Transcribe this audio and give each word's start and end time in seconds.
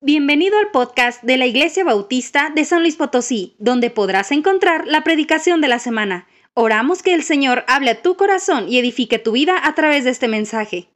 Bienvenido 0.00 0.56
al 0.58 0.70
podcast 0.70 1.24
de 1.24 1.36
la 1.38 1.46
Iglesia 1.46 1.82
Bautista 1.82 2.52
de 2.54 2.64
San 2.64 2.82
Luis 2.82 2.94
Potosí, 2.94 3.56
donde 3.58 3.90
podrás 3.90 4.30
encontrar 4.30 4.86
la 4.86 5.02
predicación 5.02 5.60
de 5.60 5.66
la 5.66 5.80
semana. 5.80 6.28
Oramos 6.54 7.02
que 7.02 7.14
el 7.14 7.24
Señor 7.24 7.64
hable 7.66 7.90
a 7.90 8.00
tu 8.00 8.16
corazón 8.16 8.68
y 8.68 8.78
edifique 8.78 9.18
tu 9.18 9.32
vida 9.32 9.60
a 9.60 9.74
través 9.74 10.04
de 10.04 10.10
este 10.10 10.28
mensaje. 10.28 10.88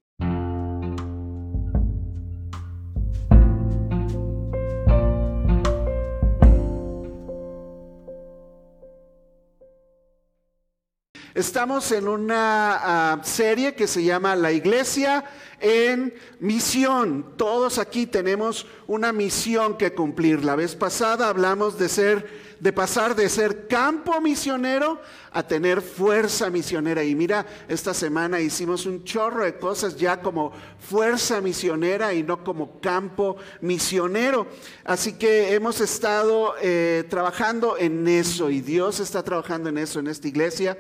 Estamos 11.43 11.91
en 11.91 12.07
una 12.07 13.19
uh, 13.21 13.27
serie 13.27 13.75
que 13.75 13.89
se 13.89 14.05
llama 14.05 14.37
La 14.37 14.53
Iglesia 14.53 15.25
en 15.59 16.15
Misión. 16.39 17.35
Todos 17.37 17.79
aquí 17.79 18.07
tenemos 18.07 18.65
una 18.87 19.13
misión 19.13 19.77
que 19.77 19.93
cumplir. 19.93 20.45
La 20.45 20.55
vez 20.55 20.77
pasada 20.77 21.29
hablamos 21.29 21.81
de 21.81 21.89
ser 21.89 22.53
de 22.63 22.73
pasar 22.73 23.17
de 23.17 23.29
ser 23.29 23.67
campo 23.67 24.21
misionero 24.21 25.01
a 25.33 25.43
tener 25.43 25.83
fuerza 25.83 26.49
misionera. 26.49 27.03
Y 27.03 27.17
mira, 27.17 27.45
esta 27.67 27.93
semana 27.93 28.39
hicimos 28.39 28.87
un 28.87 29.03
chorro 29.03 29.43
de 29.43 29.59
cosas 29.59 29.97
ya 29.97 30.21
como 30.21 30.53
fuerza 30.79 31.41
misionera 31.41 32.15
y 32.15 32.23
no 32.23 32.45
como 32.45 32.81
campo 32.81 33.37
misionero. 33.61 34.47
Así 34.85 35.15
que 35.15 35.55
hemos 35.55 35.81
estado 35.81 36.55
eh, 36.63 37.03
trabajando 37.11 37.77
en 37.77 38.07
eso 38.07 38.49
y 38.49 38.61
Dios 38.61 39.01
está 39.01 39.25
trabajando 39.25 39.69
en 39.69 39.79
eso 39.79 39.99
en 39.99 40.07
esta 40.07 40.29
iglesia 40.29 40.79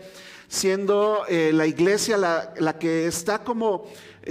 siendo 0.53 1.25
eh, 1.31 1.51
la 1.55 1.67
iglesia 1.67 2.19
la, 2.19 2.53
la, 2.59 2.79
que 2.79 3.07
está 3.07 3.43
como 3.43 3.87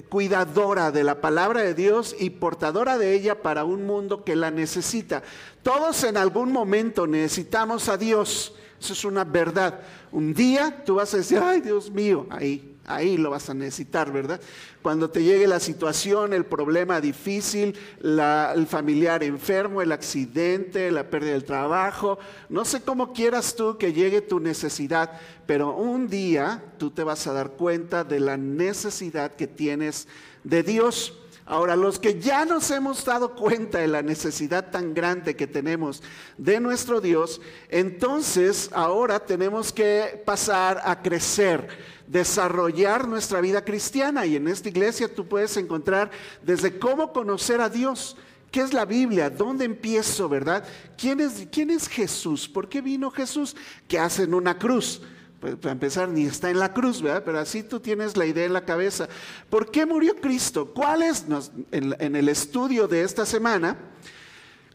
cuidadora 0.08 0.92
de 0.92 1.04
la 1.04 1.20
palabra 1.20 1.64
de 1.64 1.74
Dios 1.74 2.16
y 2.20 2.30
portadora 2.30 3.00
de 3.00 3.16
ella 3.16 3.42
para 3.42 3.64
un 3.64 3.88
mundo 3.88 4.24
que 4.24 4.36
la 4.36 4.52
necesita. 4.52 5.24
Todos 5.64 6.04
en 6.04 6.18
algún 6.18 6.52
momento 6.52 7.08
necesitamos 7.08 7.90
a 7.90 7.98
Dios, 7.98 8.54
eso 8.80 8.94
es 8.94 9.04
una 9.04 9.24
verdad. 9.24 9.80
Un 10.12 10.36
día 10.36 10.84
tú 10.86 10.96
vas 10.96 11.12
a 11.16 11.18
decir, 11.18 11.40
ay 11.44 11.60
Dios 11.60 11.90
mío, 11.90 12.28
ahí 12.30 12.71
Ahí 12.88 13.16
lo 13.18 13.30
vas 13.30 13.50
a 13.50 13.54
necesitar, 13.54 14.12
¿verdad? 14.12 14.42
Cuando 14.82 15.10
te 15.10 15.24
llegue 15.24 15.46
la 15.46 15.60
situación, 15.60 16.34
el 16.34 16.46
problema 16.46 17.00
difícil, 17.00 17.78
el 18.02 18.68
familiar 18.68 19.24
enfermo, 19.24 19.82
el 19.82 19.92
accidente, 19.92 20.90
la 20.90 21.10
pérdida 21.10 21.34
del 21.34 21.44
trabajo, 21.44 22.18
no 22.50 22.66
sé 22.66 22.82
cómo 22.82 23.14
quieras 23.14 23.56
tú 23.56 23.78
que 23.78 23.94
llegue 23.94 24.22
tu 24.22 24.40
necesidad, 24.40 25.12
pero 25.46 25.76
un 25.76 26.08
día 26.08 26.64
tú 26.80 26.90
te 26.90 27.04
vas 27.04 27.28
a 27.28 27.34
dar 27.34 27.52
cuenta 27.52 28.04
de 28.04 28.20
la 28.20 28.36
necesidad 28.38 29.36
que 29.36 29.48
tienes 29.48 30.08
de 30.44 30.64
Dios. 30.64 31.21
Ahora, 31.52 31.76
los 31.76 32.00
que 32.00 32.18
ya 32.18 32.46
nos 32.46 32.72
hemos 32.72 33.04
dado 33.04 33.36
cuenta 33.36 33.80
de 33.80 33.90
la 33.90 34.02
necesidad 34.02 34.72
tan 34.72 34.94
grande 34.94 35.36
que 35.36 35.48
tenemos 35.48 36.02
de 36.38 36.62
nuestro 36.62 37.02
Dios, 37.02 37.42
entonces 37.68 38.70
ahora 38.72 39.20
tenemos 39.20 39.74
que 39.74 40.24
pasar 40.26 40.82
a 40.86 41.02
crecer 41.02 41.68
desarrollar 42.08 43.06
nuestra 43.06 43.42
vida 43.42 43.66
cristiana. 43.66 44.26
Y 44.26 44.38
en 44.38 44.48
esta 44.48 44.70
iglesia 44.70 45.14
tú 45.14 45.28
puedes 45.28 45.58
encontrar 45.58 46.10
desde 46.42 46.80
cómo 46.80 47.12
conocer 47.12 47.60
a 47.60 47.68
Dios. 47.68 48.16
¿Qué 48.50 48.62
es 48.62 48.72
la 48.72 48.86
Biblia? 48.86 49.30
¿Dónde 49.30 49.66
empiezo, 49.66 50.30
verdad? 50.30 50.66
¿Quién 50.98 51.20
es, 51.20 51.48
quién 51.52 51.70
es 51.70 51.90
Jesús? 51.90 52.48
¿Por 52.48 52.70
qué 52.70 52.80
vino 52.80 53.12
Jesús? 53.12 53.58
¿Qué 53.90 54.00
hace 54.00 54.24
en 54.24 54.36
una 54.36 54.58
cruz? 54.58 55.02
Pues 55.42 55.56
para 55.56 55.72
empezar, 55.72 56.08
ni 56.08 56.26
está 56.26 56.52
en 56.52 56.60
la 56.60 56.72
cruz, 56.72 57.02
¿verdad? 57.02 57.24
Pero 57.26 57.40
así 57.40 57.64
tú 57.64 57.80
tienes 57.80 58.16
la 58.16 58.28
idea 58.28 58.46
en 58.46 58.54
la 58.54 58.64
cabeza. 58.64 59.10
¿Por 59.50 59.72
qué 59.72 59.88
murió 59.88 60.16
Cristo? 60.18 60.72
¿Cuál 60.72 61.02
es, 61.02 61.26
en, 61.72 62.16
el 62.16 62.30
estudio 62.30 62.88
de 62.88 63.02
esta 63.04 63.26
semana, 63.26 63.76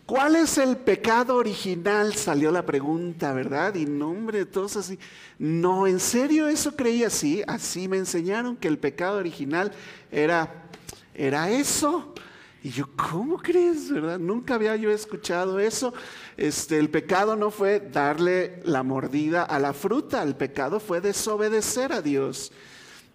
¿Cuál 0.06 0.36
es 0.36 0.56
el 0.56 0.76
pecado 0.76 1.34
original? 1.34 2.14
Salió 2.14 2.52
la 2.52 2.64
pregunta, 2.64 3.32
¿verdad? 3.32 3.74
Y 3.74 3.86
nombre, 3.86 4.46
todos 4.46 4.76
así. 4.76 5.00
No, 5.36 5.88
¿en 5.88 5.98
serio 5.98 6.46
eso 6.46 6.76
creía 6.76 7.08
así? 7.08 7.42
Así 7.48 7.88
me 7.88 7.96
enseñaron 7.96 8.56
que 8.56 8.68
el 8.68 8.78
pecado 8.78 9.18
original 9.18 9.72
era, 10.12 10.68
era 11.12 11.50
eso. 11.50 12.14
Y 12.66 12.70
yo, 12.70 12.88
¿cómo 12.96 13.38
crees, 13.38 13.92
verdad? 13.92 14.18
Nunca 14.18 14.56
había 14.56 14.74
yo 14.74 14.90
escuchado 14.90 15.60
eso. 15.60 15.94
Este, 16.36 16.80
el 16.80 16.90
pecado 16.90 17.36
no 17.36 17.52
fue 17.52 17.78
darle 17.78 18.60
la 18.64 18.82
mordida 18.82 19.44
a 19.44 19.60
la 19.60 19.72
fruta, 19.72 20.20
el 20.24 20.34
pecado 20.34 20.80
fue 20.80 21.00
desobedecer 21.00 21.92
a 21.92 22.02
Dios. 22.02 22.50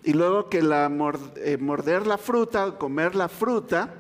Y 0.06 0.14
luego 0.14 0.48
que 0.48 0.62
la 0.62 0.90
eh, 1.36 1.58
morder 1.58 2.08
la 2.08 2.18
fruta, 2.18 2.78
comer 2.78 3.14
la 3.14 3.28
fruta, 3.28 3.94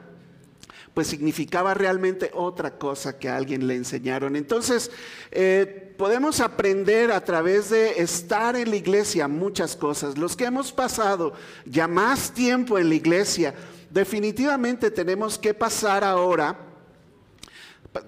pues 0.93 1.07
significaba 1.07 1.73
realmente 1.73 2.31
otra 2.33 2.77
cosa 2.77 3.19
que 3.19 3.27
a 3.27 3.35
alguien 3.35 3.67
le 3.67 3.75
enseñaron. 3.75 4.37
Entonces, 4.37 4.89
eh, 5.31 5.93
podemos 5.97 6.39
aprender 6.39 7.11
a 7.11 7.25
través 7.25 7.71
de 7.71 8.01
estar 8.01 8.55
en 8.55 8.69
la 8.69 8.77
iglesia 8.77 9.27
muchas 9.27 9.75
cosas. 9.75 10.17
Los 10.17 10.37
que 10.37 10.45
hemos 10.45 10.71
pasado 10.71 11.33
ya 11.65 11.89
más 11.89 12.31
tiempo 12.31 12.77
en 12.77 12.87
la 12.87 12.95
iglesia, 12.95 13.53
definitivamente 13.91 14.89
tenemos 14.91 15.37
que 15.37 15.53
pasar 15.53 16.03
ahora, 16.03 16.57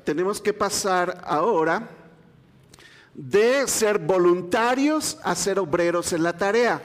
tenemos 0.03 0.41
que 0.41 0.53
pasar 0.53 1.21
ahora 1.25 1.89
de 3.13 3.67
ser 3.67 3.99
voluntarios 3.99 5.17
a 5.23 5.35
ser 5.35 5.59
obreros 5.59 6.13
en 6.13 6.23
la 6.23 6.33
tarea. 6.33 6.81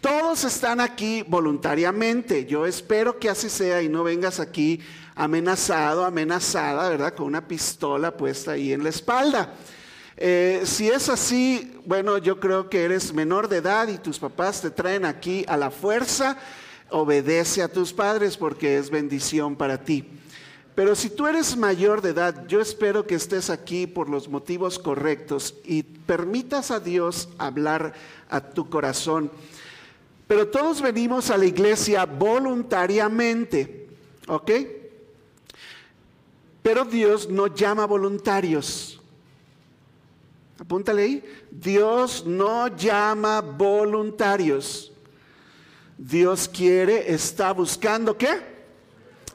Todos 0.00 0.44
están 0.44 0.80
aquí 0.80 1.22
voluntariamente. 1.26 2.46
Yo 2.46 2.66
espero 2.66 3.18
que 3.18 3.28
así 3.28 3.50
sea 3.50 3.82
y 3.82 3.88
no 3.88 4.02
vengas 4.02 4.40
aquí 4.40 4.80
amenazado, 5.14 6.04
amenazada, 6.04 6.88
¿verdad? 6.88 7.14
Con 7.14 7.26
una 7.26 7.46
pistola 7.46 8.16
puesta 8.16 8.52
ahí 8.52 8.72
en 8.72 8.82
la 8.82 8.88
espalda. 8.88 9.54
Eh, 10.16 10.62
si 10.64 10.88
es 10.88 11.08
así, 11.08 11.78
bueno, 11.86 12.18
yo 12.18 12.40
creo 12.40 12.68
que 12.68 12.84
eres 12.84 13.12
menor 13.12 13.48
de 13.48 13.58
edad 13.58 13.88
y 13.88 13.98
tus 13.98 14.18
papás 14.18 14.60
te 14.60 14.70
traen 14.70 15.04
aquí 15.04 15.44
a 15.48 15.56
la 15.56 15.70
fuerza, 15.70 16.36
obedece 16.90 17.62
a 17.62 17.68
tus 17.68 17.92
padres 17.92 18.36
porque 18.36 18.76
es 18.78 18.90
bendición 18.90 19.56
para 19.56 19.82
ti. 19.82 20.06
Pero 20.74 20.94
si 20.94 21.10
tú 21.10 21.26
eres 21.26 21.56
mayor 21.56 22.00
de 22.00 22.10
edad, 22.10 22.46
yo 22.46 22.60
espero 22.60 23.06
que 23.06 23.14
estés 23.14 23.50
aquí 23.50 23.86
por 23.86 24.08
los 24.08 24.28
motivos 24.28 24.78
correctos 24.78 25.54
y 25.64 25.82
permitas 25.82 26.70
a 26.70 26.80
Dios 26.80 27.28
hablar 27.38 27.92
a 28.28 28.40
tu 28.40 28.70
corazón. 28.70 29.30
Pero 30.26 30.48
todos 30.48 30.80
venimos 30.80 31.30
a 31.30 31.36
la 31.36 31.44
iglesia 31.44 32.06
voluntariamente, 32.06 33.88
¿ok? 34.28 34.50
Pero 36.62 36.84
Dios 36.84 37.28
no 37.28 37.48
llama 37.48 37.84
voluntarios. 37.84 39.00
Apúntale 40.58 41.02
ahí. 41.02 41.24
Dios 41.50 42.24
no 42.26 42.68
llama 42.68 43.40
voluntarios. 43.40 44.89
Dios 46.02 46.48
quiere, 46.48 47.12
está 47.12 47.52
buscando 47.52 48.16
qué? 48.16 48.40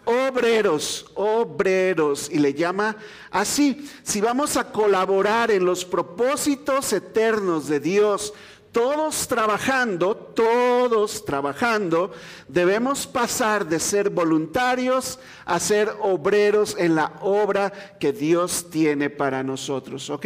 Obreros, 0.04 1.06
obreros. 1.14 2.28
Y 2.32 2.40
le 2.40 2.56
llama 2.56 2.98
así. 3.30 3.88
Si 4.02 4.20
vamos 4.20 4.58
a 4.58 4.72
colaborar 4.72 5.52
en 5.52 5.64
los 5.64 5.86
propósitos 5.86 6.92
eternos 6.92 7.68
de 7.68 7.80
Dios, 7.80 8.34
todos 8.72 9.28
trabajando, 9.28 10.16
todos 10.16 11.24
trabajando, 11.24 12.12
debemos 12.48 13.06
pasar 13.06 13.68
de 13.68 13.80
ser 13.80 14.10
voluntarios 14.10 15.20
a 15.46 15.60
ser 15.60 15.94
obreros 16.02 16.76
en 16.80 16.96
la 16.96 17.14
obra 17.22 17.72
que 18.00 18.12
Dios 18.12 18.72
tiene 18.72 19.12
para 19.12 19.44
nosotros, 19.44 20.10
¿ok? 20.10 20.26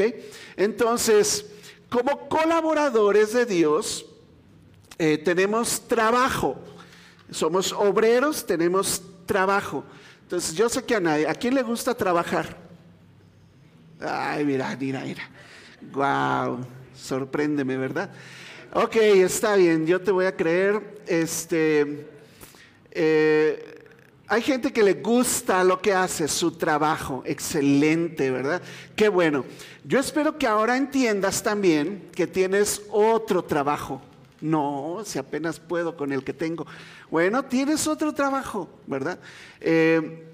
Entonces, 0.56 1.48
como 1.90 2.30
colaboradores 2.30 3.34
de 3.34 3.46
Dios, 3.46 4.06
eh, 5.00 5.18
tenemos 5.18 5.88
trabajo. 5.88 6.58
Somos 7.32 7.72
obreros, 7.72 8.46
tenemos 8.46 9.02
trabajo. 9.26 9.84
Entonces, 10.24 10.54
yo 10.54 10.68
sé 10.68 10.84
que 10.84 10.96
a 10.96 11.00
nadie, 11.00 11.28
¿a 11.28 11.34
quién 11.34 11.56
le 11.56 11.64
gusta 11.64 11.96
trabajar? 11.96 12.57
Ay, 14.01 14.46
mira, 14.46 14.75
mira, 14.80 15.01
mira. 15.01 15.24
Wow, 15.92 16.60
sorpréndeme, 16.94 17.78
¿verdad? 17.78 18.12
Ok, 18.74 18.98
está 18.98 19.56
bien, 19.56 19.88
yo 19.88 20.01
te 20.01 20.12
voy 20.12 20.25
a 20.25 20.36
creer. 20.36 21.01
Este, 21.07 22.07
eh, 22.92 23.86
hay 24.28 24.42
gente 24.42 24.72
que 24.72 24.84
le 24.84 24.96
gusta 24.96 25.63
lo 25.63 25.81
que 25.81 25.94
hace, 25.94 26.28
su 26.28 26.51
trabajo, 26.51 27.24
excelente, 27.25 28.30
¿verdad? 28.30 28.62
Qué 28.96 29.10
bueno. 29.10 29.46
Yo 29.84 30.00
espero 30.00 30.38
que 30.38 30.46
ahora 30.46 30.78
entiendas 30.78 31.42
también 31.42 32.10
que 32.13 32.28
tienes 32.28 32.81
otro 32.92 33.44
trabajo. 33.44 34.01
No, 34.41 35.01
si 35.06 35.19
apenas 35.19 35.59
puedo 35.59 35.97
con 35.97 36.12
el 36.12 36.24
que 36.24 36.33
tengo. 36.33 36.65
Bueno, 37.09 37.44
tienes 37.44 37.88
otro 37.88 38.13
trabajo, 38.13 38.69
¿verdad? 38.88 39.19
Eh, 39.59 40.33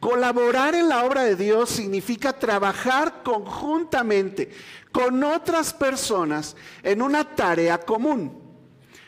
colaborar 0.00 0.74
en 0.74 0.88
la 0.88 1.04
obra 1.04 1.24
de 1.24 1.36
Dios 1.36 1.70
significa 1.70 2.32
trabajar 2.32 3.22
conjuntamente 3.22 4.50
con 4.90 5.22
otras 5.22 5.72
personas 5.72 6.56
en 6.82 7.02
una 7.02 7.36
tarea 7.36 7.78
común. 7.78 8.46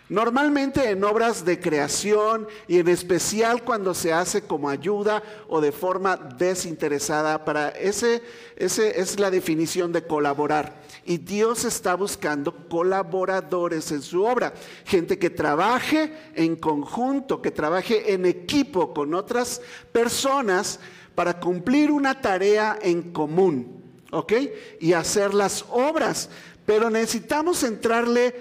Normalmente 0.08 0.88
en 0.88 1.04
obras 1.04 1.44
de 1.44 1.60
creación 1.60 2.48
y 2.66 2.78
en 2.78 2.88
especial 2.88 3.62
cuando 3.62 3.92
se 3.92 4.12
hace 4.12 4.42
como 4.42 4.70
ayuda 4.70 5.22
o 5.48 5.60
de 5.60 5.70
forma 5.70 6.16
desinteresada, 6.16 7.44
para 7.44 7.68
ese, 7.70 8.22
ese 8.56 9.00
es 9.00 9.20
la 9.20 9.30
definición 9.30 9.92
de 9.92 10.06
colaborar. 10.06 10.80
Y 11.08 11.16
Dios 11.16 11.64
está 11.64 11.94
buscando 11.94 12.68
colaboradores 12.68 13.90
en 13.92 14.02
su 14.02 14.22
obra, 14.22 14.52
gente 14.84 15.18
que 15.18 15.30
trabaje 15.30 16.12
en 16.34 16.54
conjunto, 16.54 17.40
que 17.40 17.50
trabaje 17.50 18.12
en 18.12 18.26
equipo 18.26 18.92
con 18.92 19.14
otras 19.14 19.62
personas 19.90 20.78
para 21.14 21.40
cumplir 21.40 21.90
una 21.90 22.20
tarea 22.20 22.78
en 22.82 23.10
común, 23.10 23.82
¿ok? 24.10 24.34
Y 24.80 24.92
hacer 24.92 25.32
las 25.32 25.64
obras. 25.70 26.28
Pero 26.66 26.90
necesitamos 26.90 27.62
entrarle 27.62 28.34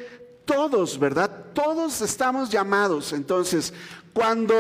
todos, 0.44 1.00
¿verdad? 1.00 1.46
Todos 1.54 2.02
estamos 2.02 2.50
llamados. 2.50 3.14
Entonces, 3.14 3.74
cuando 4.12 4.54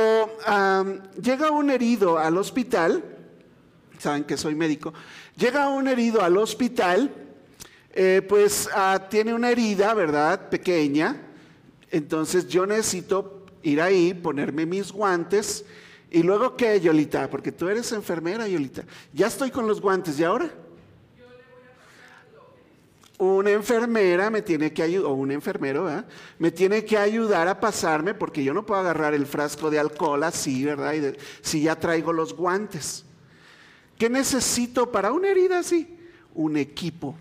llega 1.21 1.51
un 1.51 1.69
herido 1.69 2.17
al 2.17 2.37
hospital, 2.37 3.03
saben 3.99 4.23
que 4.23 4.37
soy 4.37 4.55
médico, 4.55 4.93
llega 5.35 5.67
un 5.67 5.89
herido 5.89 6.21
al 6.21 6.37
hospital, 6.37 7.25
eh, 7.99 8.21
pues 8.21 8.69
ah, 8.75 9.07
tiene 9.09 9.33
una 9.33 9.49
herida, 9.49 9.91
¿verdad? 9.95 10.49
Pequeña. 10.49 11.19
Entonces 11.89 12.47
yo 12.47 12.67
necesito 12.67 13.43
ir 13.63 13.81
ahí, 13.81 14.13
ponerme 14.13 14.67
mis 14.67 14.91
guantes. 14.91 15.65
Y 16.11 16.21
luego, 16.21 16.55
¿qué, 16.55 16.79
Yolita? 16.79 17.27
Porque 17.27 17.51
tú 17.51 17.67
eres 17.67 17.91
enfermera, 17.91 18.47
Yolita. 18.47 18.83
Ya 19.13 19.25
estoy 19.25 19.49
con 19.49 19.65
los 19.65 19.81
guantes, 19.81 20.19
¿y 20.19 20.23
ahora? 20.23 20.47
una 23.19 23.49
enfermera 23.49 24.29
me 24.29 24.43
tiene 24.43 24.71
que 24.71 24.83
ayudar, 24.83 25.09
o 25.09 25.15
un 25.15 25.31
enfermero, 25.31 25.89
me 26.37 26.51
tiene 26.51 26.85
que 26.85 26.99
ayudar 26.99 27.47
a 27.47 27.59
pasarme 27.59 28.13
porque 28.13 28.43
yo 28.43 28.53
no 28.53 28.63
puedo 28.63 28.79
agarrar 28.79 29.15
el 29.15 29.25
frasco 29.25 29.71
de 29.71 29.79
alcohol 29.79 30.23
así, 30.23 30.63
¿verdad? 30.63 30.93
si 31.41 31.63
ya 31.63 31.75
traigo 31.75 32.13
los 32.13 32.35
guantes. 32.35 33.03
¿Qué 33.97 34.07
necesito 34.07 34.91
para 34.91 35.11
una 35.11 35.29
herida 35.29 35.57
así? 35.57 35.97
Un 36.35 36.57
equipo. 36.57 37.15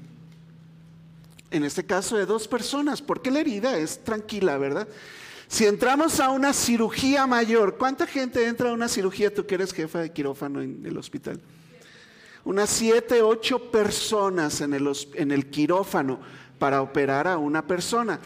En 1.51 1.65
este 1.65 1.85
caso 1.85 2.17
de 2.17 2.27
dos 2.27 2.49
personas, 2.49 3.01
porque 3.01 3.31
la 3.31 3.41
herida 3.41 3.79
es 3.79 4.03
tranquila, 4.03 4.59
¿verdad? 4.59 4.89
Si 5.49 5.65
entramos 5.65 6.19
a 6.19 6.31
una 6.31 6.53
cirugía 6.53 7.27
mayor, 7.27 7.77
¿cuánta 7.77 8.07
gente 8.07 8.47
entra 8.47 8.71
a 8.71 8.73
una 8.73 8.89
cirugía? 8.89 9.33
Tú 9.33 9.47
que 9.47 9.55
eres 9.55 9.73
jefa 9.73 10.01
de 10.01 10.13
quirófano 10.13 10.61
en 10.61 10.85
el 10.85 10.97
hospital 10.97 11.41
unas 12.47 12.71
siete, 12.71 13.23
ocho 13.23 13.73
personas 13.73 14.61
en 14.61 14.73
el, 14.73 14.89
en 15.15 15.33
el 15.33 15.51
quirófano 15.51 16.21
para 16.61 16.81
operar 16.81 17.27
a 17.27 17.39
una 17.39 17.67
persona. 17.67 18.21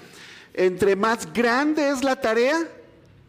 Entre 0.53 0.95
más 0.95 1.33
grande 1.33 1.89
es 1.89 2.05
la 2.05 2.21
tarea, 2.21 2.69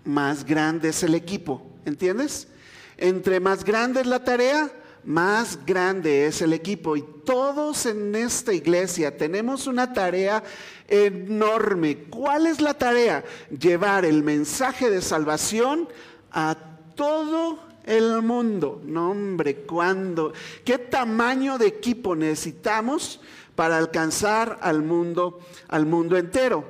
más 0.03 0.43
grande 0.43 0.89
es 0.89 1.01
el 1.03 1.15
equipo. 1.15 1.65
¿Entiendes? 1.85 2.49
Entre 2.97 3.39
más 3.39 3.63
grande 3.63 4.01
es 4.01 4.07
la 4.07 4.21
tarea, 4.23 4.69
más 5.03 5.65
grande 5.65 6.25
es 6.25 6.41
el 6.41 6.53
equipo. 6.53 6.95
Y 6.95 7.03
todos 7.25 7.85
en 7.85 8.15
esta 8.15 8.53
iglesia 8.53 9.15
tenemos 9.15 9.67
una 9.67 9.93
tarea 9.93 10.43
enorme. 10.87 12.05
¿Cuál 12.09 12.47
es 12.47 12.61
la 12.61 12.73
tarea? 12.73 13.23
Llevar 13.49 14.05
el 14.05 14.23
mensaje 14.23 14.89
de 14.89 15.01
salvación 15.01 15.87
a 16.31 16.55
todo 16.95 17.59
el 17.85 18.21
mundo. 18.21 18.81
No, 18.85 19.11
hombre, 19.11 19.57
¿cuándo? 19.57 20.33
¿Qué 20.63 20.77
tamaño 20.77 21.57
de 21.57 21.67
equipo 21.67 22.15
necesitamos 22.15 23.19
para 23.55 23.77
alcanzar 23.77 24.59
al 24.61 24.81
mundo, 24.81 25.39
al 25.67 25.85
mundo 25.85 26.17
entero? 26.17 26.63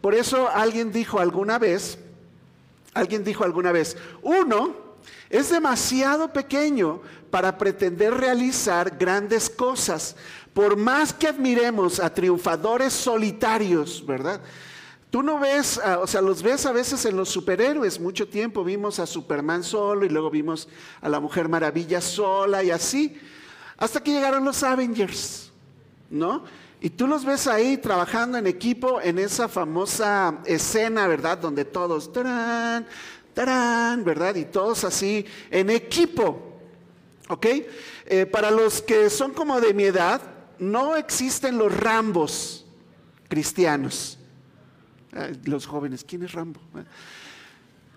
Por 0.00 0.14
eso 0.14 0.48
alguien 0.48 0.92
dijo 0.92 1.18
alguna 1.18 1.58
vez, 1.58 1.98
alguien 2.94 3.24
dijo 3.24 3.44
alguna 3.44 3.72
vez, 3.72 3.96
uno 4.22 4.85
es 5.30 5.50
demasiado 5.50 6.32
pequeño 6.32 7.00
para 7.30 7.58
pretender 7.58 8.14
realizar 8.14 8.96
grandes 8.96 9.50
cosas, 9.50 10.16
por 10.54 10.76
más 10.76 11.12
que 11.12 11.28
admiremos 11.28 12.00
a 12.00 12.12
triunfadores 12.12 12.92
solitarios, 12.92 14.04
¿verdad? 14.06 14.40
Tú 15.10 15.22
no 15.22 15.38
ves, 15.38 15.80
o 16.00 16.06
sea, 16.06 16.20
los 16.20 16.42
ves 16.42 16.66
a 16.66 16.72
veces 16.72 17.04
en 17.04 17.16
los 17.16 17.28
superhéroes. 17.28 18.00
Mucho 18.00 18.28
tiempo 18.28 18.64
vimos 18.64 18.98
a 18.98 19.06
Superman 19.06 19.62
solo 19.62 20.04
y 20.04 20.08
luego 20.08 20.30
vimos 20.30 20.68
a 21.00 21.08
la 21.08 21.20
Mujer 21.20 21.48
Maravilla 21.48 22.00
sola 22.00 22.62
y 22.62 22.70
así. 22.70 23.18
Hasta 23.78 24.02
que 24.02 24.12
llegaron 24.12 24.44
los 24.44 24.62
Avengers, 24.62 25.52
¿no? 26.10 26.44
Y 26.80 26.90
tú 26.90 27.06
los 27.06 27.24
ves 27.24 27.46
ahí 27.46 27.78
trabajando 27.78 28.36
en 28.36 28.46
equipo 28.46 29.00
en 29.00 29.18
esa 29.18 29.48
famosa 29.48 30.38
escena, 30.44 31.06
¿verdad? 31.06 31.38
Donde 31.38 31.64
todos, 31.64 32.12
tarán, 33.36 34.02
¿verdad? 34.02 34.34
Y 34.34 34.46
todos 34.46 34.82
así 34.82 35.24
en 35.52 35.70
equipo, 35.70 36.58
¿ok? 37.28 37.46
Eh, 38.06 38.26
para 38.26 38.50
los 38.50 38.82
que 38.82 39.10
son 39.10 39.32
como 39.32 39.60
de 39.60 39.72
mi 39.72 39.84
edad, 39.84 40.20
no 40.58 40.96
existen 40.96 41.56
los 41.56 41.72
rambos 41.72 42.66
cristianos 43.28 44.18
los 45.44 45.66
jóvenes, 45.66 46.04
¿quién 46.06 46.22
es 46.22 46.32
Rambo? 46.32 46.60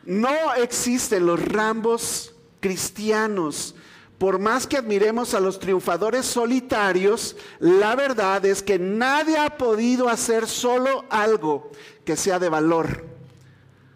No 0.05 0.53
existen 0.55 1.25
los 1.25 1.41
Rambos 1.43 2.33
cristianos. 2.59 3.75
Por 4.17 4.39
más 4.39 4.67
que 4.67 4.77
admiremos 4.77 5.33
a 5.33 5.39
los 5.39 5.59
triunfadores 5.59 6.25
solitarios, 6.25 7.37
la 7.59 7.95
verdad 7.95 8.45
es 8.45 8.61
que 8.61 8.77
nadie 8.77 9.37
ha 9.37 9.57
podido 9.57 10.09
hacer 10.09 10.47
solo 10.47 11.05
algo 11.09 11.71
que 12.03 12.17
sea 12.17 12.37
de 12.37 12.49
valor. 12.49 13.05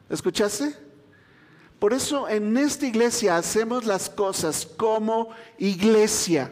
¿Escuchaste? 0.10 0.83
Por 1.84 1.92
eso 1.92 2.30
en 2.30 2.56
esta 2.56 2.86
iglesia 2.86 3.36
hacemos 3.36 3.84
las 3.84 4.10
cosas 4.10 4.66
como 4.66 5.32
iglesia. 5.58 6.50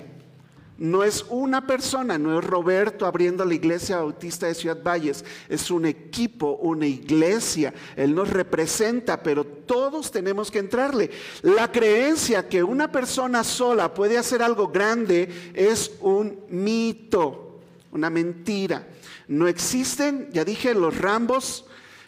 No 0.77 1.05
es 1.05 1.25
una 1.29 1.65
persona, 1.65 2.17
no 2.17 2.37
es 2.37 2.43
Roberto 2.43 3.05
abriendo 3.05 3.45
la 3.45 3.53
iglesia 3.53 3.99
bautista 3.99 4.47
de 4.47 4.55
Ciudad 4.55 4.83
Valles, 4.83 5.23
es 5.47 5.71
un 5.71 5.85
equipo, 5.85 6.59
una 6.61 6.85
iglesia. 6.85 7.73
Él 7.95 8.13
nos 8.13 8.29
representa, 8.29 9.23
pero 9.23 9.45
todos 9.45 10.11
tenemos 10.11 10.51
que 10.51 10.59
entrarle. 10.59 11.09
La 11.43 11.71
creencia 11.71 12.49
que 12.49 12.61
una 12.61 12.91
persona 12.91 13.45
sola 13.45 13.93
puede 13.93 14.17
hacer 14.17 14.43
algo 14.43 14.67
grande 14.67 15.53
es 15.53 15.93
un 16.01 16.41
mito, 16.49 17.61
una 17.93 18.09
mentira. 18.09 18.85
No 19.29 19.47
existen, 19.47 20.27
ya 20.33 20.43
dije, 20.43 20.73
los 20.73 20.97
rambos 20.97 21.63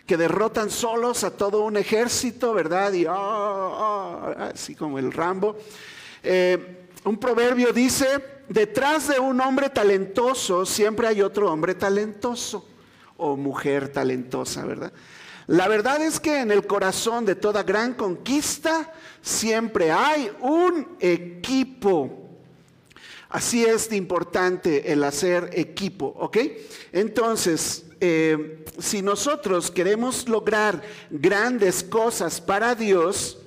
que 0.06 0.18
derrotan 0.18 0.70
solos 0.70 1.24
a 1.24 1.32
todo 1.32 1.64
un 1.64 1.78
ejército, 1.78 2.54
¿verdad? 2.54 2.92
Y 2.94 3.06
ah, 3.06 3.14
ah, 3.14 4.52
así 4.54 4.76
como 4.76 5.00
el 5.00 5.12
Rambo. 5.12 5.56
Eh, 6.22 6.88
un 7.06 7.18
proverbio 7.18 7.72
dice, 7.72 8.24
detrás 8.50 9.08
de 9.08 9.20
un 9.20 9.40
hombre 9.42 9.70
talentoso 9.70 10.66
siempre 10.66 11.08
hay 11.08 11.22
otro 11.22 11.52
hombre 11.52 11.76
talentoso 11.76 12.66
o 13.18 13.36
mujer 13.38 13.90
talentosa, 13.90 14.66
¿verdad? 14.66 14.92
La 15.48 15.68
verdad 15.68 16.02
es 16.02 16.20
que 16.20 16.40
en 16.40 16.52
el 16.52 16.66
corazón 16.66 17.26
de 17.26 17.36
toda 17.36 17.64
gran 17.64 17.94
conquista 17.94 18.94
siempre 19.22 19.92
hay 19.92 20.32
un 20.40 20.96
equipo. 21.00 22.20
Así 23.30 23.66
es 23.66 23.92
importante 23.92 24.92
el 24.92 25.04
hacer 25.04 25.50
equipo, 25.54 26.14
¿ok? 26.20 26.38
Entonces, 26.92 27.86
eh, 28.06 28.66
si 28.80 29.02
nosotros 29.02 29.72
queremos 29.72 30.28
lograr 30.28 30.82
grandes 31.10 31.82
cosas 31.82 32.42
para 32.42 32.76
Dios, 32.76 33.38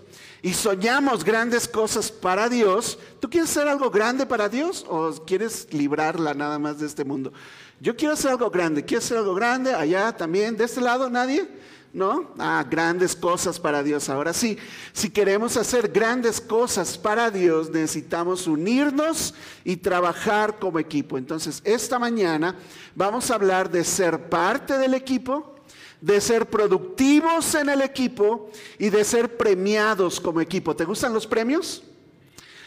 y 0.40 0.54
soñamos 0.54 1.24
grandes 1.24 1.68
cosas 1.68 2.10
para 2.10 2.48
Dios, 2.48 2.98
¿tú 3.20 3.28
quieres 3.28 3.50
hacer 3.50 3.68
algo 3.68 3.90
grande 3.90 4.24
para 4.24 4.48
Dios 4.48 4.86
o 4.88 5.12
quieres 5.26 5.66
librarla 5.72 6.32
nada 6.32 6.58
más 6.58 6.78
de 6.78 6.86
este 6.86 7.04
mundo? 7.04 7.32
Yo 7.80 7.96
quiero 7.96 8.14
hacer 8.14 8.30
algo 8.30 8.48
grande, 8.48 8.82
quiero 8.82 9.02
hacer 9.02 9.18
algo 9.18 9.34
grande 9.34 9.74
allá 9.74 10.16
también, 10.16 10.56
de 10.56 10.64
este 10.64 10.80
lado 10.80 11.10
nadie. 11.10 11.46
¿No? 11.92 12.32
Ah, 12.38 12.64
grandes 12.68 13.16
cosas 13.16 13.58
para 13.58 13.82
Dios. 13.82 14.10
Ahora 14.10 14.34
sí, 14.34 14.58
si 14.92 15.08
queremos 15.08 15.56
hacer 15.56 15.88
grandes 15.88 16.40
cosas 16.40 16.98
para 16.98 17.30
Dios, 17.30 17.70
necesitamos 17.70 18.46
unirnos 18.46 19.32
y 19.64 19.78
trabajar 19.78 20.58
como 20.58 20.78
equipo. 20.78 21.16
Entonces, 21.16 21.62
esta 21.64 21.98
mañana 21.98 22.54
vamos 22.94 23.30
a 23.30 23.36
hablar 23.36 23.70
de 23.70 23.82
ser 23.82 24.28
parte 24.28 24.76
del 24.76 24.92
equipo, 24.92 25.54
de 26.02 26.20
ser 26.20 26.46
productivos 26.50 27.54
en 27.54 27.70
el 27.70 27.80
equipo 27.80 28.50
y 28.78 28.90
de 28.90 29.02
ser 29.02 29.36
premiados 29.38 30.20
como 30.20 30.42
equipo. 30.42 30.76
¿Te 30.76 30.84
gustan 30.84 31.14
los 31.14 31.26
premios? 31.26 31.82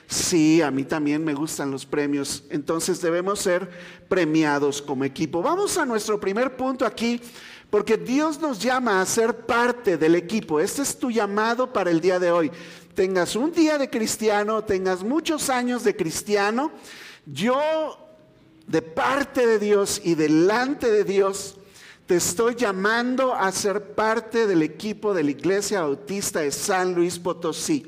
Sí, 0.09 0.59
a 0.63 0.71
mí 0.71 0.85
también 0.85 1.23
me 1.23 1.35
gustan 1.35 1.69
los 1.69 1.85
premios. 1.85 2.43
Entonces 2.49 2.99
debemos 2.99 3.41
ser 3.41 3.69
premiados 4.09 4.81
como 4.81 5.03
equipo. 5.03 5.43
Vamos 5.43 5.77
a 5.77 5.85
nuestro 5.85 6.19
primer 6.19 6.57
punto 6.57 6.83
aquí, 6.83 7.21
porque 7.69 7.97
Dios 7.97 8.39
nos 8.39 8.59
llama 8.59 9.01
a 9.01 9.05
ser 9.05 9.45
parte 9.45 9.97
del 9.97 10.15
equipo. 10.15 10.59
Este 10.59 10.81
es 10.81 10.97
tu 10.97 11.11
llamado 11.11 11.71
para 11.71 11.91
el 11.91 12.01
día 12.01 12.19
de 12.19 12.31
hoy. 12.31 12.51
Tengas 12.95 13.35
un 13.35 13.51
día 13.51 13.77
de 13.77 13.89
cristiano, 13.89 14.63
tengas 14.63 15.03
muchos 15.03 15.49
años 15.49 15.83
de 15.83 15.95
cristiano. 15.95 16.71
Yo, 17.25 17.59
de 18.65 18.81
parte 18.81 19.45
de 19.45 19.59
Dios 19.59 20.01
y 20.03 20.15
delante 20.15 20.91
de 20.91 21.03
Dios, 21.03 21.57
te 22.07 22.15
estoy 22.15 22.55
llamando 22.55 23.35
a 23.35 23.51
ser 23.51 23.93
parte 23.93 24.47
del 24.47 24.63
equipo 24.63 25.13
de 25.13 25.23
la 25.23 25.31
Iglesia 25.31 25.81
Bautista 25.81 26.39
de 26.39 26.51
San 26.51 26.95
Luis 26.95 27.19
Potosí. 27.19 27.85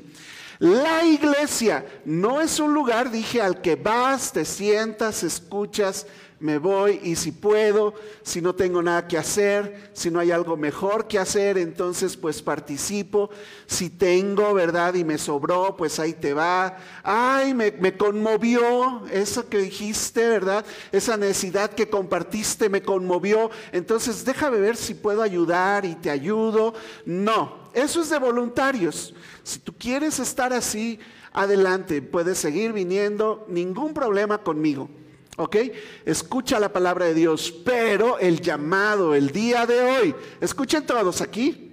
La 0.60 1.04
iglesia 1.04 1.84
no 2.04 2.40
es 2.40 2.60
un 2.60 2.72
lugar, 2.72 3.10
dije, 3.10 3.42
al 3.42 3.60
que 3.60 3.74
vas, 3.74 4.32
te 4.32 4.44
sientas, 4.44 5.24
escuchas, 5.24 6.06
me 6.42 6.58
voy 6.58 6.98
y 7.04 7.14
si 7.14 7.30
puedo, 7.30 7.94
si 8.22 8.42
no 8.42 8.52
tengo 8.52 8.82
nada 8.82 9.06
que 9.06 9.16
hacer, 9.16 9.90
si 9.92 10.10
no 10.10 10.18
hay 10.18 10.32
algo 10.32 10.56
mejor 10.56 11.06
que 11.06 11.20
hacer, 11.20 11.56
entonces 11.56 12.16
pues 12.16 12.42
participo. 12.42 13.30
Si 13.66 13.88
tengo, 13.88 14.52
¿verdad? 14.52 14.94
Y 14.94 15.04
me 15.04 15.18
sobró, 15.18 15.76
pues 15.76 16.00
ahí 16.00 16.14
te 16.14 16.34
va. 16.34 16.76
Ay, 17.04 17.54
me, 17.54 17.96
conmovió 17.96 19.06
eso 19.12 19.48
que 19.48 19.58
dijiste, 19.58 20.28
¿verdad? 20.28 20.66
Esa 20.90 21.16
necesidad 21.16 21.70
que 21.70 21.88
compartiste 21.88 22.68
me 22.68 22.82
conmovió. 22.82 23.50
Entonces 23.70 24.24
déjame 24.24 24.58
ver 24.58 24.76
si 24.76 24.94
puedo 24.94 25.22
ayudar 25.22 25.84
y 25.84 25.94
te 25.94 26.10
ayudo. 26.10 26.74
No, 27.06 27.70
eso 27.72 28.02
es 28.02 28.10
de 28.10 28.18
voluntarios. 28.18 29.14
Si 29.44 29.60
tú 29.60 29.72
quieres 29.78 30.18
estar 30.18 30.52
así, 30.52 30.98
adelante, 31.32 32.02
puedes 32.02 32.38
seguir 32.38 32.72
viniendo, 32.72 33.46
ningún 33.48 33.94
problema 33.94 34.38
conmigo. 34.38 34.88
¿Ok? 35.36 35.56
Escucha 36.04 36.60
la 36.60 36.72
palabra 36.72 37.06
de 37.06 37.14
Dios, 37.14 37.52
pero 37.64 38.18
el 38.18 38.40
llamado 38.40 39.14
el 39.14 39.30
día 39.30 39.66
de 39.66 39.80
hoy, 39.80 40.14
escuchen 40.40 40.84
todos 40.84 41.20
aquí, 41.20 41.70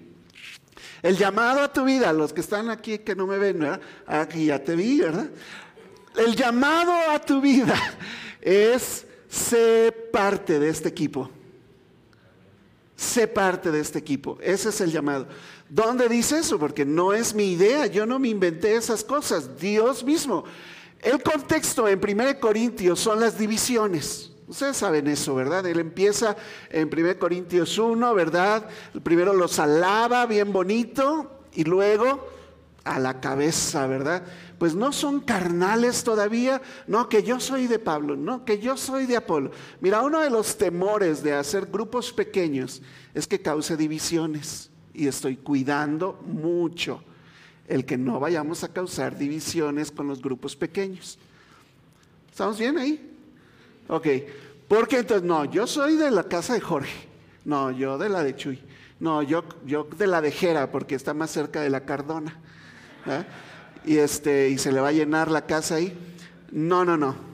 el 1.01 1.17
llamado 1.17 1.61
a 1.61 1.71
tu 1.71 1.83
vida, 1.83 2.11
los 2.13 2.33
que 2.33 2.41
están 2.41 2.69
aquí 2.69 2.99
que 2.99 3.15
no 3.15 3.27
me 3.27 3.37
ven. 3.37 3.65
Aquí 4.05 4.45
ya 4.47 4.63
te 4.63 4.75
vi, 4.75 4.99
¿verdad? 4.99 5.29
El 6.15 6.35
llamado 6.35 6.91
a 7.11 7.19
tu 7.19 7.39
vida 7.39 7.75
es 8.41 9.05
ser 9.29 10.11
parte 10.11 10.59
de 10.59 10.69
este 10.69 10.89
equipo. 10.89 11.29
Sé 12.95 13.27
parte 13.27 13.71
de 13.71 13.79
este 13.79 13.99
equipo. 13.99 14.37
Ese 14.41 14.69
es 14.69 14.81
el 14.81 14.91
llamado. 14.91 15.27
¿Dónde 15.69 16.09
dice 16.09 16.39
eso? 16.39 16.59
Porque 16.59 16.83
no 16.83 17.13
es 17.13 17.33
mi 17.33 17.53
idea. 17.53 17.85
Yo 17.87 18.05
no 18.05 18.19
me 18.19 18.27
inventé 18.27 18.75
esas 18.75 19.05
cosas. 19.05 19.57
Dios 19.57 20.03
mismo. 20.03 20.43
El 21.01 21.23
contexto 21.23 21.87
en 21.87 21.99
1 22.03 22.39
Corintios 22.39 22.99
son 22.99 23.19
las 23.19 23.37
divisiones. 23.37 24.31
Ustedes 24.47 24.77
saben 24.77 25.07
eso, 25.07 25.35
¿verdad? 25.35 25.65
Él 25.65 25.79
empieza 25.79 26.35
en 26.69 26.89
1 26.91 27.19
Corintios 27.19 27.77
1, 27.77 28.13
¿verdad? 28.13 28.67
Primero 29.03 29.33
los 29.33 29.59
alaba 29.59 30.25
bien 30.25 30.51
bonito 30.51 31.39
y 31.53 31.63
luego 31.63 32.27
a 32.83 32.99
la 32.99 33.21
cabeza, 33.21 33.87
¿verdad? 33.87 34.23
Pues 34.57 34.75
no 34.75 34.91
son 34.91 35.21
carnales 35.21 36.03
todavía, 36.03 36.61
no, 36.87 37.07
que 37.07 37.23
yo 37.23 37.39
soy 37.39 37.67
de 37.67 37.79
Pablo, 37.79 38.17
no, 38.17 38.43
que 38.43 38.59
yo 38.59 38.75
soy 38.75 39.05
de 39.05 39.17
Apolo. 39.17 39.51
Mira, 39.79 40.01
uno 40.01 40.19
de 40.19 40.29
los 40.29 40.57
temores 40.57 41.23
de 41.23 41.33
hacer 41.33 41.67
grupos 41.67 42.11
pequeños 42.11 42.81
es 43.13 43.27
que 43.27 43.41
cause 43.41 43.77
divisiones 43.77 44.69
y 44.93 45.07
estoy 45.07 45.37
cuidando 45.37 46.19
mucho 46.25 47.03
el 47.69 47.85
que 47.85 47.97
no 47.97 48.19
vayamos 48.19 48.63
a 48.63 48.73
causar 48.73 49.17
divisiones 49.17 49.91
con 49.91 50.07
los 50.07 50.21
grupos 50.21 50.55
pequeños. 50.55 51.17
¿Estamos 52.29 52.59
bien 52.59 52.77
ahí? 52.77 53.15
Ok, 53.87 54.07
porque 54.67 54.97
entonces, 54.97 55.25
no, 55.25 55.45
yo 55.45 55.65
soy 55.67 55.95
de 55.95 56.11
la 56.11 56.23
casa 56.23 56.53
de 56.55 56.61
Jorge, 56.61 57.07
no, 57.45 57.71
yo 57.71 57.97
de 57.97 58.09
la 58.09 58.23
de 58.23 58.35
Chuy, 58.35 58.59
no, 58.99 59.21
yo, 59.23 59.43
yo 59.65 59.83
de 59.83 60.07
la 60.07 60.21
de 60.21 60.31
Jera, 60.31 60.71
porque 60.71 60.95
está 60.95 61.13
más 61.13 61.31
cerca 61.31 61.61
de 61.61 61.69
la 61.69 61.85
Cardona. 61.85 62.37
¿eh? 63.05 63.23
Y, 63.85 63.97
este, 63.97 64.49
y 64.49 64.57
se 64.57 64.71
le 64.71 64.81
va 64.81 64.89
a 64.89 64.91
llenar 64.91 65.31
la 65.31 65.45
casa 65.45 65.75
ahí. 65.75 65.97
No, 66.51 66.83
no, 66.83 66.97
no. 66.97 67.28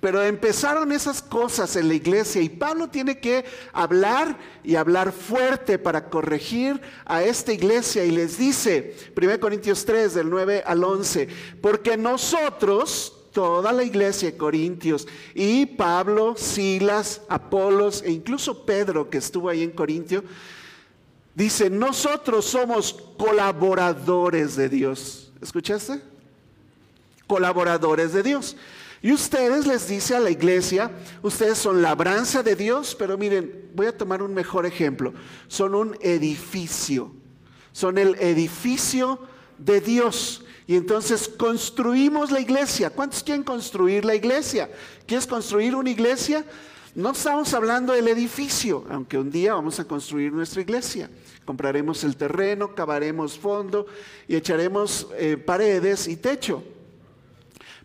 Pero 0.00 0.22
empezaron 0.22 0.92
esas 0.92 1.20
cosas 1.20 1.76
en 1.76 1.88
la 1.88 1.94
iglesia 1.94 2.40
y 2.40 2.48
Pablo 2.48 2.88
tiene 2.88 3.18
que 3.18 3.44
hablar 3.72 4.38
y 4.64 4.76
hablar 4.76 5.12
fuerte 5.12 5.78
para 5.78 6.08
corregir 6.08 6.80
a 7.04 7.22
esta 7.22 7.52
iglesia 7.52 8.04
y 8.04 8.10
les 8.10 8.38
dice, 8.38 8.96
1 9.14 9.38
Corintios 9.38 9.84
3 9.84 10.14
del 10.14 10.30
9 10.30 10.62
al 10.64 10.82
11, 10.82 11.28
porque 11.60 11.98
nosotros, 11.98 13.14
toda 13.30 13.72
la 13.72 13.84
iglesia 13.84 14.30
de 14.30 14.38
Corintios 14.38 15.06
y 15.34 15.66
Pablo, 15.66 16.34
Silas, 16.34 17.20
Apolos 17.28 18.02
e 18.02 18.10
incluso 18.10 18.64
Pedro 18.64 19.10
que 19.10 19.18
estuvo 19.18 19.50
ahí 19.50 19.62
en 19.62 19.72
Corintio, 19.72 20.24
dice, 21.34 21.68
nosotros 21.68 22.46
somos 22.46 22.94
colaboradores 23.18 24.56
de 24.56 24.70
Dios. 24.70 25.30
¿Escuchaste? 25.42 26.00
Colaboradores 27.26 28.14
de 28.14 28.22
Dios. 28.22 28.56
Y 29.02 29.12
ustedes 29.12 29.66
les 29.66 29.88
dice 29.88 30.14
a 30.14 30.20
la 30.20 30.30
iglesia, 30.30 30.90
ustedes 31.22 31.56
son 31.56 31.80
labranza 31.80 32.42
de 32.42 32.54
Dios, 32.54 32.94
pero 32.94 33.16
miren, 33.16 33.70
voy 33.74 33.86
a 33.86 33.96
tomar 33.96 34.22
un 34.22 34.34
mejor 34.34 34.66
ejemplo. 34.66 35.14
Son 35.48 35.74
un 35.74 35.96
edificio, 36.02 37.12
son 37.72 37.96
el 37.96 38.14
edificio 38.16 39.18
de 39.56 39.80
Dios. 39.80 40.44
Y 40.66 40.76
entonces 40.76 41.28
construimos 41.28 42.30
la 42.30 42.40
iglesia. 42.40 42.90
¿Cuántos 42.90 43.22
quieren 43.22 43.42
construir 43.42 44.04
la 44.04 44.14
iglesia? 44.14 44.70
¿Quieres 45.06 45.26
construir 45.26 45.74
una 45.74 45.90
iglesia? 45.90 46.44
No 46.94 47.12
estamos 47.12 47.54
hablando 47.54 47.94
del 47.94 48.08
edificio, 48.08 48.84
aunque 48.90 49.16
un 49.16 49.30
día 49.30 49.54
vamos 49.54 49.80
a 49.80 49.84
construir 49.84 50.32
nuestra 50.32 50.60
iglesia. 50.60 51.10
Compraremos 51.46 52.04
el 52.04 52.16
terreno, 52.16 52.74
cavaremos 52.74 53.38
fondo 53.38 53.86
y 54.28 54.36
echaremos 54.36 55.06
eh, 55.16 55.36
paredes 55.36 56.06
y 56.06 56.16
techo. 56.16 56.62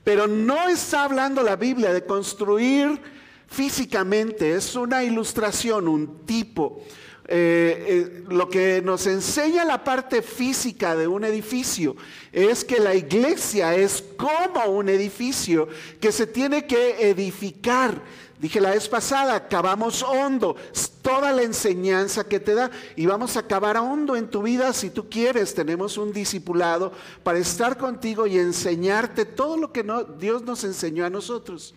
Pero 0.06 0.28
no 0.28 0.70
está 0.70 1.04
hablando 1.04 1.42
la 1.42 1.56
Biblia 1.56 1.92
de 1.92 2.06
construir 2.06 3.02
físicamente, 3.48 4.54
es 4.54 4.76
una 4.76 5.04
ilustración, 5.04 5.88
un 5.88 6.26
tipo. 6.26 6.84
Eh, 7.28 7.86
eh, 7.88 8.24
lo 8.30 8.48
que 8.48 8.84
nos 8.84 9.08
enseña 9.08 9.66
la 9.66 9.84
parte 9.84 10.22
física 10.22 10.96
de 10.96 11.08
un 11.08 11.24
edificio 11.24 11.96
es 12.32 12.64
que 12.64 12.80
la 12.80 12.94
iglesia 12.94 13.76
es 13.76 14.04
como 14.16 14.64
un 14.66 14.90
edificio 14.90 15.68
que 16.00 16.12
se 16.12 16.28
tiene 16.28 16.68
que 16.68 17.10
edificar 17.10 18.00
Dije 18.40 18.60
la 18.60 18.72
vez 18.72 18.90
pasada, 18.90 19.48
cavamos 19.48 20.04
hondo, 20.04 20.58
toda 21.02 21.32
la 21.32 21.44
enseñanza 21.44 22.28
que 22.28 22.40
te 22.40 22.54
da 22.54 22.70
y 22.96 23.06
vamos 23.06 23.38
a 23.38 23.48
cavar 23.48 23.78
hondo 23.78 24.16
en 24.16 24.30
tu 24.30 24.42
vida 24.42 24.74
si 24.74 24.90
tú 24.90 25.10
quieres. 25.10 25.56
Tenemos 25.56 25.98
un 25.98 26.12
discipulado 26.12 26.92
para 27.24 27.40
estar 27.40 27.78
contigo 27.78 28.28
y 28.28 28.38
enseñarte 28.38 29.24
todo 29.24 29.56
lo 29.56 29.72
que 29.72 29.86
Dios 30.20 30.42
nos 30.42 30.64
enseñó 30.64 31.06
a 31.06 31.10
nosotros. 31.10 31.76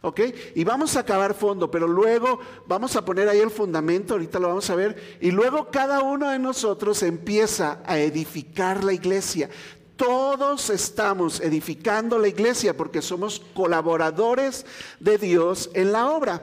¿Ok? 0.00 0.20
Y 0.54 0.64
vamos 0.64 0.96
a 0.96 1.04
cavar 1.04 1.34
fondo, 1.34 1.70
pero 1.70 1.88
luego 1.88 2.38
vamos 2.66 2.94
a 2.94 3.04
poner 3.04 3.28
ahí 3.28 3.40
el 3.40 3.50
fundamento, 3.50 4.14
ahorita 4.14 4.38
lo 4.38 4.48
vamos 4.48 4.68
a 4.68 4.74
ver, 4.74 5.18
y 5.18 5.30
luego 5.30 5.70
cada 5.70 6.02
uno 6.02 6.28
de 6.28 6.38
nosotros 6.38 7.02
empieza 7.02 7.80
a 7.86 7.98
edificar 7.98 8.84
la 8.84 8.92
iglesia. 8.92 9.48
Todos 9.96 10.70
estamos 10.70 11.40
edificando 11.40 12.18
la 12.18 12.28
iglesia 12.28 12.76
porque 12.76 13.00
somos 13.00 13.40
colaboradores 13.54 14.66
de 14.98 15.18
Dios 15.18 15.70
en 15.74 15.92
la 15.92 16.10
obra. 16.10 16.42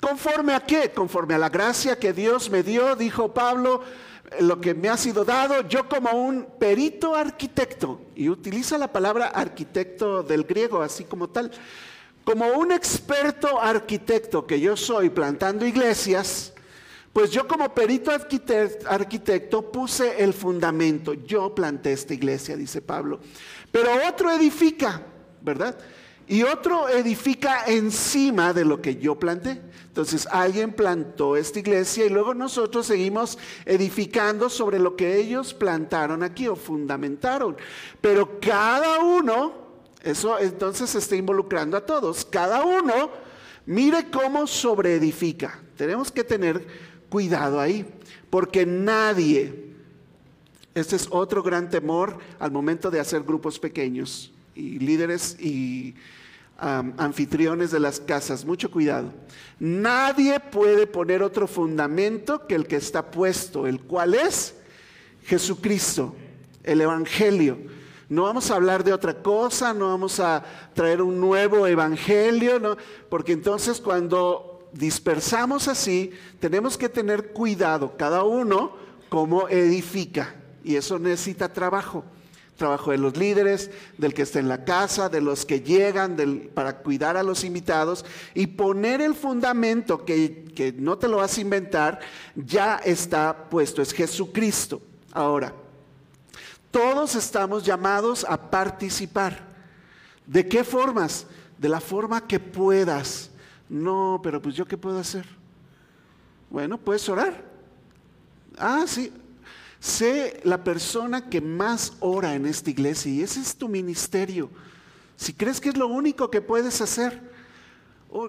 ¿Conforme 0.00 0.54
a 0.54 0.60
qué? 0.60 0.92
Conforme 0.92 1.34
a 1.34 1.38
la 1.38 1.48
gracia 1.48 1.98
que 1.98 2.12
Dios 2.12 2.50
me 2.50 2.62
dio, 2.62 2.94
dijo 2.94 3.32
Pablo, 3.32 3.82
lo 4.40 4.60
que 4.60 4.74
me 4.74 4.88
ha 4.88 4.96
sido 4.96 5.24
dado, 5.24 5.66
yo 5.68 5.88
como 5.88 6.10
un 6.10 6.46
perito 6.58 7.14
arquitecto, 7.14 8.00
y 8.14 8.28
utiliza 8.28 8.76
la 8.76 8.92
palabra 8.92 9.28
arquitecto 9.28 10.22
del 10.22 10.44
griego 10.44 10.82
así 10.82 11.04
como 11.04 11.28
tal, 11.28 11.50
como 12.24 12.46
un 12.48 12.72
experto 12.72 13.60
arquitecto 13.60 14.46
que 14.46 14.60
yo 14.60 14.76
soy 14.76 15.10
plantando 15.10 15.64
iglesias, 15.64 16.52
pues 17.16 17.30
yo 17.30 17.48
como 17.48 17.72
perito 17.72 18.10
arquitecto 18.10 19.72
puse 19.72 20.22
el 20.22 20.34
fundamento, 20.34 21.14
yo 21.14 21.54
planté 21.54 21.94
esta 21.94 22.12
iglesia, 22.12 22.58
dice 22.58 22.82
Pablo. 22.82 23.20
Pero 23.72 23.88
otro 24.06 24.30
edifica, 24.30 25.00
¿verdad? 25.40 25.78
Y 26.28 26.42
otro 26.42 26.90
edifica 26.90 27.64
encima 27.68 28.52
de 28.52 28.66
lo 28.66 28.82
que 28.82 28.96
yo 28.96 29.18
planté. 29.18 29.62
Entonces 29.86 30.28
alguien 30.30 30.74
plantó 30.74 31.38
esta 31.38 31.58
iglesia 31.58 32.04
y 32.04 32.10
luego 32.10 32.34
nosotros 32.34 32.84
seguimos 32.84 33.38
edificando 33.64 34.50
sobre 34.50 34.78
lo 34.78 34.94
que 34.94 35.16
ellos 35.16 35.54
plantaron 35.54 36.22
aquí 36.22 36.48
o 36.48 36.54
fundamentaron. 36.54 37.56
Pero 38.02 38.38
cada 38.40 38.98
uno, 38.98 39.54
eso 40.02 40.38
entonces 40.38 40.90
se 40.90 40.98
está 40.98 41.16
involucrando 41.16 41.78
a 41.78 41.86
todos, 41.86 42.26
cada 42.26 42.62
uno 42.62 43.08
mire 43.64 44.10
cómo 44.10 44.46
sobreedifica. 44.46 45.62
Tenemos 45.78 46.12
que 46.12 46.22
tener 46.22 46.66
cuidado 47.08 47.60
ahí, 47.60 47.86
porque 48.30 48.66
nadie, 48.66 49.72
este 50.74 50.96
es 50.96 51.08
otro 51.10 51.42
gran 51.42 51.70
temor 51.70 52.18
al 52.38 52.50
momento 52.50 52.90
de 52.90 53.00
hacer 53.00 53.22
grupos 53.22 53.58
pequeños 53.58 54.32
y 54.54 54.78
líderes 54.78 55.36
y 55.40 55.94
anfitriones 56.58 57.70
de 57.70 57.80
las 57.80 58.00
casas, 58.00 58.44
mucho 58.44 58.70
cuidado. 58.70 59.12
Nadie 59.58 60.40
puede 60.40 60.86
poner 60.86 61.22
otro 61.22 61.46
fundamento 61.46 62.46
que 62.46 62.54
el 62.54 62.66
que 62.66 62.76
está 62.76 63.10
puesto, 63.10 63.66
el 63.66 63.80
cual 63.80 64.14
es 64.14 64.54
Jesucristo, 65.24 66.16
el 66.64 66.80
Evangelio. 66.80 67.58
No 68.08 68.22
vamos 68.22 68.50
a 68.50 68.54
hablar 68.54 68.84
de 68.84 68.92
otra 68.92 69.22
cosa, 69.22 69.74
no 69.74 69.88
vamos 69.88 70.20
a 70.20 70.42
traer 70.74 71.02
un 71.02 71.20
nuevo 71.20 71.66
Evangelio, 71.66 72.58
¿no? 72.60 72.76
porque 73.10 73.32
entonces 73.32 73.80
cuando 73.80 74.55
dispersamos 74.78 75.68
así, 75.68 76.12
tenemos 76.40 76.76
que 76.76 76.88
tener 76.88 77.32
cuidado 77.32 77.96
cada 77.96 78.22
uno 78.22 78.76
como 79.08 79.48
edifica. 79.48 80.34
Y 80.64 80.76
eso 80.76 80.98
necesita 80.98 81.52
trabajo. 81.52 82.04
Trabajo 82.56 82.90
de 82.90 82.98
los 82.98 83.16
líderes, 83.16 83.70
del 83.98 84.14
que 84.14 84.22
está 84.22 84.38
en 84.38 84.48
la 84.48 84.64
casa, 84.64 85.10
de 85.10 85.20
los 85.20 85.44
que 85.44 85.60
llegan 85.60 86.16
para 86.54 86.78
cuidar 86.78 87.16
a 87.18 87.22
los 87.22 87.44
invitados 87.44 88.04
y 88.34 88.46
poner 88.46 89.02
el 89.02 89.14
fundamento 89.14 90.06
que, 90.06 90.44
que 90.54 90.72
no 90.72 90.96
te 90.96 91.06
lo 91.06 91.18
vas 91.18 91.36
a 91.36 91.40
inventar, 91.42 92.00
ya 92.34 92.76
está 92.76 93.48
puesto, 93.50 93.82
es 93.82 93.92
Jesucristo. 93.92 94.80
Ahora, 95.12 95.52
todos 96.70 97.14
estamos 97.14 97.62
llamados 97.62 98.24
a 98.26 98.50
participar. 98.50 99.46
¿De 100.26 100.48
qué 100.48 100.64
formas? 100.64 101.26
De 101.58 101.68
la 101.68 101.80
forma 101.80 102.26
que 102.26 102.40
puedas. 102.40 103.30
No, 103.68 104.20
pero 104.22 104.40
pues 104.40 104.54
yo 104.54 104.64
qué 104.64 104.76
puedo 104.76 104.98
hacer? 104.98 105.26
Bueno, 106.50 106.78
puedes 106.78 107.08
orar. 107.08 107.44
Ah, 108.58 108.84
sí. 108.86 109.12
Sé 109.80 110.40
la 110.44 110.64
persona 110.64 111.28
que 111.28 111.40
más 111.40 111.94
ora 112.00 112.34
en 112.34 112.46
esta 112.46 112.70
iglesia 112.70 113.12
y 113.12 113.22
ese 113.22 113.40
es 113.40 113.56
tu 113.56 113.68
ministerio. 113.68 114.50
Si 115.16 115.32
crees 115.32 115.60
que 115.60 115.68
es 115.68 115.76
lo 115.76 115.86
único 115.86 116.30
que 116.30 116.40
puedes 116.40 116.80
hacer, 116.80 117.35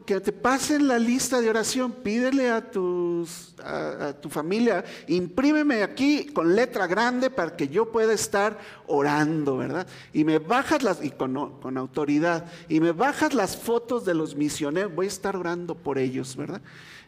que 0.06 0.20
te 0.20 0.32
pasen 0.32 0.88
la 0.88 1.00
lista 1.00 1.40
de 1.40 1.50
oración, 1.50 1.92
pídele 1.92 2.50
a, 2.50 2.72
tus, 2.72 3.56
a, 3.64 4.14
tu 4.20 4.30
familia, 4.30 4.84
imprímeme 5.08 5.82
aquí 5.84 6.26
con 6.26 6.56
letra 6.56 6.88
grande 6.88 7.30
para 7.30 7.56
que 7.56 7.68
yo 7.70 7.92
pueda 7.92 8.14
estar 8.14 8.58
orando, 8.86 9.58
¿verdad? 9.58 9.88
Y 10.14 10.24
me 10.24 10.40
bajas 10.40 10.84
las, 10.84 11.04
y 11.04 11.12
con, 11.12 11.60
con 11.60 11.78
autoridad, 11.78 12.46
y 12.68 12.80
me 12.80 12.92
bajas 12.92 13.34
las 13.34 13.56
fotos 13.56 14.04
de 14.04 14.14
los 14.14 14.36
misioneros, 14.36 14.94
voy 14.94 15.06
a 15.06 15.10
estar 15.10 15.36
orando 15.36 15.76
por 15.76 15.98
ellos, 15.98 16.36
¿verdad? 16.36 16.62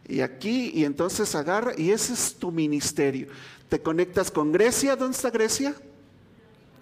Y 0.08 0.22
aquí, 0.22 0.72
y 0.74 0.86
entonces 0.86 1.36
agarra, 1.36 1.74
y 1.78 1.92
ese 1.92 2.14
es 2.14 2.36
tu 2.36 2.52
ministerio. 2.52 3.28
Te 3.68 3.82
conectas 3.82 4.32
con 4.32 4.52
Grecia, 4.52 4.96
¿dónde 4.96 5.16
está 5.16 5.30
Grecia? 5.30 5.76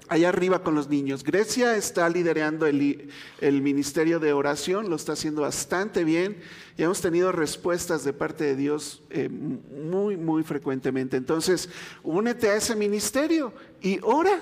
Allá 0.09 0.29
arriba 0.29 0.63
con 0.63 0.75
los 0.75 0.89
niños. 0.89 1.23
Grecia 1.23 1.75
está 1.75 2.09
liderando 2.09 2.65
el, 2.65 3.11
ministerio 3.41 4.19
de 4.19 4.33
oración, 4.33 4.89
lo 4.89 4.95
está 4.95 5.13
haciendo 5.13 5.41
bastante 5.41 6.03
bien 6.03 6.37
y 6.77 6.83
hemos 6.83 7.01
tenido 7.01 7.31
respuestas 7.31 8.03
de 8.03 8.13
parte 8.13 8.43
de 8.43 8.55
Dios 8.55 9.01
eh, 9.09 9.29
muy, 9.29 10.17
muy 10.17 10.43
frecuentemente. 10.43 11.17
Entonces, 11.17 11.69
únete 12.03 12.49
a 12.49 12.55
ese 12.55 12.75
ministerio 12.75 13.53
y 13.81 13.99
ora. 14.03 14.41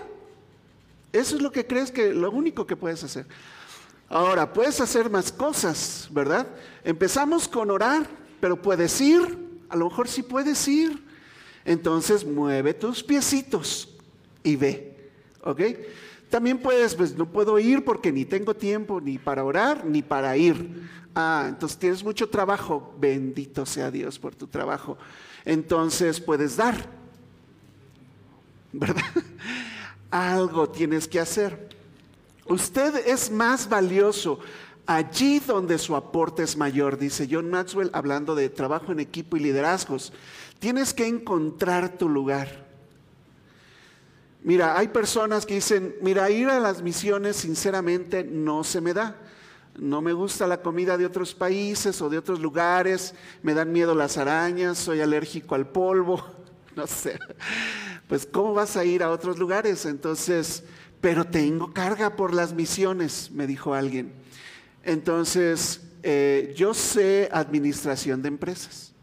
Eso 1.11 1.37
es 1.37 1.41
lo 1.41 1.51
que 1.51 1.65
crees 1.65 1.91
que 1.91 2.13
lo 2.13 2.29
único 2.31 2.67
que 2.67 2.75
puedes 2.75 3.03
hacer. 3.03 3.25
Ahora, 4.09 4.51
puedes 4.53 4.79
hacer 4.81 5.09
más 5.09 5.31
cosas, 5.31 6.09
¿verdad? 6.11 6.47
Empezamos 6.83 7.47
con 7.47 7.71
orar, 7.71 8.07
pero 8.39 8.61
puedes 8.61 8.99
ir, 9.01 9.37
a 9.69 9.75
lo 9.75 9.89
mejor 9.89 10.07
sí 10.07 10.21
puedes 10.21 10.67
ir. 10.67 11.03
Entonces, 11.63 12.23
mueve 12.23 12.75
tus 12.75 13.03
piecitos 13.03 13.89
y 14.43 14.55
ve. 14.55 14.94
¿Ok? 15.45 15.61
También 16.29 16.57
puedes, 16.57 16.95
pues 16.95 17.15
no 17.15 17.31
puedo 17.31 17.57
ir 17.59 17.85
porque 17.85 18.11
ni 18.11 18.25
tengo 18.25 18.55
tiempo 18.55 18.99
ni 18.99 19.17
para 19.17 19.43
orar 19.43 19.85
ni 19.85 20.01
para 20.01 20.35
ir. 20.35 20.89
Ah, 21.13 21.45
entonces 21.47 21.77
tienes 21.77 22.03
mucho 22.03 22.27
trabajo. 22.27 22.93
Bendito 22.99 23.65
sea 23.65 23.89
Dios 23.89 24.19
por 24.19 24.35
tu 24.35 24.47
trabajo. 24.47 24.97
Entonces 25.45 26.19
puedes 26.19 26.57
dar, 26.57 26.89
¿verdad? 28.73 29.03
Algo 30.11 30.67
tienes 30.67 31.07
que 31.07 31.19
hacer. 31.19 31.69
Usted 32.47 33.07
es 33.07 33.31
más 33.31 33.69
valioso 33.69 34.39
allí 34.85 35.39
donde 35.39 35.77
su 35.77 35.95
aporte 35.95 36.43
es 36.43 36.57
mayor, 36.57 36.97
dice 36.97 37.27
John 37.29 37.49
Maxwell, 37.49 37.89
hablando 37.93 38.35
de 38.35 38.49
trabajo 38.49 38.91
en 38.91 38.99
equipo 38.99 39.37
y 39.37 39.39
liderazgos. 39.39 40.11
Tienes 40.59 40.93
que 40.93 41.07
encontrar 41.07 41.97
tu 41.97 42.09
lugar. 42.09 42.64
Mira, 44.45 44.77
hay 44.77 44.89
personas 44.89 45.43
que 45.43 45.55
dicen, 45.55 45.95
mira, 46.03 46.29
ir 46.29 46.49
a 46.49 46.59
las 46.59 46.83
misiones 46.83 47.35
sinceramente 47.35 48.23
no 48.23 48.63
se 48.63 48.79
me 48.79 48.93
da. 48.93 49.19
No 49.75 50.03
me 50.03 50.13
gusta 50.13 50.45
la 50.45 50.61
comida 50.61 50.99
de 50.99 51.05
otros 51.07 51.33
países 51.33 51.99
o 51.99 52.09
de 52.09 52.19
otros 52.19 52.39
lugares, 52.39 53.15
me 53.41 53.55
dan 53.55 53.71
miedo 53.71 53.95
las 53.95 54.19
arañas, 54.19 54.77
soy 54.77 55.01
alérgico 55.01 55.55
al 55.55 55.67
polvo, 55.67 56.23
no 56.75 56.85
sé. 56.85 57.17
Pues 58.07 58.27
¿cómo 58.31 58.53
vas 58.53 58.77
a 58.77 58.85
ir 58.85 59.01
a 59.01 59.09
otros 59.09 59.39
lugares? 59.39 59.83
Entonces, 59.87 60.63
pero 61.01 61.25
tengo 61.25 61.73
carga 61.73 62.15
por 62.15 62.31
las 62.31 62.53
misiones, 62.53 63.31
me 63.31 63.47
dijo 63.47 63.73
alguien. 63.73 64.13
Entonces, 64.83 65.81
eh, 66.03 66.53
yo 66.55 66.75
sé 66.75 67.29
administración 67.31 68.21
de 68.21 68.27
empresas. 68.27 68.93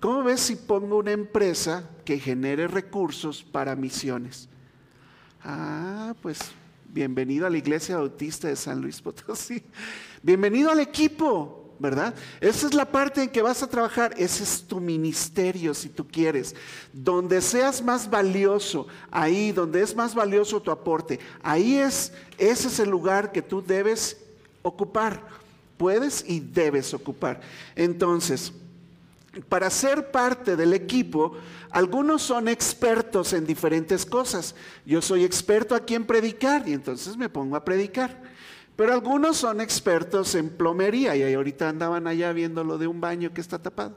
¿Cómo 0.00 0.22
ves 0.22 0.40
si 0.40 0.56
pongo 0.56 0.98
una 0.98 1.12
empresa 1.12 1.90
que 2.04 2.18
genere 2.18 2.68
recursos 2.68 3.42
para 3.42 3.76
misiones? 3.76 4.48
Ah, 5.48 6.12
pues 6.22 6.40
bienvenido 6.88 7.46
a 7.46 7.50
la 7.50 7.56
Iglesia 7.56 7.98
Bautista 7.98 8.48
de 8.48 8.56
San 8.56 8.80
Luis 8.80 9.00
Potosí. 9.00 9.62
Bienvenido 10.20 10.72
al 10.72 10.80
equipo, 10.80 11.72
¿verdad? 11.78 12.16
Esa 12.40 12.66
es 12.66 12.74
la 12.74 12.84
parte 12.84 13.22
en 13.22 13.28
que 13.28 13.42
vas 13.42 13.62
a 13.62 13.68
trabajar. 13.68 14.12
Ese 14.16 14.42
es 14.42 14.64
tu 14.66 14.80
ministerio, 14.80 15.72
si 15.72 15.88
tú 15.88 16.04
quieres. 16.04 16.56
Donde 16.92 17.40
seas 17.40 17.80
más 17.80 18.10
valioso, 18.10 18.88
ahí 19.08 19.52
donde 19.52 19.82
es 19.82 19.94
más 19.94 20.16
valioso 20.16 20.60
tu 20.60 20.72
aporte, 20.72 21.20
ahí 21.44 21.76
es, 21.76 22.12
ese 22.38 22.66
es 22.66 22.80
el 22.80 22.90
lugar 22.90 23.30
que 23.30 23.40
tú 23.40 23.62
debes 23.64 24.16
ocupar. 24.62 25.22
Puedes 25.76 26.24
y 26.26 26.40
debes 26.40 26.92
ocupar. 26.92 27.40
Entonces, 27.76 28.52
para 29.48 29.70
ser 29.70 30.10
parte 30.10 30.56
del 30.56 30.72
equipo, 30.72 31.36
algunos 31.70 32.22
son 32.22 32.48
expertos 32.48 33.32
en 33.32 33.46
diferentes 33.46 34.06
cosas. 34.06 34.54
Yo 34.84 35.02
soy 35.02 35.24
experto 35.24 35.74
aquí 35.74 35.94
en 35.94 36.06
predicar 36.06 36.68
y 36.68 36.72
entonces 36.72 37.16
me 37.16 37.28
pongo 37.28 37.56
a 37.56 37.64
predicar. 37.64 38.22
Pero 38.76 38.92
algunos 38.92 39.38
son 39.38 39.60
expertos 39.60 40.34
en 40.34 40.50
plomería 40.50 41.16
y 41.16 41.34
ahorita 41.34 41.68
andaban 41.68 42.06
allá 42.06 42.32
viendo 42.32 42.62
lo 42.62 42.78
de 42.78 42.86
un 42.86 43.00
baño 43.00 43.32
que 43.32 43.40
está 43.40 43.58
tapado. 43.58 43.94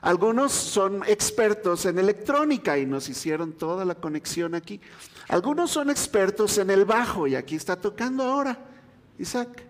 Algunos 0.00 0.52
son 0.52 1.02
expertos 1.06 1.86
en 1.86 1.98
electrónica 1.98 2.76
y 2.76 2.84
nos 2.84 3.08
hicieron 3.08 3.52
toda 3.52 3.84
la 3.84 3.94
conexión 3.94 4.54
aquí. 4.54 4.80
Algunos 5.28 5.70
son 5.70 5.88
expertos 5.88 6.58
en 6.58 6.70
el 6.70 6.84
bajo 6.84 7.26
y 7.26 7.34
aquí 7.34 7.56
está 7.56 7.76
tocando 7.76 8.24
ahora 8.24 8.58
Isaac 9.18 9.64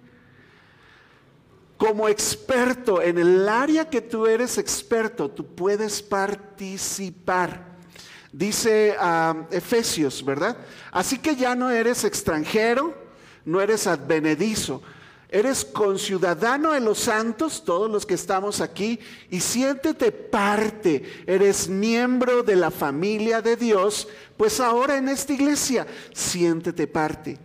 como 1.77 2.09
experto 2.09 3.03
en 3.03 3.19
el 3.19 3.49
área 3.49 3.89
que 3.89 4.01
tú 4.01 4.27
eres 4.27 4.59
experto, 4.59 5.31
tú 5.31 5.45
puedes 5.55 6.03
participar. 6.03 7.75
Dice 8.33 8.97
ah, 8.99 9.47
Efesios, 9.51 10.25
¿verdad? 10.25 10.57
Así 10.91 11.19
que 11.19 11.37
ya 11.37 11.55
no 11.55 11.71
eres 11.71 12.05
extranjero, 12.05 12.95
no 13.45 13.61
eres 13.61 13.87
advenedizo, 13.87 14.83
eres 15.29 15.65
conciudadano 15.65 16.73
de 16.73 16.81
los 16.81 16.99
santos, 16.99 17.65
todos 17.65 17.91
los 17.91 18.07
que 18.07 18.15
estamos 18.15 18.61
aquí, 18.61 18.99
y 19.31 19.41
siéntete 19.41 20.11
parte, 20.13 21.25
eres 21.27 21.69
miembro 21.69 22.43
de 22.43 22.57
la 22.57 22.71
familia 22.71 23.41
de 23.41 23.57
Dios, 23.57 24.09
pues 24.37 24.61
ahora 24.61 24.97
en 24.97 25.09
esta 25.09 25.33
iglesia, 25.33 25.87
siéntete 26.13 26.87
parte 26.87 27.39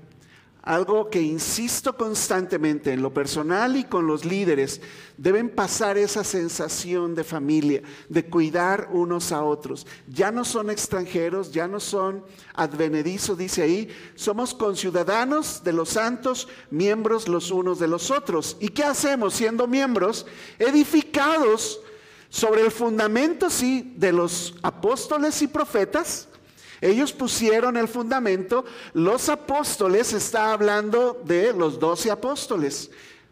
algo 0.61 1.09
que 1.09 1.21
insisto 1.21 1.95
constantemente 1.95 2.91
en 2.91 3.01
lo 3.01 3.13
personal 3.13 3.75
y 3.75 3.85
con 3.85 4.07
los 4.07 4.25
líderes, 4.25 4.81
deben 5.17 5.49
pasar 5.49 5.97
esa 5.97 6.23
sensación 6.23 7.15
de 7.15 7.23
familia, 7.23 7.81
de 8.09 8.25
cuidar 8.25 8.89
unos 8.91 9.31
a 9.31 9.43
otros. 9.43 9.87
Ya 10.07 10.31
no 10.31 10.45
son 10.45 10.69
extranjeros, 10.69 11.51
ya 11.51 11.67
no 11.67 11.79
son 11.79 12.23
advenedizos, 12.53 13.37
dice 13.37 13.63
ahí, 13.63 13.89
somos 14.15 14.53
conciudadanos 14.53 15.63
de 15.63 15.73
los 15.73 15.89
santos, 15.89 16.47
miembros 16.69 17.27
los 17.27 17.51
unos 17.51 17.79
de 17.79 17.87
los 17.87 18.11
otros. 18.11 18.57
¿Y 18.59 18.69
qué 18.69 18.83
hacemos 18.83 19.33
siendo 19.33 19.65
miembros? 19.65 20.25
Edificados 20.59 21.79
sobre 22.29 22.61
el 22.61 22.71
fundamento, 22.71 23.49
sí, 23.49 23.93
de 23.97 24.11
los 24.11 24.55
apóstoles 24.61 25.41
y 25.41 25.47
profetas 25.47 26.28
ellos 26.81 27.13
pusieron 27.13 27.77
el 27.77 27.87
fundamento. 27.87 28.65
Los 28.93 29.29
apóstoles, 29.29 30.13
está 30.13 30.53
hablando 30.53 31.21
de 31.25 31.53
los 31.53 31.79
doce 31.79 32.11
apóstoles 32.11 32.89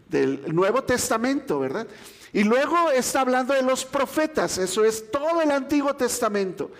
del 0.09 0.53
Nuevo 0.53 0.83
Testamento, 0.83 1.59
¿verdad? 1.59 1.87
Y 2.33 2.43
luego 2.43 2.91
está 2.91 3.21
hablando 3.21 3.53
de 3.53 3.61
los 3.61 3.85
profetas, 3.85 4.57
eso 4.57 4.83
es 4.83 5.09
todo 5.11 5.41
el 5.41 5.51
Antiguo 5.51 5.93
Testamento. 5.95 6.71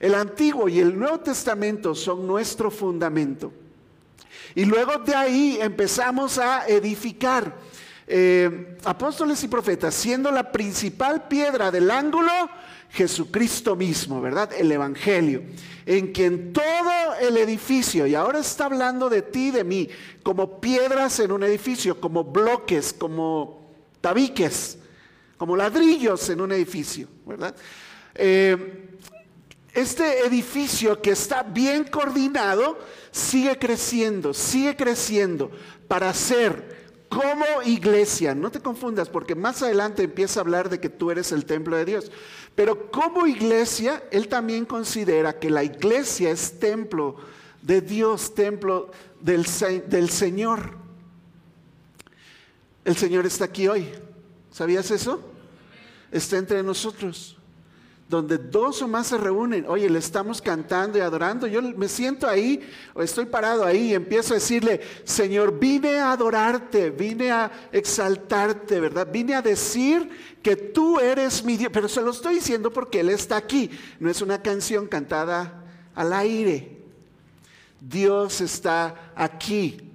El 0.00 0.14
Antiguo 0.14 0.68
y 0.68 0.80
el 0.80 0.98
Nuevo 0.98 1.20
Testamento 1.20 1.94
son 1.94 2.26
nuestro 2.26 2.70
fundamento. 2.70 3.52
Y 4.54 4.64
luego 4.64 4.98
de 4.98 5.14
ahí 5.14 5.58
empezamos 5.60 6.38
a 6.38 6.66
edificar. 6.66 7.54
Eh, 8.06 8.76
apóstoles 8.84 9.42
y 9.44 9.48
profetas, 9.48 9.94
siendo 9.94 10.30
la 10.30 10.52
principal 10.52 11.26
piedra 11.26 11.70
del 11.70 11.90
ángulo, 11.90 12.32
Jesucristo 12.94 13.74
mismo, 13.74 14.20
¿verdad? 14.20 14.52
El 14.56 14.70
Evangelio, 14.70 15.42
en 15.84 16.12
quien 16.12 16.52
todo 16.52 17.14
el 17.20 17.36
edificio, 17.36 18.06
y 18.06 18.14
ahora 18.14 18.38
está 18.38 18.66
hablando 18.66 19.10
de 19.10 19.22
ti 19.22 19.48
y 19.48 19.50
de 19.50 19.64
mí, 19.64 19.88
como 20.22 20.60
piedras 20.60 21.18
en 21.18 21.32
un 21.32 21.42
edificio, 21.42 22.00
como 22.00 22.22
bloques, 22.22 22.92
como 22.92 23.68
tabiques, 24.00 24.78
como 25.36 25.56
ladrillos 25.56 26.30
en 26.30 26.40
un 26.40 26.52
edificio, 26.52 27.08
¿verdad? 27.26 27.56
Eh, 28.14 28.90
este 29.72 30.20
edificio 30.20 31.02
que 31.02 31.10
está 31.10 31.42
bien 31.42 31.82
coordinado 31.84 32.78
sigue 33.10 33.58
creciendo, 33.58 34.32
sigue 34.32 34.76
creciendo 34.76 35.50
para 35.88 36.14
ser 36.14 36.83
como 37.14 37.62
iglesia. 37.64 38.34
No 38.34 38.50
te 38.50 38.60
confundas 38.60 39.08
porque 39.08 39.34
más 39.34 39.62
adelante 39.62 40.02
empieza 40.02 40.40
a 40.40 40.42
hablar 40.42 40.68
de 40.68 40.80
que 40.80 40.88
tú 40.88 41.10
eres 41.10 41.30
el 41.30 41.44
templo 41.44 41.76
de 41.76 41.84
Dios. 41.84 42.10
Pero 42.54 42.90
como 42.90 43.26
iglesia, 43.26 44.02
él 44.10 44.28
también 44.28 44.64
considera 44.64 45.38
que 45.38 45.50
la 45.50 45.62
iglesia 45.62 46.30
es 46.30 46.58
templo 46.58 47.16
de 47.62 47.80
Dios, 47.80 48.34
templo 48.34 48.90
del, 49.20 49.46
del 49.86 50.10
Señor. 50.10 50.76
El 52.84 52.96
Señor 52.96 53.24
está 53.26 53.44
aquí 53.44 53.68
hoy. 53.68 53.88
¿Sabías 54.50 54.90
eso? 54.90 55.20
Está 56.10 56.36
entre 56.36 56.62
nosotros 56.62 57.38
donde 58.14 58.38
dos 58.38 58.80
o 58.80 58.86
más 58.86 59.08
se 59.08 59.18
reúnen, 59.18 59.66
oye, 59.66 59.90
le 59.90 59.98
estamos 59.98 60.40
cantando 60.40 60.96
y 60.96 61.00
adorando, 61.00 61.48
yo 61.48 61.60
me 61.60 61.88
siento 61.88 62.28
ahí, 62.28 62.60
o 62.94 63.02
estoy 63.02 63.26
parado 63.26 63.64
ahí 63.64 63.90
y 63.90 63.94
empiezo 63.94 64.34
a 64.34 64.36
decirle, 64.36 64.80
Señor, 65.02 65.58
vine 65.58 65.98
a 65.98 66.12
adorarte, 66.12 66.90
vine 66.90 67.32
a 67.32 67.50
exaltarte, 67.72 68.78
¿verdad? 68.78 69.08
Vine 69.10 69.34
a 69.34 69.42
decir 69.42 70.08
que 70.42 70.54
tú 70.54 71.00
eres 71.00 71.42
mi 71.44 71.56
Dios, 71.56 71.72
pero 71.72 71.88
se 71.88 72.02
lo 72.02 72.12
estoy 72.12 72.36
diciendo 72.36 72.72
porque 72.72 73.00
Él 73.00 73.10
está 73.10 73.36
aquí, 73.36 73.68
no 73.98 74.08
es 74.08 74.22
una 74.22 74.40
canción 74.40 74.86
cantada 74.86 75.64
al 75.96 76.12
aire. 76.12 76.78
Dios 77.80 78.40
está 78.40 79.12
aquí. 79.16 79.90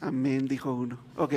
Amén, 0.00 0.48
dijo 0.48 0.72
uno. 0.72 0.98
Ok. 1.16 1.34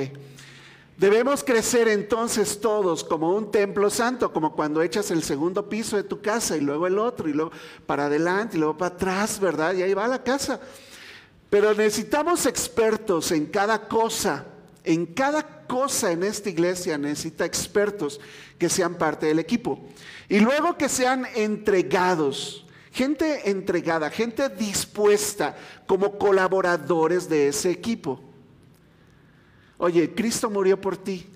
Debemos 1.02 1.42
crecer 1.42 1.88
entonces 1.88 2.60
todos 2.60 3.02
como 3.02 3.34
un 3.34 3.50
templo 3.50 3.90
santo, 3.90 4.32
como 4.32 4.54
cuando 4.54 4.80
echas 4.82 5.10
el 5.10 5.24
segundo 5.24 5.68
piso 5.68 5.96
de 5.96 6.04
tu 6.04 6.22
casa 6.22 6.56
y 6.56 6.60
luego 6.60 6.86
el 6.86 6.96
otro 6.96 7.28
y 7.28 7.32
luego 7.32 7.50
para 7.86 8.04
adelante 8.06 8.56
y 8.56 8.60
luego 8.60 8.78
para 8.78 8.94
atrás, 8.94 9.40
¿verdad? 9.40 9.74
Y 9.74 9.82
ahí 9.82 9.94
va 9.94 10.06
la 10.06 10.22
casa. 10.22 10.60
Pero 11.50 11.74
necesitamos 11.74 12.46
expertos 12.46 13.32
en 13.32 13.46
cada 13.46 13.88
cosa, 13.88 14.46
en 14.84 15.06
cada 15.06 15.66
cosa 15.66 16.12
en 16.12 16.22
esta 16.22 16.50
iglesia 16.50 16.96
necesita 16.96 17.44
expertos 17.44 18.20
que 18.56 18.68
sean 18.68 18.94
parte 18.94 19.26
del 19.26 19.40
equipo. 19.40 19.80
Y 20.28 20.38
luego 20.38 20.78
que 20.78 20.88
sean 20.88 21.26
entregados, 21.34 22.64
gente 22.92 23.50
entregada, 23.50 24.08
gente 24.08 24.48
dispuesta 24.50 25.56
como 25.88 26.16
colaboradores 26.16 27.28
de 27.28 27.48
ese 27.48 27.72
equipo. 27.72 28.31
Oye, 29.82 30.14
Cristo 30.14 30.48
murió 30.48 30.80
por 30.80 30.96
ti. 30.96 31.26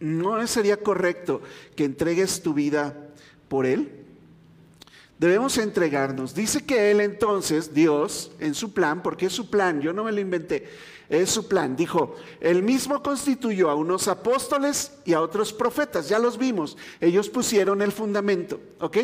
¿No 0.00 0.46
sería 0.46 0.78
correcto 0.78 1.42
que 1.76 1.84
entregues 1.84 2.42
tu 2.42 2.54
vida 2.54 2.96
por 3.48 3.66
Él? 3.66 3.92
Debemos 5.18 5.58
entregarnos. 5.58 6.34
Dice 6.34 6.64
que 6.64 6.90
Él 6.90 7.02
entonces, 7.02 7.74
Dios, 7.74 8.32
en 8.40 8.54
su 8.54 8.72
plan, 8.72 9.02
porque 9.02 9.26
es 9.26 9.34
su 9.34 9.50
plan, 9.50 9.82
yo 9.82 9.92
no 9.92 10.04
me 10.04 10.12
lo 10.12 10.22
inventé, 10.22 10.70
es 11.10 11.28
su 11.28 11.46
plan, 11.46 11.76
dijo, 11.76 12.16
Él 12.40 12.62
mismo 12.62 13.02
constituyó 13.02 13.68
a 13.68 13.74
unos 13.74 14.08
apóstoles 14.08 14.92
y 15.04 15.12
a 15.12 15.20
otros 15.20 15.52
profetas, 15.52 16.08
ya 16.08 16.18
los 16.18 16.38
vimos, 16.38 16.78
ellos 16.98 17.28
pusieron 17.28 17.82
el 17.82 17.92
fundamento, 17.92 18.58
¿ok? 18.80 18.96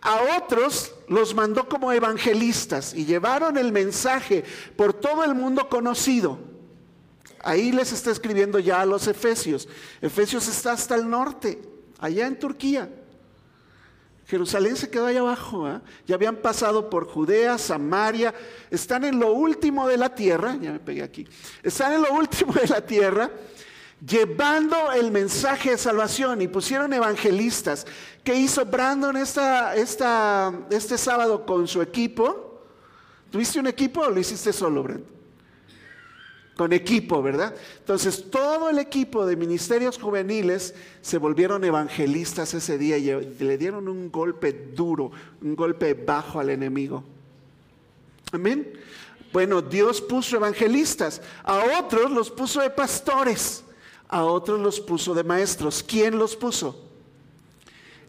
A 0.00 0.36
otros 0.36 0.96
los 1.06 1.32
mandó 1.32 1.68
como 1.68 1.92
evangelistas 1.92 2.92
y 2.92 3.04
llevaron 3.04 3.56
el 3.56 3.70
mensaje 3.70 4.42
por 4.74 4.92
todo 4.92 5.22
el 5.22 5.36
mundo 5.36 5.68
conocido. 5.68 6.55
Ahí 7.46 7.70
les 7.70 7.92
está 7.92 8.10
escribiendo 8.10 8.58
ya 8.58 8.80
a 8.80 8.86
los 8.86 9.06
Efesios. 9.06 9.68
Efesios 10.02 10.48
está 10.48 10.72
hasta 10.72 10.96
el 10.96 11.08
norte, 11.08 11.62
allá 12.00 12.26
en 12.26 12.36
Turquía. 12.36 12.90
Jerusalén 14.26 14.76
se 14.76 14.90
quedó 14.90 15.06
allá 15.06 15.20
abajo. 15.20 15.64
¿ah? 15.64 15.80
Ya 16.08 16.16
habían 16.16 16.34
pasado 16.34 16.90
por 16.90 17.06
Judea, 17.06 17.56
Samaria. 17.56 18.34
Están 18.68 19.04
en 19.04 19.20
lo 19.20 19.32
último 19.32 19.86
de 19.86 19.96
la 19.96 20.12
tierra. 20.12 20.56
Ya 20.60 20.72
me 20.72 20.80
pegué 20.80 21.04
aquí. 21.04 21.24
Están 21.62 21.92
en 21.92 22.02
lo 22.02 22.12
último 22.14 22.52
de 22.52 22.66
la 22.66 22.84
tierra 22.84 23.30
llevando 24.04 24.92
el 24.92 25.10
mensaje 25.10 25.70
de 25.70 25.78
salvación 25.78 26.42
y 26.42 26.48
pusieron 26.48 26.92
evangelistas. 26.92 27.86
¿Qué 28.24 28.34
hizo 28.34 28.64
Brandon 28.66 29.16
esta, 29.16 29.74
este 29.76 30.98
sábado 30.98 31.46
con 31.46 31.68
su 31.68 31.80
equipo? 31.80 32.60
¿Tuviste 33.30 33.60
un 33.60 33.68
equipo 33.68 34.00
o 34.00 34.10
lo 34.10 34.18
hiciste 34.18 34.52
solo, 34.52 34.82
Brandon? 34.82 35.15
Con 36.56 36.72
equipo, 36.72 37.22
¿verdad? 37.22 37.54
Entonces 37.78 38.30
todo 38.30 38.70
el 38.70 38.78
equipo 38.78 39.26
de 39.26 39.36
ministerios 39.36 39.98
juveniles 39.98 40.74
se 41.02 41.18
volvieron 41.18 41.64
evangelistas 41.64 42.54
ese 42.54 42.78
día 42.78 42.96
y 42.96 43.04
le 43.38 43.58
dieron 43.58 43.88
un 43.88 44.10
golpe 44.10 44.52
duro, 44.74 45.10
un 45.42 45.54
golpe 45.54 45.92
bajo 45.94 46.40
al 46.40 46.50
enemigo. 46.50 47.04
Amén. 48.32 48.72
Bueno, 49.32 49.60
Dios 49.60 50.00
puso 50.00 50.36
evangelistas, 50.36 51.20
a 51.44 51.78
otros 51.78 52.10
los 52.10 52.30
puso 52.30 52.62
de 52.62 52.70
pastores, 52.70 53.62
a 54.08 54.24
otros 54.24 54.58
los 54.58 54.80
puso 54.80 55.14
de 55.14 55.24
maestros. 55.24 55.82
¿Quién 55.82 56.18
los 56.18 56.34
puso? 56.36 56.84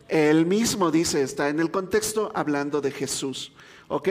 Él 0.07 0.45
mismo 0.45 0.89
dice, 0.89 1.21
está 1.21 1.49
en 1.49 1.59
el 1.59 1.69
contexto 1.69 2.31
hablando 2.33 2.79
de 2.79 2.91
Jesús. 2.91 3.51
¿Ok? 3.87 4.09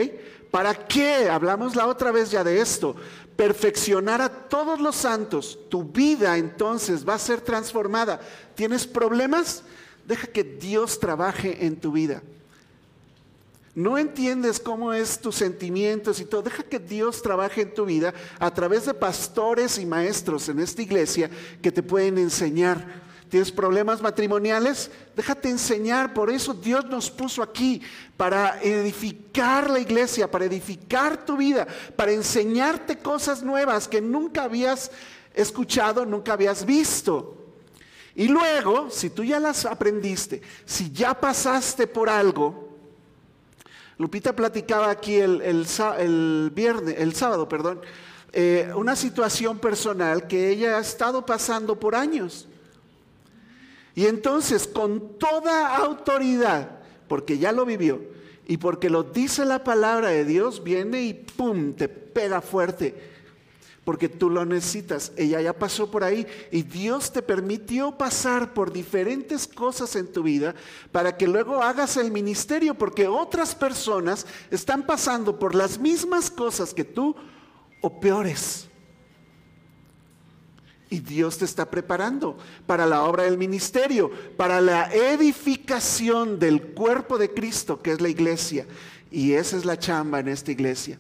¿Para 0.51 0.75
qué? 0.75 1.29
Hablamos 1.29 1.77
la 1.77 1.87
otra 1.87 2.13
vez 2.13 2.31
ya 2.31 2.43
de 2.43 2.61
esto 2.61 2.97
perfeccionar 3.37 4.23
a 4.23 4.31
todos 4.31 4.81
los 4.81 4.97
santos, 4.97 5.59
tu 5.69 5.85
vida 5.85 6.39
entonces 6.39 7.07
va 7.07 7.15
a 7.15 7.19
ser 7.19 7.41
transformada. 7.43 8.21
¿Tienes 8.55 8.87
problemas? 8.87 9.63
Deja 10.07 10.27
que 10.27 10.43
Dios 10.43 10.99
trabaje 10.99 11.67
en 11.67 11.77
tu 11.77 11.93
vida. 11.93 12.23
No 13.75 13.99
entiendes 13.99 14.59
cómo 14.59 14.95
es 14.95 15.21
tus 15.21 15.35
sentimientos 15.35 16.19
y 16.19 16.25
todo. 16.25 16.41
Deja 16.41 16.63
que 16.63 16.79
Dios 16.79 17.21
trabaje 17.21 17.61
en 17.61 17.75
tu 17.75 17.85
vida 17.85 18.15
a 18.39 18.53
través 18.55 18.87
de 18.87 18.95
pastores 18.95 19.79
y 19.79 19.85
maestros 19.85 20.49
en 20.49 20.61
esta 20.61 20.81
iglesia 20.81 21.31
que 21.61 21.71
te 21.71 21.83
pueden 21.83 22.17
enseñar 22.17 23.06
¿Tienes 23.29 23.51
problemas 23.51 24.01
matrimoniales? 24.01 24.91
Déjate 25.17 25.49
enseñar. 25.49 26.15
Por 26.15 26.31
eso 26.31 26.55
Dios 26.55 26.85
nos 26.87 27.11
puso 27.11 27.43
aquí 27.43 27.83
para 28.17 28.63
edificar 28.63 29.69
la 29.69 29.81
iglesia, 29.81 30.31
para 30.31 30.45
edificar 30.45 31.25
tu 31.25 31.37
vida, 31.37 31.67
para 31.97 32.13
enseñarte 32.13 32.99
cosas 32.99 33.43
nuevas 33.43 33.89
que 33.89 34.01
nunca 34.01 34.45
habías 34.45 34.93
escuchado, 35.35 36.07
nunca 36.07 36.35
habías 36.35 36.65
visto. 36.65 37.37
Y 38.15 38.29
luego, 38.29 38.91
si 38.91 39.11
tú 39.11 39.25
ya 39.25 39.41
las 39.41 39.67
aprendiste, 39.67 40.41
si 40.65 40.93
ya 40.93 41.13
pasaste 41.13 41.87
por 41.87 42.09
algo, 42.09 42.67
Lupita 43.99 44.35
platicaba 44.35 44.91
aquí 44.91 45.17
el, 45.17 46.53
viernes, 46.55 46.95
el 46.99 47.15
sábado, 47.15 47.49
perdón, 47.49 47.81
eh, 48.33 48.71
una 48.77 48.95
situación 48.95 49.59
personal 49.59 50.27
que 50.27 50.51
ella 50.51 50.77
ha 50.77 50.81
estado 50.81 51.27
pasando 51.27 51.81
por 51.81 51.95
años. 51.95 52.47
Y 53.97 54.07
entonces 54.07 54.69
con 54.69 55.19
toda 55.19 55.75
autoridad, 55.75 56.81
porque 57.09 57.39
ya 57.39 57.51
lo 57.51 57.65
vivió 57.65 57.99
y 58.47 58.59
porque 58.59 58.91
lo 58.91 59.03
dice 59.03 59.47
la 59.47 59.65
palabra 59.65 60.11
de 60.11 60.27
Dios, 60.27 60.63
viene 60.63 61.03
y 61.03 61.15
¡pum! 61.15 61.73
te 61.73 61.89
pega 61.89 62.43
fuerte. 62.43 63.17
Porque 63.85 64.11
tú 64.11 64.29
lo 64.29 64.45
necesitas. 64.45 65.13
Ella 65.17 65.41
ya 65.41 65.55
pasó 65.55 65.91
por 65.91 66.05
ahí 66.05 66.27
y 66.51 66.63
Dios 66.63 67.11
te 67.11 67.23
permitió 67.23 67.97
pasar 67.97 68.53
por 68.53 68.71
diferentes 68.71 69.47
cosas 69.47 69.97
en 69.97 70.13
tu 70.13 70.23
vida 70.23 70.55
para 70.93 71.17
que 71.17 71.27
luego 71.27 71.63
hagas 71.63 71.97
el 71.97 72.11
ministerio, 72.11 72.75
porque 72.75 73.09
otras 73.09 73.55
personas 73.55 74.27
están 74.51 74.85
pasando 74.85 75.39
por 75.39 75.55
las 75.55 75.79
mismas 75.79 76.31
cosas 76.31 76.75
que 76.75 76.85
tú 76.85 77.17
o 77.81 77.99
peores. 77.99 78.69
Y 80.89 81.01
Dios 81.01 81.39
te 81.39 81.45
está 81.45 81.69
preparando 81.69 82.39
para 82.67 82.87
la 82.87 83.03
obra 83.05 83.25
del 83.25 83.39
ministerio, 83.39 84.11
para 84.37 84.61
la 84.61 84.93
edificación 84.95 86.39
del 86.39 86.63
cuerpo 86.63 87.19
de 87.19 87.33
Cristo, 87.35 87.83
que 87.83 87.93
es 87.93 88.01
la 88.01 88.09
iglesia. 88.09 88.67
Y 89.11 89.33
esa 89.33 89.57
es 89.57 89.65
la 89.65 89.79
chamba 89.79 90.21
en 90.21 90.29
esta 90.29 90.53
iglesia. 90.53 90.99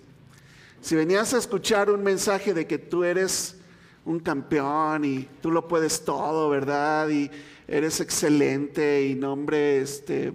Si 0.80 0.94
venías 0.94 1.34
a 1.34 1.38
escuchar 1.38 1.90
un 1.90 2.02
mensaje 2.02 2.52
de 2.52 2.66
que 2.66 2.78
tú 2.78 3.04
eres 3.04 3.56
un 4.04 4.20
campeón 4.20 5.04
y 5.04 5.28
tú 5.40 5.50
lo 5.50 5.66
puedes 5.66 6.04
todo, 6.04 6.48
¿verdad? 6.48 7.08
Y 7.08 7.30
eres 7.66 8.00
excelente 8.00 9.04
y 9.06 9.14
nombre, 9.14 9.80
este, 9.80 10.32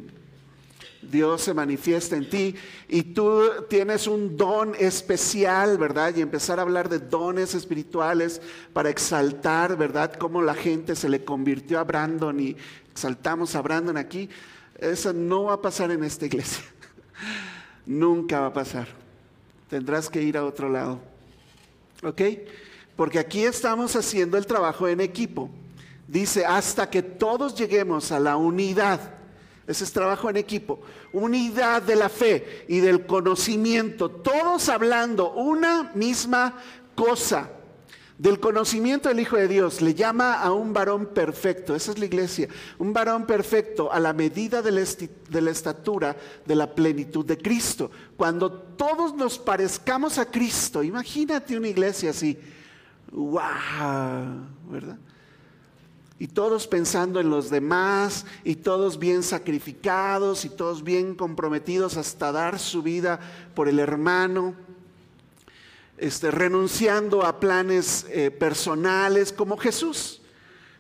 Dios 1.01 1.41
se 1.41 1.53
manifiesta 1.53 2.15
en 2.15 2.29
ti 2.29 2.55
y 2.87 3.03
tú 3.03 3.41
tienes 3.69 4.07
un 4.07 4.37
don 4.37 4.75
especial, 4.77 5.77
¿verdad? 5.77 6.15
Y 6.15 6.21
empezar 6.21 6.59
a 6.59 6.61
hablar 6.61 6.89
de 6.89 6.99
dones 6.99 7.55
espirituales 7.55 8.41
para 8.73 8.89
exaltar, 8.89 9.77
¿verdad? 9.77 10.13
Cómo 10.13 10.41
la 10.41 10.53
gente 10.53 10.95
se 10.95 11.09
le 11.09 11.23
convirtió 11.23 11.79
a 11.79 11.83
Brandon 11.83 12.39
y 12.39 12.55
exaltamos 12.91 13.55
a 13.55 13.61
Brandon 13.61 13.97
aquí. 13.97 14.29
Eso 14.77 15.13
no 15.13 15.45
va 15.45 15.53
a 15.53 15.61
pasar 15.61 15.91
en 15.91 16.03
esta 16.03 16.25
iglesia. 16.25 16.63
Nunca 17.85 18.39
va 18.41 18.47
a 18.47 18.53
pasar. 18.53 18.87
Tendrás 19.69 20.09
que 20.09 20.21
ir 20.21 20.37
a 20.37 20.45
otro 20.45 20.69
lado. 20.69 20.99
¿Ok? 22.03 22.21
porque 23.01 23.17
aquí 23.17 23.43
estamos 23.43 23.95
haciendo 23.95 24.37
el 24.37 24.45
trabajo 24.45 24.87
en 24.87 25.01
equipo. 25.01 25.49
Dice, 26.07 26.45
hasta 26.45 26.87
que 26.87 27.01
todos 27.01 27.55
lleguemos 27.55 28.11
a 28.11 28.19
la 28.19 28.37
unidad. 28.37 28.99
Ese 29.67 29.83
es 29.83 29.91
trabajo 29.93 30.29
en 30.29 30.37
equipo. 30.37 30.81
Unidad 31.13 31.81
de 31.81 31.95
la 31.95 32.09
fe 32.09 32.65
y 32.67 32.79
del 32.79 33.05
conocimiento. 33.05 34.09
Todos 34.09 34.69
hablando 34.69 35.31
una 35.33 35.91
misma 35.93 36.55
cosa 36.95 37.49
del 38.21 38.39
conocimiento 38.39 39.09
del 39.09 39.19
Hijo 39.19 39.35
de 39.35 39.47
Dios, 39.47 39.81
le 39.81 39.95
llama 39.95 40.35
a 40.35 40.51
un 40.51 40.73
varón 40.73 41.07
perfecto, 41.07 41.73
esa 41.75 41.91
es 41.91 41.97
la 41.97 42.05
iglesia, 42.05 42.47
un 42.77 42.93
varón 42.93 43.25
perfecto 43.25 43.91
a 43.91 43.99
la 43.99 44.13
medida 44.13 44.61
de 44.61 44.71
la, 44.71 45.49
estatura 45.49 46.15
de 46.45 46.53
la 46.53 46.75
plenitud 46.75 47.25
de 47.25 47.39
Cristo. 47.39 47.89
Cuando 48.15 48.51
todos 48.51 49.15
nos 49.15 49.39
parezcamos 49.39 50.19
a 50.19 50.29
Cristo, 50.29 50.83
imagínate 50.83 51.57
una 51.57 51.69
iglesia 51.69 52.11
así, 52.11 52.37
wow, 53.11 53.41
¿verdad? 54.69 54.99
Y 56.21 56.27
todos 56.27 56.67
pensando 56.67 57.19
en 57.19 57.31
los 57.31 57.49
demás, 57.49 58.27
y 58.43 58.57
todos 58.57 58.99
bien 58.99 59.23
sacrificados, 59.23 60.45
y 60.45 60.49
todos 60.49 60.83
bien 60.83 61.15
comprometidos 61.15 61.97
hasta 61.97 62.31
dar 62.31 62.59
su 62.59 62.83
vida 62.83 63.19
por 63.55 63.67
el 63.67 63.79
hermano. 63.79 64.53
Este, 65.97 66.29
renunciando 66.29 67.25
a 67.25 67.39
planes 67.39 68.05
eh, 68.11 68.29
personales 68.29 69.33
como 69.33 69.57
Jesús, 69.57 70.21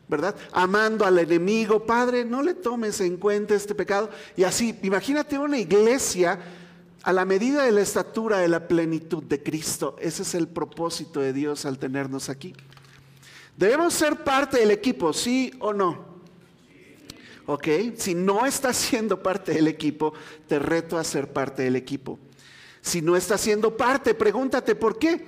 ¿verdad? 0.07 0.35
Amando 0.51 1.05
al 1.05 1.17
enemigo, 1.17 1.87
Padre, 1.87 2.23
no 2.23 2.43
le 2.43 2.53
tomes 2.53 3.01
en 3.01 3.17
cuenta 3.17 3.55
este 3.55 3.73
pecado. 3.73 4.11
Y 4.37 4.43
así, 4.43 4.77
imagínate 4.83 5.39
una 5.39 5.57
iglesia 5.57 6.37
a 7.01 7.11
la 7.11 7.25
medida 7.25 7.63
de 7.63 7.71
la 7.71 7.81
estatura 7.81 8.37
de 8.37 8.47
la 8.47 8.67
plenitud 8.67 9.23
de 9.23 9.41
Cristo. 9.41 9.95
Ese 9.99 10.21
es 10.21 10.35
el 10.35 10.47
propósito 10.47 11.19
de 11.19 11.33
Dios 11.33 11.65
al 11.65 11.79
tenernos 11.79 12.29
aquí. 12.29 12.53
Debemos 13.61 13.93
ser 13.93 14.15
parte 14.23 14.57
del 14.57 14.71
equipo, 14.71 15.13
¿sí 15.13 15.53
o 15.59 15.71
no? 15.71 16.03
Ok, 17.45 17.67
si 17.95 18.15
no 18.15 18.47
estás 18.47 18.75
siendo 18.75 19.21
parte 19.21 19.53
del 19.53 19.67
equipo, 19.67 20.15
te 20.47 20.57
reto 20.57 20.97
a 20.97 21.03
ser 21.03 21.31
parte 21.31 21.61
del 21.61 21.75
equipo. 21.75 22.17
Si 22.81 23.03
no 23.03 23.15
estás 23.15 23.39
siendo 23.39 23.77
parte, 23.77 24.15
pregúntate 24.15 24.73
por 24.73 24.97
qué. 24.97 25.27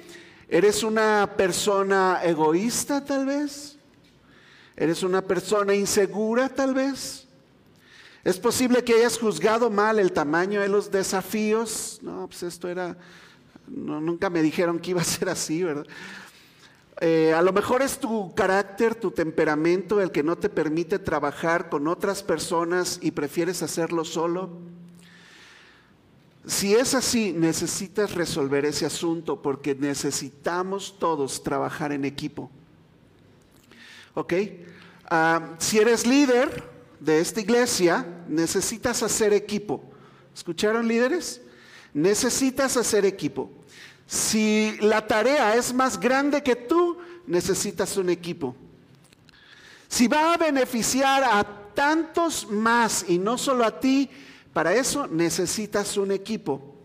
¿Eres 0.49 0.81
una 0.81 1.35
persona 1.37 2.21
egoísta 2.23 3.05
tal 3.05 3.27
vez? 3.27 3.77
¿Eres 4.75 5.03
una 5.03 5.21
persona 5.21 5.75
insegura 5.75 6.49
tal 6.49 6.73
vez? 6.73 7.27
¿Es 8.23 8.39
posible 8.39 8.83
que 8.83 8.95
hayas 8.95 9.19
juzgado 9.19 9.69
mal 9.69 9.99
el 9.99 10.11
tamaño 10.11 10.61
de 10.61 10.69
los 10.69 10.89
desafíos? 10.89 11.99
No, 12.01 12.25
pues 12.25 12.41
esto 12.41 12.67
era, 12.67 12.97
nunca 13.67 14.31
me 14.31 14.41
dijeron 14.41 14.79
que 14.79 14.89
iba 14.89 15.01
a 15.01 15.05
ser 15.05 15.29
así, 15.29 15.61
¿verdad? 15.61 15.85
Eh, 17.01 17.33
a 17.33 17.41
lo 17.41 17.51
mejor 17.51 17.81
es 17.81 17.99
tu 17.99 18.33
carácter, 18.35 18.95
tu 18.95 19.11
temperamento 19.11 19.99
el 19.99 20.11
que 20.11 20.23
no 20.23 20.37
te 20.37 20.49
permite 20.49 20.99
trabajar 20.99 21.69
con 21.69 21.87
otras 21.87 22.21
personas 22.21 22.99
y 23.01 23.11
prefieres 23.11 23.63
hacerlo 23.63 24.05
solo. 24.05 24.49
Si 26.45 26.75
es 26.75 26.93
así, 26.93 27.31
necesitas 27.31 28.13
resolver 28.13 28.65
ese 28.65 28.85
asunto 28.85 29.41
porque 29.41 29.75
necesitamos 29.75 30.99
todos 30.99 31.41
trabajar 31.41 31.93
en 31.93 32.03
equipo. 32.05 32.51
¿Ok? 34.13 34.33
Ah, 35.09 35.55
si 35.57 35.79
eres 35.79 36.05
líder 36.05 36.63
de 36.99 37.21
esta 37.21 37.39
iglesia, 37.39 38.05
necesitas 38.27 39.01
hacer 39.03 39.33
equipo. 39.33 39.83
¿Escucharon 40.35 40.87
líderes? 40.87 41.41
Necesitas 41.93 42.75
hacer 42.75 43.05
equipo. 43.05 43.49
Si 44.07 44.77
la 44.81 45.05
tarea 45.07 45.55
es 45.55 45.73
más 45.73 45.99
grande 45.99 46.43
que 46.43 46.55
tú, 46.55 46.97
necesitas 47.25 47.97
un 47.97 48.09
equipo. 48.09 48.55
Si 49.87 50.07
va 50.07 50.33
a 50.33 50.37
beneficiar 50.37 51.23
a 51.23 51.43
tantos 51.73 52.49
más 52.49 53.05
y 53.07 53.17
no 53.17 53.37
solo 53.37 53.65
a 53.65 53.79
ti, 53.79 54.09
para 54.51 54.73
eso 54.73 55.07
necesitas 55.07 55.97
un 55.97 56.11
equipo. 56.11 56.75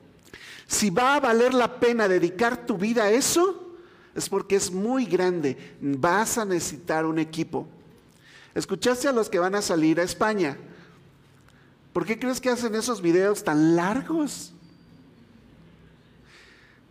Si 0.66 0.90
va 0.90 1.14
a 1.14 1.20
valer 1.20 1.54
la 1.54 1.80
pena 1.80 2.08
dedicar 2.08 2.66
tu 2.66 2.76
vida 2.76 3.04
a 3.04 3.10
eso, 3.10 3.74
es 4.14 4.28
porque 4.28 4.56
es 4.56 4.70
muy 4.70 5.06
grande. 5.06 5.76
Vas 5.80 6.38
a 6.38 6.44
necesitar 6.44 7.06
un 7.06 7.18
equipo. 7.18 7.66
¿Escuchaste 8.54 9.08
a 9.08 9.12
los 9.12 9.28
que 9.28 9.38
van 9.38 9.54
a 9.54 9.62
salir 9.62 10.00
a 10.00 10.02
España? 10.02 10.56
¿Por 11.92 12.04
qué 12.04 12.18
crees 12.18 12.40
que 12.40 12.50
hacen 12.50 12.74
esos 12.74 13.00
videos 13.00 13.42
tan 13.44 13.76
largos? 13.76 14.52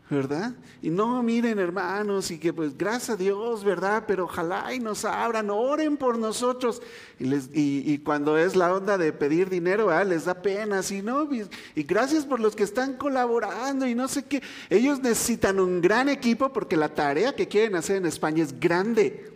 ¿Verdad? 0.09 0.53
Y 0.81 0.89
no, 0.89 1.21
miren 1.21 1.59
hermanos, 1.59 2.31
y 2.31 2.37
que 2.37 2.53
pues 2.53 2.77
gracias 2.77 3.09
a 3.11 3.15
Dios, 3.17 3.63
¿verdad? 3.63 4.05
Pero 4.07 4.23
ojalá 4.25 4.73
y 4.73 4.79
nos 4.79 5.03
abran, 5.03 5.49
oren 5.49 5.97
por 5.97 6.17
nosotros. 6.17 6.81
Y, 7.19 7.97
cuando 7.99 8.37
es 8.37 8.55
la 8.55 8.73
onda 8.73 8.97
de 8.97 9.11
pedir 9.11 9.49
dinero, 9.49 9.91
les 10.05 10.25
da 10.25 10.41
pena, 10.41 10.79
así, 10.79 11.01
¿no? 11.01 11.27
Y, 11.33 11.83
gracias 11.83 12.25
por 12.25 12.39
los 12.39 12.55
que 12.55 12.63
están 12.63 12.93
colaborando 12.93 13.85
y 13.85 13.95
no 13.95 14.07
sé 14.07 14.23
qué. 14.23 14.41
Ellos 14.69 15.01
necesitan 15.01 15.59
un 15.59 15.81
gran 15.81 16.07
equipo 16.07 16.53
porque 16.53 16.77
la 16.77 16.93
tarea 16.93 17.35
que 17.35 17.47
quieren 17.47 17.75
hacer 17.75 17.97
en 17.97 18.05
España 18.05 18.43
es 18.43 18.57
grande. 18.57 19.33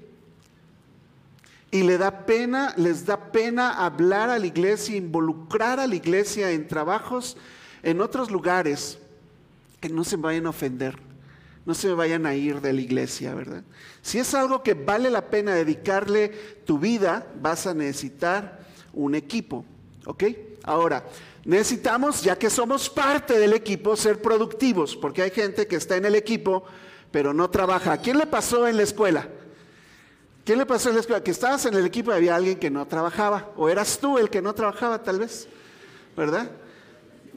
Y 1.70 1.84
le 1.84 1.98
da 1.98 2.26
pena, 2.26 2.74
les 2.78 3.06
da 3.06 3.32
pena 3.32 3.86
hablar 3.86 4.30
a 4.30 4.40
la 4.40 4.46
iglesia, 4.46 4.96
involucrar 4.96 5.80
a 5.80 5.88
la 5.88 5.96
iglesia 5.96 6.52
en 6.52 6.68
trabajos 6.68 7.36
en 7.84 8.00
otros 8.00 8.30
lugares 8.30 9.01
que 9.82 9.90
no 9.90 10.06
se 10.06 10.16
vayan 10.16 10.46
a 10.46 10.52
ofender, 10.52 10.96
no 11.66 11.74
se 11.74 11.92
vayan 11.92 12.26
a 12.26 12.36
ir 12.36 12.62
de 12.62 12.72
la 12.72 12.82
iglesia, 12.82 13.34
¿verdad? 13.34 13.64
Si 14.02 14.20
es 14.20 14.34
algo 14.34 14.64
que 14.64 14.76
vale 14.76 15.10
la 15.10 15.30
pena 15.30 15.54
dedicarle 15.54 16.30
tu 16.66 16.80
vida, 16.80 17.28
vas 17.42 17.68
a 17.68 17.74
necesitar 17.74 18.60
un 18.94 19.16
equipo, 19.16 19.66
¿ok? 20.06 20.24
Ahora, 20.64 21.04
necesitamos, 21.44 22.22
ya 22.22 22.38
que 22.38 22.52
somos 22.52 22.90
parte 22.90 23.40
del 23.40 23.54
equipo, 23.54 23.96
ser 23.96 24.22
productivos, 24.22 24.96
porque 24.96 25.24
hay 25.24 25.32
gente 25.32 25.68
que 25.68 25.76
está 25.76 25.98
en 25.98 26.06
el 26.06 26.16
equipo, 26.16 26.64
pero 27.12 27.34
no 27.34 27.50
trabaja. 27.50 27.94
¿A 27.94 27.98
quién 27.98 28.20
le 28.20 28.28
pasó 28.28 28.68
en 28.68 28.78
la 28.78 28.84
escuela? 28.84 29.28
¿Quién 30.46 30.60
le 30.60 30.66
pasó 30.68 30.90
en 30.90 30.96
la 30.96 31.02
escuela? 31.02 31.24
Que 31.24 31.32
estabas 31.32 31.66
en 31.66 31.74
el 31.74 31.86
equipo 31.86 32.12
y 32.12 32.16
había 32.16 32.36
alguien 32.36 32.60
que 32.60 32.70
no 32.70 32.86
trabajaba, 32.86 33.50
o 33.58 33.68
eras 33.68 33.98
tú 34.00 34.20
el 34.20 34.30
que 34.30 34.44
no 34.44 34.54
trabajaba 34.54 35.02
tal 35.02 35.20
vez, 35.20 35.48
¿verdad? 36.16 36.52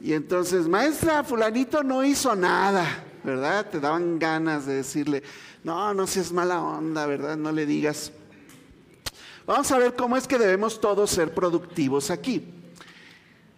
Y 0.05 0.13
entonces, 0.13 0.67
maestra, 0.67 1.23
fulanito 1.23 1.81
no 1.81 2.03
hizo 2.03 2.35
nada, 2.35 2.85
¿verdad? 3.23 3.65
Te 3.71 3.79
daban 3.79 4.19
ganas 4.19 4.67
de 4.67 4.75
decirle, 4.75 5.23
no, 5.63 5.95
no 5.95 6.05
seas 6.05 6.31
mala 6.31 6.61
onda, 6.61 7.07
¿verdad? 7.07 7.35
No 7.35 7.51
le 7.51 7.65
digas. 7.65 8.11
Vamos 9.47 9.71
a 9.71 9.79
ver 9.79 9.95
cómo 9.95 10.15
es 10.15 10.27
que 10.27 10.37
debemos 10.37 10.79
todos 10.79 11.09
ser 11.09 11.33
productivos 11.33 12.11
aquí. 12.11 12.45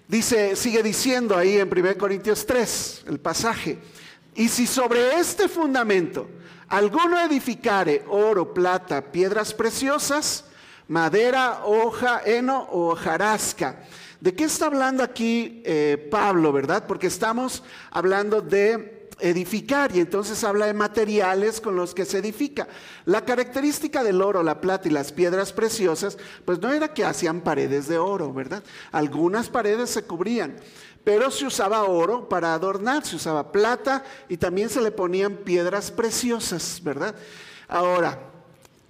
Dice, 0.08 0.56
sigue 0.56 0.82
diciendo 0.82 1.36
ahí 1.36 1.58
en 1.58 1.68
1 1.70 1.98
Corintios 1.98 2.46
3, 2.46 3.04
el 3.08 3.20
pasaje. 3.20 3.80
Y 4.34 4.48
si 4.48 4.68
sobre 4.68 5.20
este 5.20 5.50
fundamento 5.50 6.30
alguno 6.70 7.20
edificare 7.20 8.06
oro, 8.08 8.54
plata, 8.54 9.02
piedras 9.12 9.54
preciosas, 9.54 10.46
madera, 10.88 11.66
hoja, 11.66 12.22
heno 12.26 12.70
o 12.72 12.94
hojarasca, 12.94 13.84
¿De 14.20 14.34
qué 14.34 14.46
está 14.46 14.66
hablando 14.66 15.04
aquí 15.04 15.62
eh, 15.64 16.08
Pablo, 16.10 16.52
verdad? 16.52 16.86
Porque 16.88 17.08
estamos 17.08 17.64
hablando 17.92 18.42
de 18.42 19.10
edificar 19.20 19.96
y 19.96 20.00
entonces 20.00 20.44
habla 20.44 20.68
de 20.68 20.74
materiales 20.74 21.62
con 21.62 21.76
los 21.76 21.94
que 21.94 22.06
se 22.06 22.20
edifica. 22.20 22.68
La 23.06 23.26
característica 23.26 24.04
del 24.04 24.22
oro, 24.22 24.44
la 24.44 24.62
plata 24.62 24.88
y 24.88 24.92
las 24.92 25.12
piedras 25.12 25.54
preciosas, 25.54 26.18
pues 26.46 26.60
no 26.60 26.72
era 26.72 26.94
que 26.94 27.06
hacían 27.06 27.42
paredes 27.42 27.88
de 27.88 27.98
oro, 27.98 28.34
¿verdad? 28.34 28.64
Algunas 28.92 29.50
paredes 29.50 29.92
se 29.92 30.04
cubrían, 30.04 30.56
pero 31.04 31.32
se 31.32 31.46
usaba 31.46 31.84
oro 31.84 32.28
para 32.28 32.54
adornar, 32.54 33.06
se 33.06 33.16
usaba 33.16 33.52
plata 33.52 34.04
y 34.30 34.38
también 34.38 34.70
se 34.70 34.82
le 34.82 34.92
ponían 34.92 35.38
piedras 35.38 35.92
preciosas, 35.92 36.82
¿verdad? 36.84 37.16
Ahora, 37.68 38.20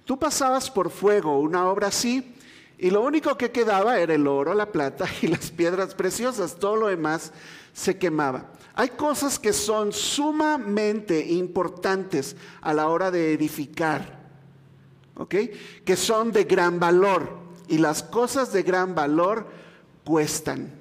tú 0.04 0.18
pasabas 0.18 0.70
por 0.70 0.90
fuego 0.90 1.38
una 1.38 1.68
obra 1.68 1.88
así 1.88 2.34
y 2.78 2.90
lo 2.90 3.02
único 3.02 3.36
que 3.36 3.50
quedaba 3.50 3.98
era 3.98 4.14
el 4.14 4.26
oro, 4.26 4.54
la 4.54 4.70
plata 4.70 5.06
y 5.22 5.26
las 5.26 5.50
piedras 5.50 5.94
preciosas. 5.94 6.56
Todo 6.56 6.76
lo 6.76 6.86
demás 6.86 7.32
se 7.72 7.98
quemaba. 7.98 8.52
Hay 8.74 8.90
cosas 8.90 9.38
que 9.38 9.52
son 9.52 9.92
sumamente 9.92 11.26
importantes 11.26 12.36
a 12.60 12.72
la 12.72 12.86
hora 12.86 13.10
de 13.10 13.32
edificar, 13.32 14.20
¿ok? 15.16 15.34
Que 15.84 15.96
son 15.96 16.30
de 16.30 16.44
gran 16.44 16.78
valor. 16.78 17.48
Y 17.66 17.78
las 17.78 18.02
cosas 18.02 18.52
de 18.52 18.62
gran 18.62 18.94
valor 18.94 19.46
cuestan. 20.04 20.72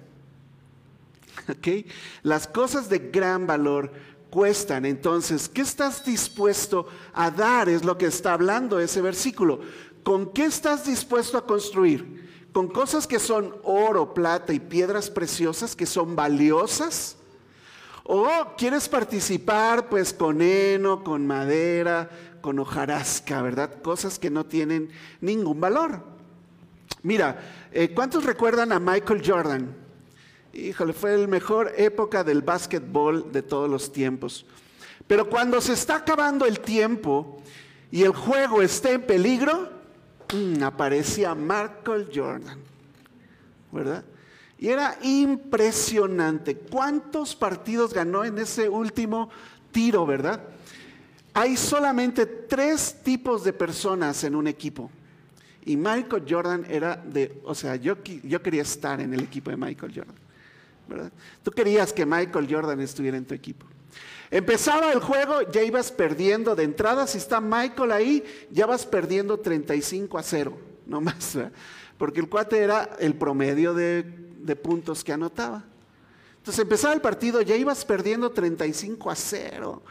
¿Ok? 1.49 1.85
Las 2.23 2.47
cosas 2.47 2.87
de 2.87 2.99
gran 2.99 3.47
valor 3.47 3.91
cuestan. 4.29 4.85
Entonces, 4.85 5.49
¿qué 5.49 5.61
estás 5.61 6.03
dispuesto 6.05 6.87
a 7.13 7.31
dar? 7.31 7.69
Es 7.69 7.83
lo 7.83 7.97
que 7.97 8.05
está 8.05 8.33
hablando 8.33 8.79
ese 8.79 9.01
versículo. 9.01 9.61
¿Con 10.07 10.27
qué 10.27 10.45
estás 10.45 10.85
dispuesto 10.85 11.37
a 11.37 11.45
construir? 11.45 12.47
¿Con 12.53 12.69
cosas 12.69 13.05
que 13.05 13.19
son 13.19 13.53
oro, 13.63 14.13
plata 14.13 14.53
y 14.53 14.59
piedras 14.61 15.09
preciosas 15.09 15.75
que 15.75 15.85
son 15.85 16.15
valiosas? 16.15 17.17
O 18.05 18.25
quieres 18.57 18.87
participar 18.87 19.89
pues 19.89 20.13
con 20.13 20.41
heno, 20.41 21.03
con 21.03 21.27
madera, 21.27 22.09
con 22.39 22.57
hojarasca, 22.57 23.41
¿verdad? 23.41 23.81
Cosas 23.81 24.17
que 24.17 24.29
no 24.29 24.45
tienen 24.45 24.91
ningún 25.19 25.59
valor. 25.59 26.01
Mira, 27.03 27.67
eh, 27.73 27.93
¿cuántos 27.93 28.23
recuerdan 28.23 28.71
a 28.71 28.79
Michael 28.79 29.21
Jordan? 29.25 29.75
Híjole, 30.53 30.93
fue 30.93 31.15
el 31.15 31.27
mejor 31.27 31.73
época 31.75 32.23
del 32.23 32.43
básquetbol 32.43 33.29
de 33.33 33.41
todos 33.41 33.69
los 33.69 33.91
tiempos. 33.91 34.45
Pero 35.05 35.29
cuando 35.29 35.59
se 35.59 35.73
está 35.73 35.97
acabando 35.97 36.45
el 36.45 36.61
tiempo 36.61 37.41
y 37.91 38.03
el 38.03 38.13
juego 38.13 38.61
está 38.61 38.91
en 38.91 39.01
peligro, 39.01 39.75
mm, 40.33 40.63
aparecía 40.63 41.35
Michael 41.35 42.09
Jordan, 42.13 42.59
¿verdad? 43.71 44.03
Y 44.59 44.69
era 44.69 44.97
impresionante. 45.01 46.55
¿Cuántos 46.55 47.35
partidos 47.35 47.93
ganó 47.93 48.23
en 48.23 48.37
ese 48.39 48.67
último 48.67 49.29
tiro, 49.71 50.05
verdad? 50.05 50.41
Hay 51.33 51.55
solamente 51.55 52.25
tres 52.25 52.97
tipos 53.03 53.43
de 53.43 53.53
personas 53.53 54.23
en 54.23 54.35
un 54.35 54.47
equipo. 54.47 54.89
Y 55.63 55.77
Michael 55.77 56.25
Jordan 56.27 56.65
era 56.69 56.95
de, 56.95 57.41
o 57.43 57.53
sea, 57.53 57.75
yo, 57.75 57.97
yo 58.23 58.41
quería 58.41 58.63
estar 58.63 58.99
en 59.01 59.13
el 59.13 59.21
equipo 59.21 59.51
de 59.51 59.57
Michael 59.57 59.93
Jordan. 59.93 60.15
¿verdad? 60.87 61.11
Tú 61.43 61.51
querías 61.51 61.93
que 61.93 62.05
Michael 62.05 62.47
Jordan 62.49 62.79
estuviera 62.79 63.17
en 63.17 63.25
tu 63.25 63.33
equipo. 63.33 63.65
Empezaba 64.29 64.91
el 64.91 64.99
juego, 64.99 65.41
ya 65.51 65.63
ibas 65.63 65.91
perdiendo 65.91 66.55
de 66.55 66.63
entrada. 66.63 67.07
Si 67.07 67.17
está 67.17 67.39
Michael 67.39 67.91
ahí, 67.91 68.23
ya 68.51 68.65
vas 68.65 68.85
perdiendo 68.85 69.39
35 69.39 70.17
a 70.17 70.23
0, 70.23 70.57
no 70.85 71.01
más. 71.01 71.37
Porque 71.97 72.19
el 72.19 72.29
cuate 72.29 72.59
era 72.59 72.95
el 72.99 73.15
promedio 73.15 73.73
de 73.73 74.27
de 74.47 74.55
puntos 74.55 75.03
que 75.03 75.13
anotaba. 75.13 75.63
Entonces 76.37 76.63
empezaba 76.63 76.93
el 76.93 77.01
partido, 77.01 77.41
ya 77.41 77.55
ibas 77.55 77.85
perdiendo 77.85 78.31
35 78.31 79.11
a 79.11 79.15
0. 79.15 79.83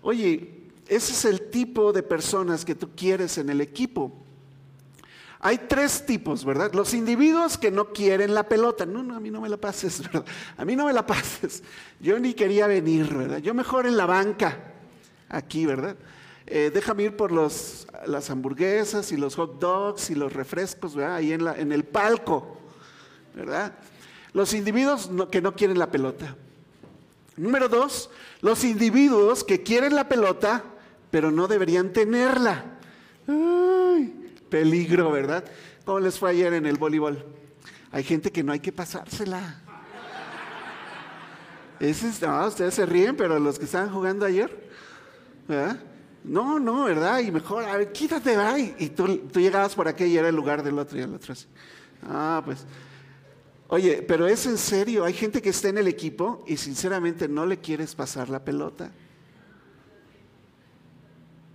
Oye, 0.00 0.62
ese 0.86 1.12
es 1.12 1.24
el 1.24 1.50
tipo 1.50 1.92
de 1.92 2.02
personas 2.02 2.64
que 2.64 2.74
tú 2.74 2.90
quieres 2.96 3.36
en 3.36 3.50
el 3.50 3.60
equipo. 3.60 4.23
Hay 5.46 5.58
tres 5.68 6.06
tipos, 6.06 6.42
¿verdad? 6.42 6.72
Los 6.72 6.94
individuos 6.94 7.58
que 7.58 7.70
no 7.70 7.92
quieren 7.92 8.32
la 8.32 8.48
pelota. 8.48 8.86
No, 8.86 9.02
no, 9.02 9.14
a 9.14 9.20
mí 9.20 9.30
no 9.30 9.42
me 9.42 9.50
la 9.50 9.58
pases, 9.58 10.00
¿verdad? 10.12 10.24
A 10.56 10.64
mí 10.64 10.74
no 10.74 10.86
me 10.86 10.92
la 10.94 11.06
pases. 11.06 11.62
Yo 12.00 12.18
ni 12.18 12.32
quería 12.32 12.66
venir, 12.66 13.12
¿verdad? 13.12 13.38
Yo 13.38 13.52
mejor 13.52 13.86
en 13.86 13.98
la 13.98 14.06
banca, 14.06 14.56
aquí, 15.28 15.66
¿verdad? 15.66 15.96
Eh, 16.46 16.70
déjame 16.72 17.02
ir 17.02 17.16
por 17.16 17.30
los, 17.30 17.86
las 18.06 18.30
hamburguesas 18.30 19.12
y 19.12 19.18
los 19.18 19.34
hot 19.34 19.60
dogs 19.60 20.08
y 20.08 20.14
los 20.14 20.32
refrescos, 20.32 20.94
¿verdad? 20.94 21.16
Ahí 21.16 21.34
en, 21.34 21.44
la, 21.44 21.54
en 21.54 21.72
el 21.72 21.84
palco. 21.84 22.58
¿verdad? 23.34 23.74
Los 24.32 24.54
individuos 24.54 25.10
que 25.30 25.42
no 25.42 25.54
quieren 25.54 25.78
la 25.78 25.90
pelota. 25.90 26.36
Número 27.36 27.68
dos, 27.68 28.08
los 28.40 28.64
individuos 28.64 29.44
que 29.44 29.62
quieren 29.62 29.94
la 29.94 30.08
pelota, 30.08 30.64
pero 31.10 31.30
no 31.30 31.48
deberían 31.48 31.92
tenerla. 31.92 32.64
Peligro, 34.54 35.10
¿verdad? 35.10 35.44
¿Cómo 35.84 35.98
les 35.98 36.16
fue 36.16 36.30
ayer 36.30 36.52
en 36.52 36.64
el 36.64 36.76
voleibol? 36.76 37.26
Hay 37.90 38.04
gente 38.04 38.30
que 38.30 38.44
no 38.44 38.52
hay 38.52 38.60
que 38.60 38.70
pasársela. 38.70 39.60
Ese 41.80 42.12
no, 42.24 42.46
ustedes 42.46 42.74
se 42.74 42.86
ríen, 42.86 43.16
pero 43.16 43.40
los 43.40 43.58
que 43.58 43.64
estaban 43.64 43.90
jugando 43.90 44.24
ayer, 44.24 44.70
¿verdad? 45.48 45.80
No, 46.22 46.60
no, 46.60 46.84
¿verdad? 46.84 47.18
Y 47.18 47.32
mejor, 47.32 47.64
a 47.64 47.78
ver, 47.78 47.90
quítate, 47.90 48.36
¿verdad? 48.36 48.56
Y, 48.78 48.90
tú, 48.90 49.18
tú, 49.26 49.40
llegabas 49.40 49.74
por 49.74 49.88
aquí 49.88 50.04
y 50.04 50.16
era 50.16 50.28
el 50.28 50.36
lugar 50.36 50.62
del 50.62 50.78
otro 50.78 50.96
y 51.00 51.02
el 51.02 51.12
otro 51.12 51.32
así. 51.32 51.46
Ah, 52.08 52.40
pues 52.44 52.64
Oye, 53.66 54.04
pero 54.06 54.28
es 54.28 54.46
en 54.46 54.56
serio, 54.56 55.04
hay 55.04 55.14
gente 55.14 55.42
que 55.42 55.48
está 55.48 55.68
en 55.68 55.78
el 55.78 55.88
equipo 55.88 56.44
y 56.46 56.58
sinceramente 56.58 57.26
no 57.26 57.44
le 57.44 57.58
quieres 57.58 57.96
pasar 57.96 58.28
la 58.28 58.44
pelota. 58.44 58.92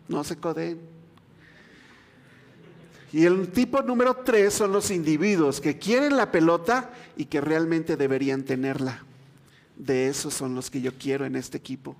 No 0.10 0.22
se 0.26 0.36
coden. 0.36 0.88
Y 3.12 3.26
el 3.26 3.50
tipo 3.50 3.82
número 3.82 4.15
tres 4.17 4.54
son 4.54 4.72
los 4.72 4.91
individuos 4.91 5.60
que 5.60 5.78
quieren 5.78 6.15
la 6.15 6.32
pelota 6.32 6.91
y 7.17 7.26
que 7.26 7.41
realmente 7.41 7.98
deberían 7.98 8.43
tenerla. 8.43 9.04
De 9.76 10.08
esos 10.08 10.34
son 10.34 10.56
los 10.56 10.69
que 10.69 10.82
yo 10.82 10.91
quiero 10.93 11.26
en 11.26 11.36
este 11.36 11.58
equipo. 11.58 11.95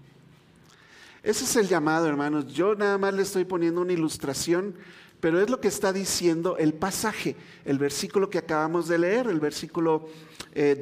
Ese 1.24 1.46
es 1.46 1.56
el 1.56 1.68
llamado, 1.68 2.08
hermanos. 2.08 2.48
Yo 2.48 2.76
nada 2.76 2.98
más 2.98 3.14
le 3.14 3.24
estoy 3.24 3.46
poniendo 3.46 3.82
una 3.82 3.94
ilustración 3.94 4.76
pero 5.20 5.42
es 5.42 5.50
lo 5.50 5.60
que 5.60 5.68
está 5.68 5.92
diciendo 5.92 6.58
el 6.58 6.74
pasaje, 6.74 7.36
el 7.66 7.78
versículo 7.78 8.30
que 8.30 8.38
acabamos 8.38 8.88
de 8.88 9.00
leer, 9.00 9.28
el 9.28 9.40
versículo 9.40 10.08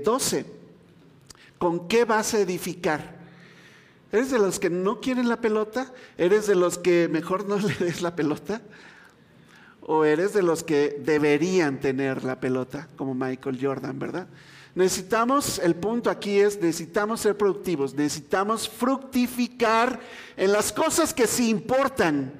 12. 0.03 0.39
Eh, 0.39 0.45
¿Con 1.57 1.87
qué 1.87 2.05
vas 2.05 2.35
a 2.35 2.39
edificar? 2.39 3.17
¿Eres 4.11 4.29
de 4.29 4.37
los 4.37 4.59
que 4.59 4.69
no 4.69 5.01
quieren 5.01 5.27
la 5.27 5.41
pelota? 5.41 5.91
¿Eres 6.17 6.45
de 6.45 6.55
los 6.55 6.77
que 6.77 7.09
mejor 7.11 7.47
no 7.47 7.57
le 7.59 7.73
des 7.73 8.01
la 8.01 8.15
pelota? 8.15 8.61
¿O 9.88 10.06
eres 10.06 10.34
de 10.34 10.43
los 10.43 10.63
que 10.63 11.02
deberían 11.04 11.80
tener 11.80 12.23
la 12.23 12.39
pelota, 12.39 12.88
como 12.95 13.15
Michael 13.15 13.58
Jordan, 13.60 13.97
verdad? 13.97 14.28
Necesitamos, 14.76 15.58
el 15.58 15.76
punto 15.76 16.12
aquí 16.12 16.38
es, 16.38 16.62
necesitamos 16.62 17.21
ser 17.21 17.36
productivos, 17.36 17.95
necesitamos 17.95 18.69
fructificar 18.69 20.00
en 20.36 20.52
las 20.52 20.71
cosas 20.71 21.13
que 21.13 21.26
sí 21.26 21.50
importan 21.50 22.32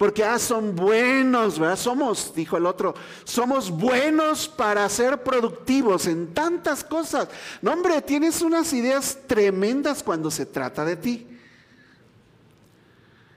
porque 0.00 0.24
ah, 0.24 0.38
son 0.38 0.74
buenos, 0.74 1.58
¿verdad? 1.58 1.76
Somos, 1.76 2.32
dijo 2.34 2.56
el 2.56 2.64
otro, 2.64 2.94
somos 3.24 3.70
buenos 3.70 4.48
para 4.48 4.88
ser 4.88 5.22
productivos 5.22 6.06
en 6.06 6.32
tantas 6.32 6.82
cosas. 6.82 7.28
No, 7.60 7.74
hombre, 7.74 8.00
tienes 8.00 8.40
unas 8.40 8.72
ideas 8.72 9.18
tremendas 9.26 10.02
cuando 10.02 10.30
se 10.30 10.46
trata 10.46 10.86
de 10.86 10.96
ti. 10.96 11.26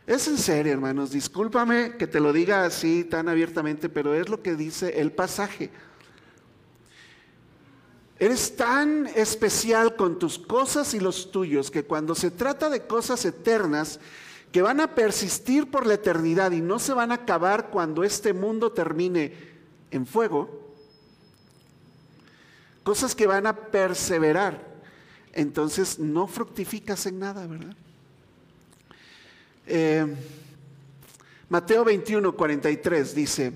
Es 0.06 0.28
en 0.28 0.38
serio, 0.38 0.74
hermanos, 0.74 1.12
discúlpame 1.12 1.96
que 1.98 2.08
te 2.08 2.20
lo 2.20 2.34
diga 2.34 2.66
así 2.66 3.06
tan 3.06 3.30
abiertamente, 3.30 3.88
pero 3.88 4.14
es 4.14 4.28
lo 4.28 4.42
que 4.42 4.56
dice 4.56 5.00
el 5.00 5.14
pasaje. 5.14 5.70
Eres 8.20 8.56
tan 8.56 9.08
especial 9.16 9.96
con 9.96 10.20
tus 10.20 10.38
cosas 10.38 10.94
y 10.94 11.00
los 11.00 11.32
tuyos 11.32 11.72
que 11.72 11.84
cuando 11.84 12.16
se 12.16 12.32
trata 12.32 12.70
de 12.70 12.86
cosas 12.86 13.24
eternas, 13.24 14.00
que 14.52 14.62
van 14.62 14.82
a 14.82 14.94
persistir 14.94 15.72
por 15.72 15.88
la 15.88 15.96
eternidad 15.96 16.52
y 16.52 16.62
no 16.62 16.80
se 16.80 16.94
van 16.94 17.12
a 17.12 17.16
acabar 17.16 17.70
cuando 17.70 18.04
este 18.04 18.34
mundo 18.34 18.72
termine 18.72 19.34
en 19.90 20.06
fuego, 20.06 20.76
cosas 22.84 23.16
que 23.16 23.26
van 23.26 23.48
a 23.48 23.56
perseverar, 23.56 24.62
entonces 25.32 25.98
no 25.98 26.28
fructificas 26.28 27.06
en 27.06 27.20
nada, 27.20 27.48
¿verdad? 27.48 27.76
Eh, 29.66 30.06
Mateo 31.50 31.84
21, 31.84 32.36
43 32.36 33.16
dice, 33.16 33.54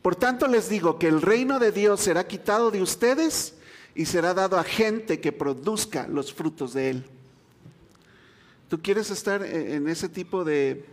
por 0.00 0.16
tanto 0.16 0.46
les 0.46 0.68
digo 0.68 0.98
que 0.98 1.08
el 1.08 1.20
reino 1.20 1.58
de 1.58 1.72
Dios 1.72 2.00
será 2.00 2.26
quitado 2.26 2.70
de 2.70 2.80
ustedes 2.80 3.54
y 3.94 4.06
será 4.06 4.34
dado 4.34 4.58
a 4.58 4.64
gente 4.64 5.20
que 5.20 5.32
produzca 5.32 6.06
los 6.06 6.32
frutos 6.32 6.72
de 6.74 6.90
él. 6.90 7.04
¿Tú 8.68 8.80
quieres 8.80 9.10
estar 9.10 9.42
e-, 9.42 9.74
en 9.74 9.88
ese 9.88 10.08
tipo 10.08 10.44
de 10.44 10.84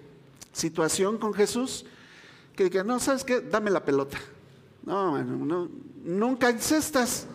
situación 0.52 1.18
con 1.18 1.34
Jesús? 1.34 1.86
Que 2.56 2.66
diga, 2.66 2.84
no, 2.84 3.00
¿sabes 3.00 3.24
qué? 3.24 3.42
Dame 3.42 3.72
la 3.72 3.84
pelota. 3.84 4.18
No, 4.86 5.24
no, 5.24 5.70
nunca 6.04 6.50
encestas. 6.50 7.28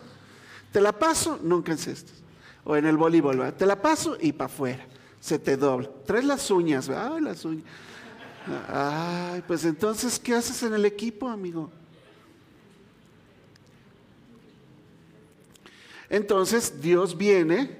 Te 0.72 0.80
la 0.80 0.92
paso, 0.92 1.38
nunca 1.42 1.72
encestas. 1.72 2.16
O 2.64 2.76
en 2.76 2.86
el 2.86 2.96
voleibol, 2.96 3.54
te 3.54 3.66
la 3.66 3.80
paso 3.80 4.16
y 4.20 4.32
para 4.32 4.46
afuera. 4.46 4.86
Se 5.28 5.38
te 5.38 5.58
dobla. 5.58 5.90
Traes 6.06 6.24
las 6.24 6.50
uñas, 6.50 6.88
ay, 6.88 7.20
las 7.20 7.44
uñas. 7.44 7.62
Ay, 8.66 9.44
pues 9.46 9.62
entonces, 9.66 10.18
¿qué 10.18 10.34
haces 10.34 10.62
en 10.62 10.72
el 10.72 10.86
equipo, 10.86 11.28
amigo? 11.28 11.70
Entonces 16.08 16.80
Dios 16.80 17.14
viene 17.14 17.76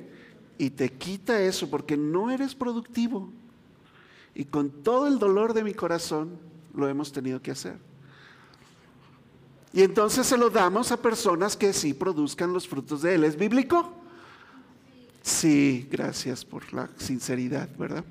y 0.59 0.69
te 0.69 0.93
quita 0.93 1.41
eso 1.41 1.71
porque 1.71 1.97
no 1.97 2.31
eres 2.31 2.55
productivo. 2.55 3.31
Y 4.35 4.45
con 4.45 4.69
todo 4.69 5.07
el 5.07 5.19
dolor 5.19 5.55
de 5.55 5.65
mi 5.65 5.73
corazón 5.73 6.39
lo 6.75 6.87
hemos 6.87 7.13
tenido 7.13 7.41
que 7.41 7.53
hacer. 7.53 7.79
Y 9.73 9.81
entonces 9.81 10.27
se 10.27 10.37
lo 10.37 10.51
damos 10.51 10.93
a 10.93 11.01
personas 11.01 11.57
que 11.57 11.73
sí 11.73 11.95
produzcan 11.95 12.53
los 12.53 12.69
frutos 12.69 13.01
de 13.01 13.15
Él. 13.15 13.25
¿Es 13.25 13.39
bíblico? 13.39 13.95
Sí, 15.29 15.87
gracias 15.91 16.43
por 16.43 16.73
la 16.73 16.89
sinceridad, 16.97 17.69
¿verdad? 17.77 18.03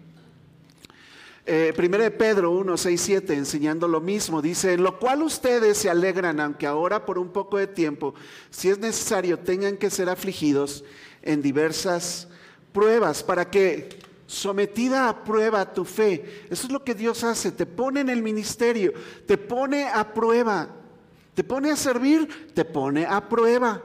Eh, 1.48 1.74
primero 1.76 2.04
de 2.04 2.12
Pedro 2.12 2.52
1, 2.52 2.78
6, 2.78 3.02
7, 3.02 3.34
enseñando 3.34 3.88
lo 3.88 4.00
mismo, 4.00 4.40
dice, 4.40 4.74
en 4.74 4.84
lo 4.84 5.00
cual 5.00 5.24
ustedes 5.24 5.80
se 5.80 5.90
alegran, 5.90 6.40
aunque 6.40 6.68
ahora 6.68 7.08
por 7.08 7.18
un 7.18 7.30
poco 7.30 7.58
de 7.58 7.66
tiempo, 7.66 8.14
si 8.52 8.70
es 8.70 8.78
necesario, 8.78 9.40
tengan 9.40 9.78
que 9.78 9.90
ser 9.90 10.10
afligidos 10.10 10.84
en 11.24 11.42
diversas 11.42 12.28
pruebas 12.72 13.24
para 13.24 13.50
que 13.50 13.90
sometida 14.28 15.10
a 15.10 15.24
prueba 15.24 15.74
tu 15.74 15.86
fe. 15.86 16.46
Eso 16.52 16.68
es 16.68 16.72
lo 16.72 16.84
que 16.84 16.94
Dios 16.94 17.24
hace, 17.24 17.52
te 17.52 17.66
pone 17.66 18.02
en 18.02 18.10
el 18.10 18.22
ministerio, 18.22 18.94
te 19.26 19.40
pone 19.40 19.88
a 19.88 20.14
prueba, 20.14 20.70
te 21.34 21.44
pone 21.44 21.72
a 21.72 21.78
servir, 21.78 22.54
te 22.54 22.64
pone 22.64 23.08
a 23.08 23.28
prueba. 23.28 23.82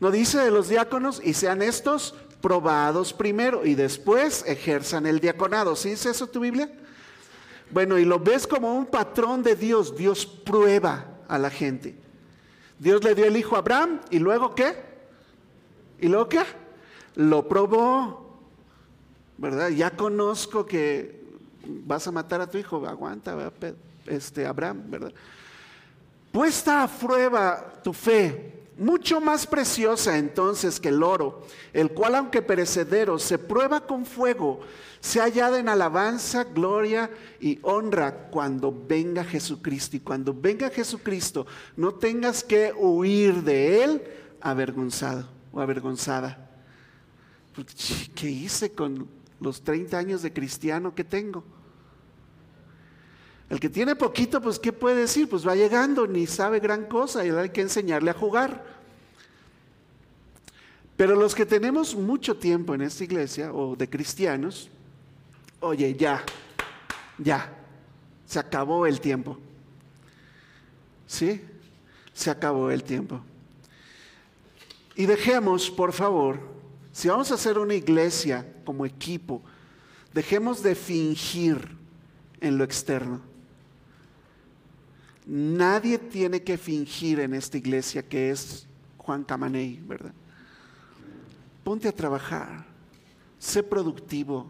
No 0.00 0.10
dice 0.10 0.38
de 0.38 0.50
los 0.50 0.68
diáconos 0.68 1.20
y 1.24 1.34
sean 1.34 1.62
estos 1.62 2.14
probados 2.40 3.12
primero 3.12 3.64
y 3.64 3.74
después 3.74 4.44
ejerzan 4.46 5.06
el 5.06 5.20
diaconado. 5.20 5.74
¿Sí 5.74 5.90
dice 5.90 6.10
eso 6.10 6.26
tu 6.26 6.40
Biblia? 6.40 6.70
Bueno, 7.70 7.98
y 7.98 8.04
lo 8.04 8.20
ves 8.20 8.46
como 8.46 8.74
un 8.74 8.86
patrón 8.86 9.42
de 9.42 9.56
Dios. 9.56 9.96
Dios 9.96 10.26
prueba 10.26 11.06
a 11.28 11.38
la 11.38 11.50
gente. 11.50 11.96
Dios 12.78 13.02
le 13.02 13.14
dio 13.14 13.24
el 13.24 13.36
hijo 13.36 13.56
a 13.56 13.60
Abraham 13.60 14.00
y 14.10 14.18
luego 14.18 14.54
qué? 14.54 14.76
¿Y 16.00 16.08
luego 16.08 16.28
qué? 16.28 16.42
Lo 17.14 17.48
probó. 17.48 18.26
¿Verdad? 19.38 19.70
Ya 19.70 19.90
conozco 19.90 20.64
que 20.64 21.24
vas 21.66 22.06
a 22.06 22.12
matar 22.12 22.40
a 22.40 22.50
tu 22.50 22.58
hijo. 22.58 22.86
Aguanta, 22.86 23.52
este 24.06 24.46
Abraham, 24.46 24.84
¿verdad? 24.86 25.12
Puesta 26.32 26.82
a 26.82 26.88
prueba 26.88 27.80
tu 27.82 27.92
fe, 27.92 28.55
mucho 28.78 29.20
más 29.20 29.46
preciosa 29.46 30.18
entonces 30.18 30.80
que 30.80 30.88
el 30.88 31.02
oro, 31.02 31.42
el 31.72 31.90
cual 31.92 32.14
aunque 32.14 32.42
perecedero 32.42 33.18
se 33.18 33.38
prueba 33.38 33.86
con 33.86 34.04
fuego, 34.04 34.60
se 35.00 35.20
hallada 35.20 35.58
en 35.58 35.68
alabanza, 35.68 36.44
gloria 36.44 37.10
y 37.40 37.58
honra 37.62 38.28
cuando 38.28 38.72
venga 38.86 39.24
Jesucristo. 39.24 39.96
Y 39.96 40.00
cuando 40.00 40.34
venga 40.34 40.68
Jesucristo, 40.70 41.46
no 41.76 41.94
tengas 41.94 42.42
que 42.42 42.72
huir 42.72 43.42
de 43.42 43.84
Él 43.84 44.02
avergonzado 44.40 45.28
o 45.52 45.60
avergonzada. 45.60 46.50
¿Qué 48.14 48.28
hice 48.28 48.72
con 48.72 49.08
los 49.40 49.62
30 49.62 49.96
años 49.96 50.22
de 50.22 50.32
cristiano 50.32 50.94
que 50.94 51.04
tengo? 51.04 51.44
El 53.48 53.60
que 53.60 53.68
tiene 53.68 53.94
poquito, 53.94 54.40
pues 54.40 54.58
¿qué 54.58 54.72
puede 54.72 55.02
decir? 55.02 55.28
Pues 55.28 55.46
va 55.46 55.54
llegando, 55.54 56.06
ni 56.06 56.26
sabe 56.26 56.58
gran 56.58 56.86
cosa 56.86 57.24
y 57.24 57.30
hay 57.30 57.50
que 57.50 57.60
enseñarle 57.60 58.10
a 58.10 58.14
jugar. 58.14 58.64
Pero 60.96 61.14
los 61.14 61.34
que 61.34 61.46
tenemos 61.46 61.94
mucho 61.94 62.36
tiempo 62.36 62.74
en 62.74 62.80
esta 62.82 63.04
iglesia 63.04 63.52
o 63.52 63.76
de 63.76 63.88
cristianos, 63.88 64.68
oye, 65.60 65.94
ya, 65.94 66.24
ya, 67.18 67.52
se 68.24 68.38
acabó 68.38 68.86
el 68.86 69.00
tiempo. 69.00 69.38
¿Sí? 71.06 71.40
Se 72.12 72.30
acabó 72.30 72.70
el 72.70 72.82
tiempo. 72.82 73.20
Y 74.96 75.06
dejemos, 75.06 75.70
por 75.70 75.92
favor, 75.92 76.40
si 76.90 77.08
vamos 77.08 77.30
a 77.30 77.34
hacer 77.34 77.58
una 77.58 77.74
iglesia 77.74 78.46
como 78.64 78.86
equipo, 78.86 79.42
dejemos 80.14 80.62
de 80.62 80.74
fingir 80.74 81.76
en 82.40 82.56
lo 82.56 82.64
externo. 82.64 83.35
Nadie 85.26 85.98
tiene 85.98 86.42
que 86.42 86.56
fingir 86.56 87.18
en 87.18 87.34
esta 87.34 87.58
iglesia 87.58 88.02
que 88.08 88.30
es 88.30 88.66
Juan 88.96 89.24
Camaney, 89.24 89.82
¿verdad? 89.84 90.12
Ponte 91.64 91.88
a 91.88 91.92
trabajar, 91.92 92.64
sé 93.36 93.64
productivo, 93.64 94.46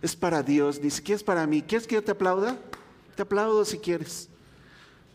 es 0.00 0.16
para 0.16 0.42
Dios, 0.42 0.80
ni 0.80 0.90
siquiera 0.90 1.16
es 1.16 1.22
para 1.22 1.46
mí. 1.46 1.60
¿Quieres 1.62 1.86
que 1.86 1.94
yo 1.94 2.02
te 2.02 2.12
aplauda? 2.12 2.58
Te 3.14 3.22
aplaudo 3.22 3.64
si 3.66 3.78
quieres. 3.78 4.30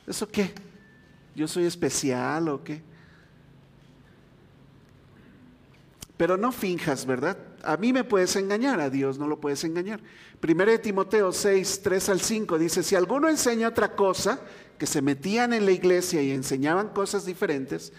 ¿Eso 0.06 0.28
qué? 0.28 0.54
¿Yo 1.36 1.48
soy 1.48 1.66
especial 1.66 2.48
o 2.50 2.64
qué? 2.64 2.82
Pero 6.18 6.38
no 6.38 6.52
finjas, 6.52 7.06
¿verdad? 7.06 7.38
A 7.64 7.78
mí 7.78 7.94
me 7.94 8.04
puedes 8.04 8.36
engañar, 8.36 8.80
a 8.80 8.90
Dios 8.90 9.18
no 9.18 9.28
lo 9.28 9.40
puedes 9.40 9.64
engañar. 9.64 10.02
Primero 10.40 10.70
de 10.72 10.80
Timoteo 10.80 11.32
6, 11.32 11.82
3 11.82 12.10
al 12.10 12.20
5 12.20 12.58
dice, 12.58 12.84
si 12.84 12.96
alguno 12.96 13.30
enseña 13.30 13.70
otra 13.70 13.96
cosa, 13.96 14.40
que 14.80 14.88
se 14.88 15.04
metían 15.04 15.54
en 15.54 15.66
la 15.66 15.72
iglesia 15.72 16.24
y 16.24 16.32
enseñaban 16.32 16.90
cosas 16.90 17.26
diferentes, 17.26 17.94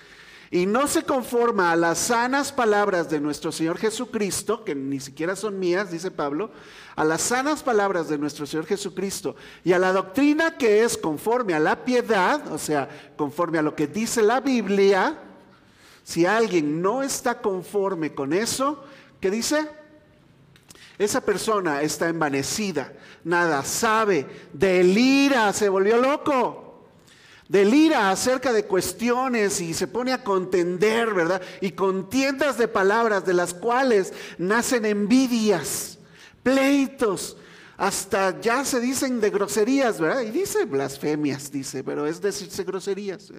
y 0.51 0.67
no 0.67 0.89
se 0.89 1.05
conforma 1.05 1.71
a 1.71 1.77
las 1.77 1.99
sanas 1.99 2.51
palabras 2.51 3.09
de 3.09 3.21
nuestro 3.21 3.53
Señor 3.53 3.79
Jesucristo, 3.79 4.65
que 4.65 4.75
ni 4.75 4.99
siquiera 4.99 5.37
son 5.37 5.61
mías, 5.61 5.93
dice 5.93 6.11
Pablo, 6.11 6.51
a 6.97 7.05
las 7.05 7.21
sanas 7.21 7.63
palabras 7.63 8.09
de 8.09 8.19
nuestro 8.19 8.47
Señor 8.47 8.67
Jesucristo 8.67 9.37
y 9.63 9.73
a 9.73 9.79
la 9.79 9.93
doctrina 9.93 10.57
que 10.57 10.83
es 10.83 10.99
conforme 10.99 11.55
a 11.55 11.61
la 11.61 11.85
piedad, 11.85 12.53
o 12.53 12.59
sea, 12.59 12.89
conforme 13.17 13.59
a 13.59 13.63
lo 13.63 13.77
que 13.77 13.87
dice 13.87 14.23
la 14.23 14.41
Biblia, 14.41 15.17
si 16.03 16.27
alguien 16.27 16.83
no 16.83 17.05
está 17.05 17.41
conforme 17.41 18.13
con 18.13 18.33
eso, 18.33 18.83
¿qué 19.21 19.31
dice? 19.31 19.69
Esa 20.99 21.21
persona 21.21 21.81
está 21.83 22.09
envanecida, 22.09 22.93
nada 23.23 23.63
sabe, 23.63 24.27
delira, 24.53 25.53
se 25.53 25.69
volvió 25.69 25.97
loco 25.97 26.70
delira 27.51 28.13
acerca 28.13 28.53
de 28.53 28.65
cuestiones 28.65 29.61
y 29.61 29.75
se 29.75 29.89
pone 29.89 30.13
a 30.13 30.23
contender, 30.23 31.13
¿verdad? 31.13 31.43
Y 31.61 31.73
contiendas 31.73 32.57
de 32.57 32.69
palabras 32.69 33.27
de 33.27 33.35
las 33.35 33.55
cuales 33.55 34.13
nacen 34.39 34.85
envidias, 34.85 35.99
pleitos, 36.45 37.37
hasta 37.77 38.41
ya 38.41 38.65
se 38.65 38.79
dicen 38.79 39.21
de 39.21 39.31
groserías, 39.31 39.99
¿verdad? 39.99 40.23
Y 40.23 40.31
dice 40.31 40.65
blasfemias, 40.65 41.51
dice, 41.51 41.83
pero 41.83 42.07
es 42.07 42.21
decirse 42.21 42.63
groserías. 42.63 43.33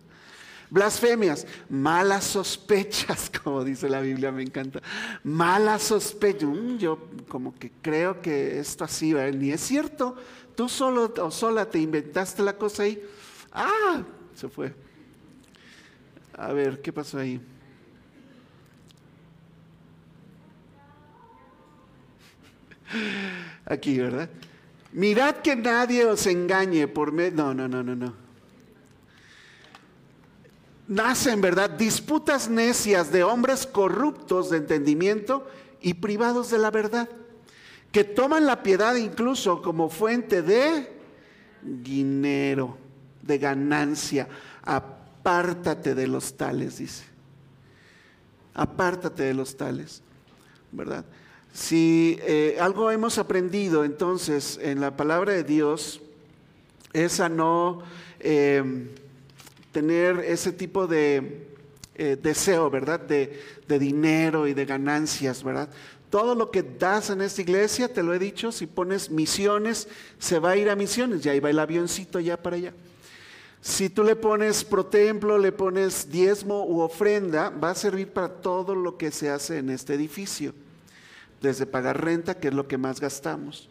Blasfemias, 0.70 1.48
malas 1.70 2.26
sospechas, 2.26 3.32
como 3.44 3.64
dice 3.64 3.88
la 3.88 4.02
Biblia, 4.02 4.34
me 4.34 4.44
encanta. 4.44 4.82
Malas 5.24 5.84
sospechas. 5.84 6.50
Mm, 6.50 6.78
yo 6.78 7.08
como 7.30 7.58
que 7.58 7.72
creo 7.82 8.22
que 8.22 8.60
esto 8.60 8.84
así, 8.84 9.14
¿verdad? 9.14 9.40
Ni 9.40 9.52
es 9.52 9.62
cierto. 9.62 10.18
Tú 10.56 10.68
solo 10.68 11.14
o 11.18 11.32
sola 11.32 11.70
te 11.70 11.80
inventaste 11.80 12.44
la 12.44 12.58
cosa 12.58 12.84
ahí. 12.84 13.02
Ah, 13.52 14.04
se 14.34 14.48
fue. 14.48 14.74
A 16.38 16.54
ver, 16.54 16.82
¿qué 16.82 16.94
pasó 16.94 17.20
ahí? 17.20 17.40
Aquí, 23.66 23.98
¿verdad? 24.00 24.30
Mirad 24.94 25.36
que 25.38 25.56
nadie 25.56 26.06
os 26.06 26.26
engañe 26.28 26.88
por 26.88 27.12
medio... 27.12 27.38
No, 27.38 27.54
no, 27.54 27.68
no, 27.68 27.84
no, 27.84 27.96
no. 27.96 28.14
Nacen, 30.88 31.40
¿verdad? 31.40 31.70
Disputas 31.70 32.50
necias 32.50 33.12
de 33.12 33.24
hombres 33.24 33.66
corruptos 33.66 34.50
de 34.50 34.58
entendimiento 34.58 35.48
y 35.80 35.94
privados 35.94 36.52
de 36.52 36.58
la 36.58 36.70
verdad, 36.70 37.08
que 37.94 38.04
toman 38.04 38.46
la 38.46 38.62
piedad 38.62 38.96
incluso 38.96 39.62
como 39.62 39.90
fuente 39.90 40.42
de 40.42 40.92
dinero 41.62 42.81
de 43.22 43.38
ganancia. 43.38 44.28
Apártate 44.64 45.96
de 45.96 46.08
los 46.08 46.36
tales, 46.38 46.78
dice. 46.78 47.04
Apártate 48.54 49.24
de 49.24 49.34
los 49.34 49.56
tales, 49.56 50.02
¿verdad? 50.72 51.06
Si 51.54 52.18
eh, 52.22 52.58
algo 52.60 52.92
hemos 52.92 53.18
aprendido 53.18 53.84
entonces 53.84 54.60
en 54.62 54.80
la 54.80 54.96
palabra 54.96 55.34
de 55.34 55.44
Dios 55.44 56.02
es 56.94 57.20
a 57.20 57.30
no 57.30 57.84
em, 58.20 58.90
tener 59.72 60.20
ese 60.20 60.52
tipo 60.52 60.88
de 60.88 61.48
eh, 61.96 62.18
deseo, 62.22 62.70
¿verdad? 62.70 63.00
De, 63.00 63.40
de 63.68 63.80
dinero 63.80 64.48
y 64.48 64.54
de 64.54 64.66
ganancias, 64.66 65.44
¿verdad? 65.44 65.70
Todo 66.10 66.36
lo 66.36 66.52
que 66.52 66.64
das 66.64 67.10
en 67.10 67.22
esta 67.22 67.42
iglesia, 67.42 67.88
te 67.88 68.04
lo 68.04 68.14
he 68.14 68.20
dicho, 68.20 68.52
si 68.52 68.68
pones 68.68 69.10
misiones, 69.10 69.88
se 70.20 70.40
va 70.40 70.52
a 70.52 70.58
ir 70.58 70.70
a 70.70 70.76
misiones, 70.76 71.24
ya 71.24 71.32
ahí 71.32 71.40
va 71.40 71.50
el 71.50 71.60
avioncito 71.60 72.20
ya 72.20 72.36
para 72.36 72.58
allá. 72.58 72.74
Si 73.62 73.90
tú 73.90 74.04
le 74.04 74.16
pones 74.16 74.64
pro 74.64 74.88
templo, 74.88 75.38
le 75.38 75.52
pones 75.52 76.10
diezmo 76.10 76.66
u 76.66 76.82
ofrenda, 76.82 77.52
va 77.52 77.70
a 77.70 77.76
servir 77.76 78.12
para 78.12 78.28
todo 78.28 78.74
lo 78.74 78.98
que 78.98 79.12
se 79.12 79.30
hace 79.30 79.60
en 79.60 79.70
este 79.70 79.94
edificio, 79.94 80.54
desde 81.42 81.68
pagar 81.68 82.04
renta, 82.04 82.40
que 82.40 82.48
es 82.48 82.54
lo 82.56 82.68
que 82.68 82.80
más 82.80 83.00
gastamos. 83.00 83.70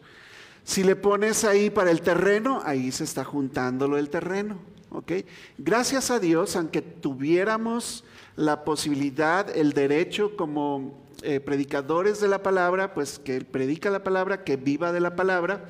Si 0.63 0.83
le 0.83 0.95
pones 0.95 1.43
ahí 1.43 1.69
para 1.69 1.91
el 1.91 2.01
terreno, 2.01 2.61
ahí 2.63 2.91
se 2.91 3.03
está 3.03 3.25
juntando 3.25 3.89
lo 3.89 3.97
del 3.97 4.09
terreno. 4.09 4.59
Gracias 5.57 6.11
a 6.11 6.19
Dios, 6.19 6.55
aunque 6.55 6.81
tuviéramos 6.81 8.03
la 8.35 8.63
posibilidad, 8.63 9.49
el 9.55 9.73
derecho 9.73 10.35
como 10.35 11.01
eh, 11.21 11.39
predicadores 11.39 12.19
de 12.19 12.27
la 12.27 12.43
palabra, 12.43 12.93
pues 12.93 13.19
que 13.19 13.41
predica 13.41 13.89
la 13.89 14.03
palabra, 14.03 14.43
que 14.43 14.57
viva 14.57 14.91
de 14.91 14.99
la 14.99 15.15
palabra, 15.15 15.65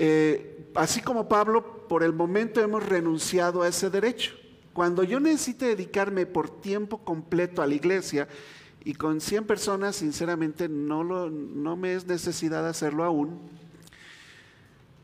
eh, 0.00 0.70
así 0.76 1.00
como 1.00 1.28
Pablo, 1.28 1.88
por 1.88 2.04
el 2.04 2.12
momento 2.12 2.60
hemos 2.60 2.86
renunciado 2.86 3.62
a 3.62 3.68
ese 3.68 3.90
derecho. 3.90 4.32
Cuando 4.72 5.02
yo 5.02 5.18
necesite 5.18 5.66
dedicarme 5.66 6.24
por 6.24 6.48
tiempo 6.48 6.98
completo 6.98 7.62
a 7.62 7.66
la 7.66 7.74
iglesia 7.74 8.28
y 8.84 8.94
con 8.94 9.20
100 9.20 9.44
personas, 9.44 9.96
sinceramente 9.96 10.68
no, 10.68 11.02
lo, 11.02 11.28
no 11.30 11.76
me 11.76 11.94
es 11.94 12.06
necesidad 12.06 12.68
hacerlo 12.68 13.02
aún. 13.02 13.40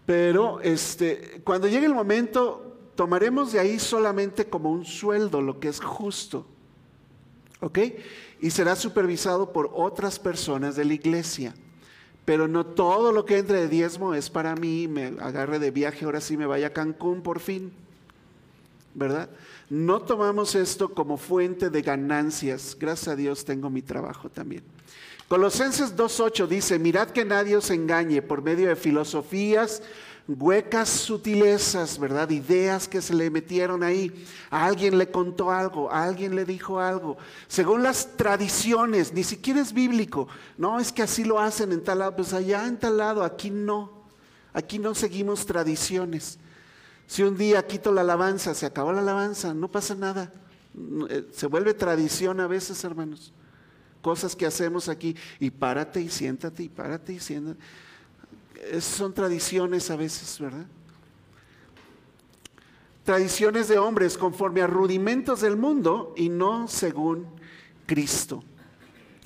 Pero 0.07 0.61
este, 0.61 1.41
cuando 1.43 1.67
llegue 1.67 1.87
el 1.87 1.95
momento, 1.95 2.77
tomaremos 2.95 3.51
de 3.51 3.59
ahí 3.59 3.81
solamente 3.81 4.45
como 4.45 4.71
un 4.71 4.85
sueldo, 4.85 5.43
lo 5.43 5.59
que 5.59 5.69
es 5.69 5.81
justo. 5.81 6.47
¿Ok? 7.61 7.81
Y 8.41 8.51
será 8.51 8.77
supervisado 8.77 9.53
por 9.53 9.73
otras 9.75 10.21
personas 10.21 10.77
de 10.77 10.85
la 10.85 10.95
iglesia. 10.95 11.53
Pero 12.25 12.49
no 12.49 12.65
todo 12.65 13.13
lo 13.13 13.25
que 13.25 13.39
entre 13.39 13.61
de 13.61 13.69
diezmo 13.69 14.15
es 14.15 14.31
para 14.31 14.55
mí, 14.55 14.89
me 14.89 15.15
agarre 15.21 15.59
de 15.59 15.71
viaje, 15.71 16.05
ahora 16.05 16.21
sí 16.21 16.37
me 16.37 16.47
vaya 16.47 16.69
a 16.69 16.73
Cancún 16.73 17.23
por 17.23 17.41
fin. 17.41 17.73
¿verdad? 18.95 19.29
No 19.69 20.01
tomamos 20.01 20.55
esto 20.55 20.95
como 20.95 21.17
fuente 21.17 21.69
de 21.69 21.83
ganancias. 21.83 22.77
Gracias 22.79 23.09
a 23.09 23.17
Dios 23.17 23.45
tengo 23.45 23.69
mi 23.69 23.83
trabajo 23.83 24.31
también. 24.31 24.63
Colosenses 25.29 25.97
2.8 25.97 26.47
dice, 26.47 26.79
mirad 26.79 27.09
que 27.09 27.25
nadie 27.25 27.57
os 27.57 27.71
engañe 27.71 28.23
por 28.23 28.43
medio 28.43 28.69
de 28.69 28.77
filosofías, 28.77 29.83
huecas 30.27 30.89
sutilezas, 30.89 31.99
¿verdad? 31.99 32.31
Ideas 32.31 32.89
que 32.89 33.03
se 33.03 33.15
le 33.15 33.31
metieron 33.31 33.83
ahí. 33.83 34.27
A 34.51 34.65
alguien 34.65 34.97
le 34.97 35.11
contó 35.11 35.51
algo, 35.51 35.91
a 35.91 36.05
alguien 36.05 36.35
le 36.35 36.45
dijo 36.45 36.81
algo. 36.81 37.17
Según 37.47 37.83
las 37.83 38.17
tradiciones, 38.17 39.13
ni 39.13 39.23
siquiera 39.23 39.61
es 39.61 39.73
bíblico. 39.73 40.29
No, 40.57 40.81
es 40.81 40.93
que 40.93 41.03
así 41.03 41.25
lo 41.25 41.39
hacen 41.39 41.73
en 41.73 41.85
tal 41.85 41.99
lado. 41.99 42.17
Pues 42.17 42.33
allá 42.33 42.67
en 42.67 42.79
tal 42.79 42.97
lado, 42.97 43.23
aquí 43.23 43.51
no. 43.51 44.05
Aquí 44.53 44.79
no 44.79 44.95
seguimos 44.95 45.45
tradiciones. 45.45 46.39
Si 47.07 47.23
un 47.23 47.37
día 47.37 47.67
quito 47.67 47.93
la 47.93 48.01
alabanza, 48.01 48.55
se 48.55 48.67
acabó 48.67 48.93
la 48.93 49.01
alabanza, 49.01 49.53
no 49.53 49.71
pasa 49.71 49.95
nada. 49.95 50.33
Eh, 51.11 51.29
se 51.33 51.47
vuelve 51.47 51.75
tradición 51.75 52.41
a 52.41 52.47
veces, 52.47 52.83
hermanos. 52.83 53.33
Cosas 54.01 54.35
que 54.35 54.47
hacemos 54.47 54.89
aquí. 54.89 55.15
Y 55.39 55.51
párate 55.51 56.01
y 56.01 56.09
siéntate 56.09 56.63
y 56.63 56.69
párate 56.69 57.13
y 57.13 57.21
siéntate 57.21 57.61
son 58.81 59.13
tradiciones 59.13 59.91
a 59.91 59.97
veces, 59.97 60.39
¿verdad? 60.39 60.67
Tradiciones 63.05 63.69
de 63.69 63.79
hombres 63.79 64.17
conforme 64.17 64.63
a 64.63 64.67
rudimentos 64.67 65.41
del 65.41 65.57
mundo 65.57 66.15
y 66.17 66.29
no 66.29 66.69
según 66.69 67.27
Cristo. 67.87 68.43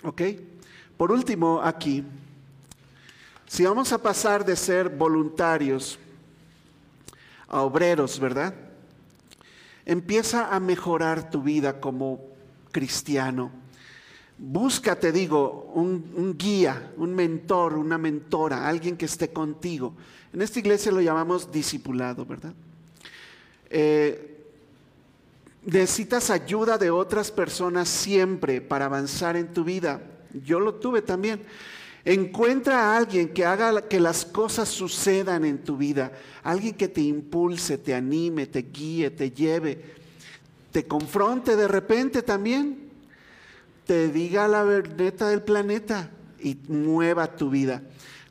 ¿Ok? 0.03 0.23
Por 0.97 1.13
último, 1.13 1.61
aquí, 1.63 2.05
si 3.47 3.65
vamos 3.65 3.93
a 3.93 3.99
pasar 3.99 4.45
de 4.45 4.57
ser 4.57 4.89
voluntarios 4.89 5.99
a 7.47 7.63
obreros, 7.63 8.19
¿verdad? 8.19 8.55
Empieza 9.87 10.55
a 10.55 10.61
mejorar 10.61 11.31
tu 11.31 11.43
vida 11.43 11.81
como 11.81 12.21
cristiano. 12.73 13.51
Busca, 14.41 14.95
te 14.95 15.11
digo, 15.11 15.73
un, 15.75 16.37
guía, 16.39 16.93
un 16.97 17.13
mentor, 17.13 17.75
una 17.75 17.99
mentora, 17.99 18.69
alguien 18.69 18.97
que 18.97 19.07
esté 19.07 19.33
contigo. 19.33 19.95
En 20.33 20.43
esta 20.43 20.61
iglesia 20.61 20.93
lo 20.93 21.01
llamamos 21.01 21.51
discipulado, 21.51 22.25
¿verdad? 22.25 22.55
Eh, 23.69 24.47
necesitas 25.65 26.31
ayuda 26.31 26.79
de 26.79 26.89
otras 26.89 27.33
personas 27.33 27.89
siempre 27.89 28.61
para 28.61 28.85
avanzar 28.85 29.37
en 29.37 29.53
tu 29.53 29.65
vida. 29.65 30.01
Yo 30.45 30.61
lo 30.61 30.75
tuve 30.77 31.03
también. 31.03 31.43
Encuentra 32.05 32.93
a 32.93 32.97
alguien 32.97 33.31
que 33.31 33.45
haga 33.45 33.89
que 33.89 33.99
las 33.99 34.25
cosas 34.25 34.69
sucedan 34.69 35.45
en 35.45 35.65
tu 35.65 35.77
vida. 35.77 36.13
Alguien 36.45 36.75
que 36.75 36.87
te 36.87 37.01
impulse, 37.01 37.77
te 37.77 37.93
anime, 37.93 38.47
te 38.47 38.63
guíe, 38.63 39.11
te 39.11 39.33
lleve, 39.33 39.83
te 40.71 40.87
confronte 40.87 41.57
de 41.57 41.67
repente 41.67 42.23
también 42.23 42.88
te 43.89 44.09
diga 44.09 44.47
la 44.49 44.65
verdad 44.65 45.31
del 45.31 45.41
planeta 45.41 46.11
y 46.39 46.59
mueva 46.69 47.35
tu 47.37 47.49
vida. 47.49 47.81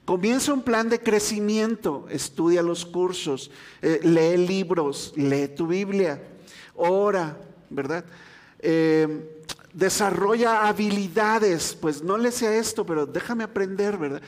Comienza 0.05 0.53
un 0.53 0.61
plan 0.61 0.87
de 0.87 0.99
crecimiento, 0.99 2.05
estudia 2.11 2.61
los 2.61 2.85
cursos, 2.85 3.49
eh, 3.81 3.99
lee 4.03 4.37
libros, 4.37 5.13
lee 5.15 5.47
tu 5.47 5.65
Biblia, 5.65 6.21
ora, 6.75 7.35
¿verdad? 7.71 8.05
Eh, 8.59 9.47
desarrolla 9.73 10.67
habilidades, 10.67 11.75
pues 11.81 12.03
no 12.03 12.19
le 12.19 12.31
sea 12.31 12.55
esto, 12.55 12.85
pero 12.85 13.07
déjame 13.07 13.43
aprender, 13.43 13.97
¿verdad? 13.97 14.21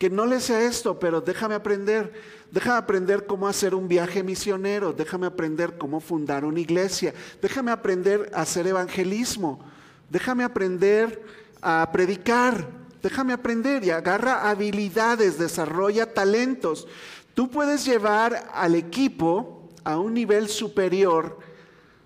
Que 0.00 0.10
no 0.10 0.26
le 0.26 0.40
sea 0.40 0.62
esto, 0.62 0.98
pero 0.98 1.20
déjame 1.20 1.54
aprender. 1.54 2.12
Déjame 2.50 2.78
aprender 2.78 3.24
cómo 3.24 3.46
hacer 3.46 3.76
un 3.76 3.86
viaje 3.86 4.24
misionero, 4.24 4.92
déjame 4.92 5.28
aprender 5.28 5.78
cómo 5.78 6.00
fundar 6.00 6.44
una 6.44 6.58
iglesia, 6.58 7.14
déjame 7.40 7.70
aprender 7.70 8.32
a 8.34 8.42
hacer 8.42 8.66
evangelismo 8.66 9.71
déjame 10.12 10.44
aprender 10.44 11.24
a 11.62 11.88
predicar, 11.90 12.68
déjame 13.02 13.32
aprender 13.32 13.82
y 13.82 13.90
agarra 13.90 14.50
habilidades, 14.50 15.38
desarrolla 15.38 16.12
talentos. 16.12 16.86
Tú 17.34 17.50
puedes 17.50 17.86
llevar 17.86 18.50
al 18.52 18.74
equipo 18.74 19.70
a 19.84 19.98
un 19.98 20.12
nivel 20.12 20.48
superior 20.48 21.38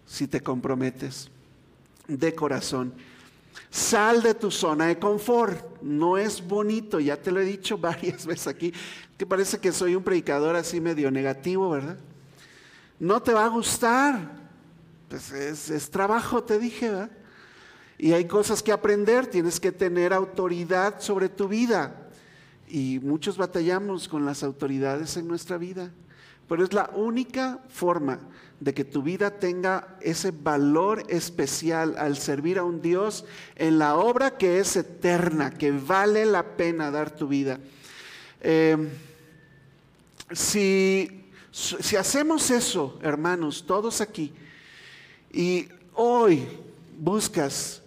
si 0.07 0.28
te 0.28 0.40
comprometes 0.40 1.28
de 2.07 2.32
corazón. 2.32 2.94
Sal 3.70 4.22
de 4.22 4.34
tu 4.34 4.52
zona 4.52 4.86
de 4.86 5.00
confort. 5.00 5.82
No 5.82 6.16
es 6.16 6.46
bonito, 6.46 7.00
ya 7.00 7.20
te 7.20 7.32
lo 7.32 7.40
he 7.40 7.44
dicho 7.44 7.76
varias 7.78 8.24
veces 8.24 8.46
aquí, 8.46 8.72
que 9.18 9.26
parece 9.26 9.59
que 9.59 9.72
soy 9.72 9.96
un 9.96 10.04
predicador 10.04 10.54
así 10.54 10.80
medio 10.80 11.11
negativo, 11.11 11.70
¿verdad? 11.70 11.98
No 13.00 13.20
te 13.20 13.32
va 13.32 13.46
a 13.46 13.48
gustar. 13.48 14.46
Pues 15.09 15.32
es, 15.32 15.70
es 15.70 15.90
trabajo, 15.90 16.44
te 16.44 16.61
dije, 16.61 16.90
¿verdad? 16.90 17.11
Y 17.99 18.12
hay 18.12 18.26
cosas 18.26 18.62
que 18.62 18.72
aprender, 18.72 19.26
tienes 19.26 19.59
que 19.59 19.72
tener 19.72 20.12
autoridad 20.12 21.01
sobre 21.01 21.28
tu 21.28 21.49
vida. 21.49 22.09
Y 22.68 23.01
muchos 23.03 23.36
batallamos 23.36 24.09
con 24.09 24.26
las 24.26 24.42
autoridades 24.42 25.16
en 25.16 25.26
nuestra 25.26 25.57
vida. 25.57 25.90
Pero 26.49 26.64
es 26.64 26.72
la 26.72 26.90
única 26.94 27.61
forma 27.68 28.20
de 28.61 28.72
que 28.72 28.84
tu 28.84 29.03
vida 29.03 29.38
tenga 29.38 29.97
ese 30.01 30.30
valor 30.30 31.03
especial 31.09 31.97
al 31.99 32.16
servir 32.16 32.59
a 32.59 32.64
un 32.64 32.80
Dios 32.80 33.24
en 33.57 33.78
la 33.78 33.97
obra 33.97 34.36
que 34.36 34.61
es 34.61 34.76
eterna, 34.76 35.51
que 35.51 35.72
vale 35.72 36.24
la 36.24 36.57
pena 36.57 36.90
dar 36.90 37.11
tu 37.11 37.28
vida. 37.28 37.59
Em, 38.40 38.88
si, 40.32 41.24
si 41.51 41.97
hacemos 41.97 42.51
eso, 42.51 42.99
hermanos, 43.03 43.64
todos 43.66 44.01
aquí, 44.01 44.32
y 45.32 45.68
hoy 45.94 46.47
buscas 46.99 47.82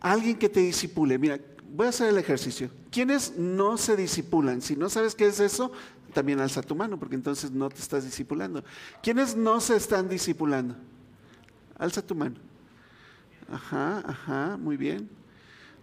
Alguien 0.00 0.36
que 0.38 0.48
te 0.48 0.60
disipule. 0.60 1.18
Mira, 1.18 1.38
voy 1.70 1.86
a 1.86 1.90
hacer 1.90 2.08
el 2.08 2.18
ejercicio. 2.18 2.70
¿Quiénes 2.90 3.36
no 3.36 3.76
se 3.76 3.96
disipulan? 3.96 4.62
Si 4.62 4.76
no 4.76 4.88
sabes 4.88 5.14
qué 5.14 5.26
es 5.26 5.40
eso, 5.40 5.72
también 6.12 6.40
alza 6.40 6.62
tu 6.62 6.74
mano, 6.74 6.98
porque 6.98 7.14
entonces 7.14 7.50
no 7.50 7.68
te 7.68 7.80
estás 7.80 8.04
disipulando. 8.04 8.64
¿Quiénes 9.02 9.36
no 9.36 9.60
se 9.60 9.76
están 9.76 10.08
disipulando? 10.08 10.74
Alza 11.76 12.02
tu 12.02 12.14
mano. 12.14 12.36
Ajá, 13.50 14.02
ajá, 14.06 14.56
muy 14.56 14.76
bien. 14.76 15.08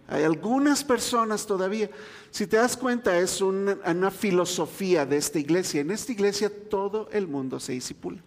Hay 0.08 0.22
algunas 0.22 0.84
personas 0.84 1.46
todavía, 1.46 1.90
si 2.30 2.46
te 2.46 2.56
das 2.56 2.76
cuenta, 2.76 3.18
es 3.18 3.40
una, 3.40 3.76
una, 3.86 4.10
filosofía 4.10 5.04
de 5.04 5.16
esta 5.16 5.38
iglesia. 5.38 5.80
En 5.80 5.90
esta 5.90 6.12
iglesia 6.12 6.50
todo 6.68 7.08
el 7.10 7.26
mundo 7.26 7.58
se 7.58 7.72
disipula. 7.72 8.20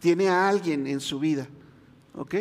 Tiene 0.00 0.28
a 0.28 0.48
alguien 0.48 0.86
en 0.86 1.00
su 1.00 1.18
vida. 1.18 1.46
¿Ok? 2.14 2.34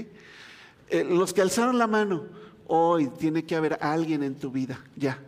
Eh, 0.90 1.04
los 1.04 1.34
que 1.34 1.42
alzaron 1.42 1.78
la 1.78 1.88
mano, 1.88 2.26
hoy 2.68 3.08
tiene 3.08 3.44
que 3.44 3.56
haber 3.56 3.78
alguien 3.82 4.24
en 4.24 4.36
tu 4.36 4.52
vida, 4.52 4.84
ya. 4.96 5.20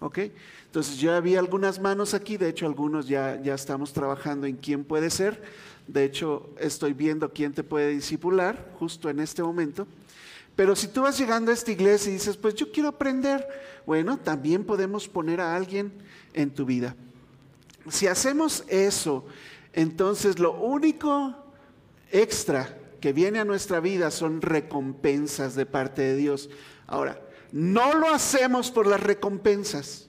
¿Ok? 0.00 0.18
Entonces 0.66 1.00
ya 1.00 1.16
había 1.16 1.38
algunas 1.38 1.80
manos 1.80 2.14
aquí, 2.14 2.36
de 2.36 2.48
hecho 2.48 2.66
algunos 2.66 3.08
ya, 3.08 3.40
ya 3.42 3.54
estamos 3.54 3.92
trabajando 3.92 4.46
en 4.46 4.56
quién 4.56 4.84
puede 4.84 5.10
ser. 5.10 5.42
De 5.86 6.04
hecho, 6.04 6.48
estoy 6.58 6.92
viendo 6.92 7.32
quién 7.32 7.52
te 7.52 7.64
puede 7.64 7.88
disipular 7.90 8.72
justo 8.78 9.10
en 9.10 9.20
este 9.20 9.42
momento. 9.42 9.86
Pero 10.54 10.76
si 10.76 10.88
tú 10.88 11.02
vas 11.02 11.18
llegando 11.18 11.50
a 11.50 11.54
esta 11.54 11.72
iglesia 11.72 12.10
y 12.10 12.14
dices, 12.14 12.36
pues 12.36 12.54
yo 12.54 12.70
quiero 12.70 12.88
aprender, 12.88 13.46
bueno, 13.86 14.18
también 14.18 14.64
podemos 14.64 15.08
poner 15.08 15.40
a 15.40 15.56
alguien 15.56 15.92
en 16.34 16.50
tu 16.50 16.64
vida. 16.64 16.94
Si 17.88 18.06
hacemos 18.06 18.64
eso, 18.68 19.24
entonces 19.72 20.38
lo 20.38 20.52
único 20.52 21.34
extra 22.12 22.76
que 23.00 23.12
viene 23.12 23.40
a 23.40 23.44
nuestra 23.44 23.80
vida 23.80 24.10
son 24.10 24.42
recompensas 24.42 25.54
de 25.54 25.66
parte 25.66 26.02
de 26.02 26.16
Dios. 26.16 26.50
Ahora, 26.86 27.20
no 27.52 27.94
lo 27.94 28.08
hacemos 28.10 28.70
por 28.70 28.86
las 28.86 29.02
recompensas. 29.02 30.08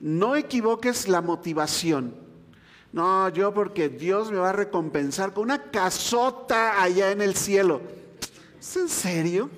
No 0.00 0.36
equivoques 0.36 1.08
la 1.08 1.22
motivación. 1.22 2.14
No, 2.92 3.28
yo 3.28 3.52
porque 3.52 3.88
Dios 3.88 4.30
me 4.30 4.38
va 4.38 4.50
a 4.50 4.52
recompensar 4.52 5.32
con 5.32 5.44
una 5.44 5.70
casota 5.70 6.82
allá 6.82 7.10
en 7.10 7.20
el 7.20 7.34
cielo. 7.34 7.80
¿Es 8.58 8.76
en 8.76 8.88
serio? 8.88 9.50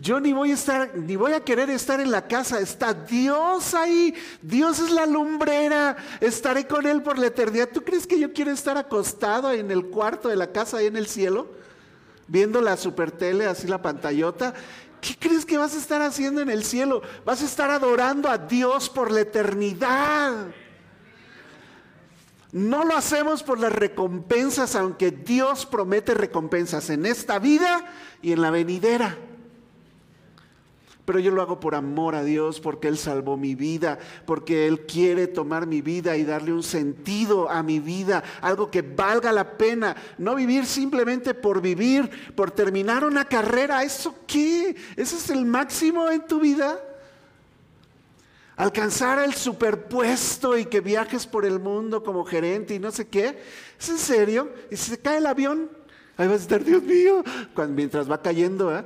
Yo 0.00 0.18
ni 0.18 0.32
voy 0.32 0.50
a 0.50 0.54
estar, 0.54 0.96
ni 0.96 1.14
voy 1.14 1.34
a 1.34 1.44
querer 1.44 1.70
estar 1.70 2.00
en 2.00 2.10
la 2.10 2.26
casa, 2.26 2.58
está 2.58 2.92
Dios 2.92 3.74
ahí, 3.74 4.12
Dios 4.42 4.80
es 4.80 4.90
la 4.90 5.06
lumbrera, 5.06 5.96
estaré 6.20 6.66
con 6.66 6.84
Él 6.86 7.00
por 7.02 7.16
la 7.16 7.28
eternidad. 7.28 7.68
¿Tú 7.72 7.84
crees 7.84 8.04
que 8.04 8.18
yo 8.18 8.32
quiero 8.32 8.50
estar 8.50 8.76
acostado 8.76 9.52
en 9.52 9.70
el 9.70 9.86
cuarto 9.86 10.28
de 10.28 10.36
la 10.36 10.50
casa 10.50 10.78
ahí 10.78 10.86
en 10.86 10.96
el 10.96 11.06
cielo, 11.06 11.46
viendo 12.26 12.60
la 12.60 12.76
super 12.76 13.12
tele, 13.12 13.46
así 13.46 13.68
la 13.68 13.82
pantallota? 13.82 14.52
¿Qué 15.00 15.16
crees 15.16 15.46
que 15.46 15.58
vas 15.58 15.74
a 15.74 15.78
estar 15.78 16.02
haciendo 16.02 16.40
en 16.40 16.50
el 16.50 16.64
cielo? 16.64 17.00
Vas 17.24 17.42
a 17.42 17.46
estar 17.46 17.70
adorando 17.70 18.28
a 18.28 18.38
Dios 18.38 18.90
por 18.90 19.12
la 19.12 19.20
eternidad. 19.20 20.48
No 22.50 22.84
lo 22.84 22.96
hacemos 22.96 23.44
por 23.44 23.60
las 23.60 23.72
recompensas, 23.72 24.74
aunque 24.74 25.12
Dios 25.12 25.66
promete 25.66 26.14
recompensas 26.14 26.90
en 26.90 27.06
esta 27.06 27.38
vida 27.38 27.84
y 28.22 28.32
en 28.32 28.42
la 28.42 28.50
venidera. 28.50 29.16
Pero 31.04 31.18
yo 31.18 31.30
lo 31.30 31.42
hago 31.42 31.60
por 31.60 31.74
amor 31.74 32.14
a 32.14 32.24
Dios, 32.24 32.60
porque 32.60 32.88
Él 32.88 32.96
salvó 32.96 33.36
mi 33.36 33.54
vida, 33.54 33.98
porque 34.26 34.66
Él 34.66 34.86
quiere 34.86 35.26
tomar 35.26 35.66
mi 35.66 35.82
vida 35.82 36.16
y 36.16 36.24
darle 36.24 36.52
un 36.52 36.62
sentido 36.62 37.50
a 37.50 37.62
mi 37.62 37.78
vida, 37.78 38.22
algo 38.40 38.70
que 38.70 38.82
valga 38.82 39.32
la 39.32 39.58
pena, 39.58 39.96
no 40.16 40.34
vivir 40.34 40.64
simplemente 40.64 41.34
por 41.34 41.60
vivir, 41.60 42.10
por 42.34 42.50
terminar 42.50 43.04
una 43.04 43.26
carrera, 43.26 43.82
¿eso 43.82 44.14
qué? 44.26 44.74
¿Ese 44.96 45.16
es 45.16 45.30
el 45.30 45.44
máximo 45.44 46.10
en 46.10 46.26
tu 46.26 46.40
vida? 46.40 46.80
Alcanzar 48.56 49.18
el 49.18 49.34
superpuesto 49.34 50.56
y 50.56 50.64
que 50.66 50.80
viajes 50.80 51.26
por 51.26 51.44
el 51.44 51.58
mundo 51.58 52.02
como 52.02 52.24
gerente 52.24 52.74
y 52.74 52.78
no 52.78 52.92
sé 52.92 53.08
qué. 53.08 53.36
¿Es 53.78 53.88
en 53.88 53.98
serio? 53.98 54.52
¿Y 54.70 54.76
si 54.76 54.92
se 54.92 54.98
cae 54.98 55.18
el 55.18 55.26
avión? 55.26 55.68
Ahí 56.16 56.28
vas 56.28 56.40
a 56.40 56.42
estar, 56.42 56.64
Dios 56.64 56.82
mío, 56.82 57.24
mientras 57.70 58.10
va 58.10 58.22
cayendo, 58.22 58.76
¿eh? 58.76 58.84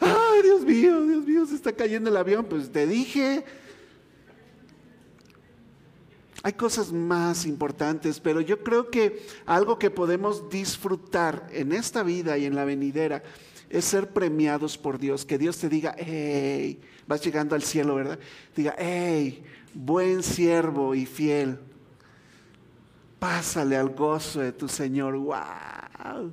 ay 0.00 0.42
Dios 0.42 0.62
mío, 0.62 1.02
Dios 1.06 1.24
mío, 1.24 1.46
se 1.46 1.54
está 1.54 1.72
cayendo 1.72 2.10
el 2.10 2.16
avión, 2.16 2.44
pues 2.44 2.70
te 2.70 2.86
dije. 2.86 3.44
Hay 6.44 6.52
cosas 6.52 6.92
más 6.92 7.46
importantes, 7.46 8.20
pero 8.20 8.40
yo 8.40 8.62
creo 8.62 8.90
que 8.90 9.26
algo 9.44 9.78
que 9.78 9.90
podemos 9.90 10.48
disfrutar 10.48 11.48
en 11.50 11.72
esta 11.72 12.04
vida 12.04 12.38
y 12.38 12.44
en 12.44 12.54
la 12.54 12.64
venidera 12.64 13.24
es 13.68 13.84
ser 13.84 14.10
premiados 14.10 14.78
por 14.78 14.98
Dios, 14.98 15.24
que 15.24 15.36
Dios 15.36 15.58
te 15.58 15.68
diga, 15.68 15.94
hey, 15.98 16.80
vas 17.06 17.22
llegando 17.22 17.54
al 17.56 17.62
cielo, 17.62 17.96
¿verdad? 17.96 18.18
Diga, 18.54 18.74
hey, 18.78 19.42
buen 19.74 20.22
siervo 20.22 20.94
y 20.94 21.06
fiel, 21.06 21.58
pásale 23.18 23.76
al 23.76 23.90
gozo 23.90 24.40
de 24.40 24.52
tu 24.52 24.68
Señor, 24.68 25.16
wow. 25.16 26.32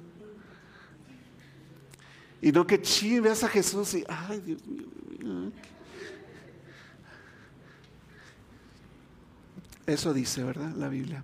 Y 2.46 2.52
no 2.52 2.68
que 2.68 2.80
chi, 2.80 3.20
veas 3.20 3.44
a 3.44 3.48
Jesús 3.48 3.96
y, 3.96 4.04
ay, 4.08 4.40
Dios 4.40 4.64
mío. 4.68 4.86
Eso 9.88 10.14
dice, 10.14 10.44
¿verdad? 10.44 10.72
La 10.76 10.88
Biblia. 10.88 11.24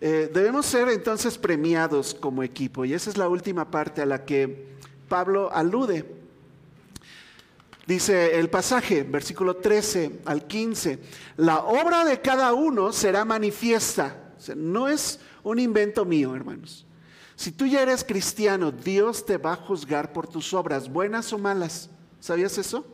Eh, 0.00 0.28
debemos 0.34 0.66
ser 0.66 0.88
entonces 0.88 1.38
premiados 1.38 2.12
como 2.12 2.42
equipo. 2.42 2.84
Y 2.84 2.92
esa 2.92 3.08
es 3.08 3.16
la 3.16 3.28
última 3.28 3.70
parte 3.70 4.02
a 4.02 4.06
la 4.06 4.24
que 4.24 4.66
Pablo 5.08 5.48
alude. 5.52 6.12
Dice 7.86 8.36
el 8.40 8.50
pasaje, 8.50 9.04
versículo 9.04 9.58
13 9.58 10.22
al 10.24 10.48
15, 10.48 10.98
la 11.36 11.60
obra 11.60 12.04
de 12.04 12.20
cada 12.20 12.52
uno 12.52 12.92
será 12.92 13.24
manifiesta. 13.24 14.34
no 14.56 14.88
es 14.88 15.20
un 15.44 15.60
invento 15.60 16.04
mío, 16.04 16.34
hermanos. 16.34 16.84
Si 17.36 17.52
tú 17.52 17.66
ya 17.66 17.82
eres 17.82 18.04
cristiano, 18.04 18.70
Dios 18.70 19.24
te 19.24 19.38
va 19.38 19.54
a 19.54 19.56
juzgar 19.56 20.12
por 20.12 20.26
tus 20.26 20.52
obras, 20.54 20.88
buenas 20.90 21.32
o 21.32 21.38
malas. 21.38 21.90
¿Sabías 22.20 22.56
eso? 22.58 22.86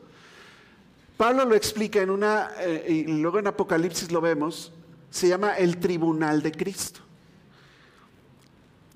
Pablo 1.16 1.44
lo 1.44 1.54
explica 1.54 2.00
en 2.00 2.10
una, 2.10 2.50
eh, 2.60 3.04
y 3.06 3.12
luego 3.12 3.40
en 3.40 3.48
Apocalipsis 3.48 4.12
lo 4.12 4.20
vemos, 4.20 4.72
se 5.10 5.28
llama 5.28 5.54
el 5.54 5.78
tribunal 5.78 6.42
de 6.42 6.52
Cristo. 6.52 7.00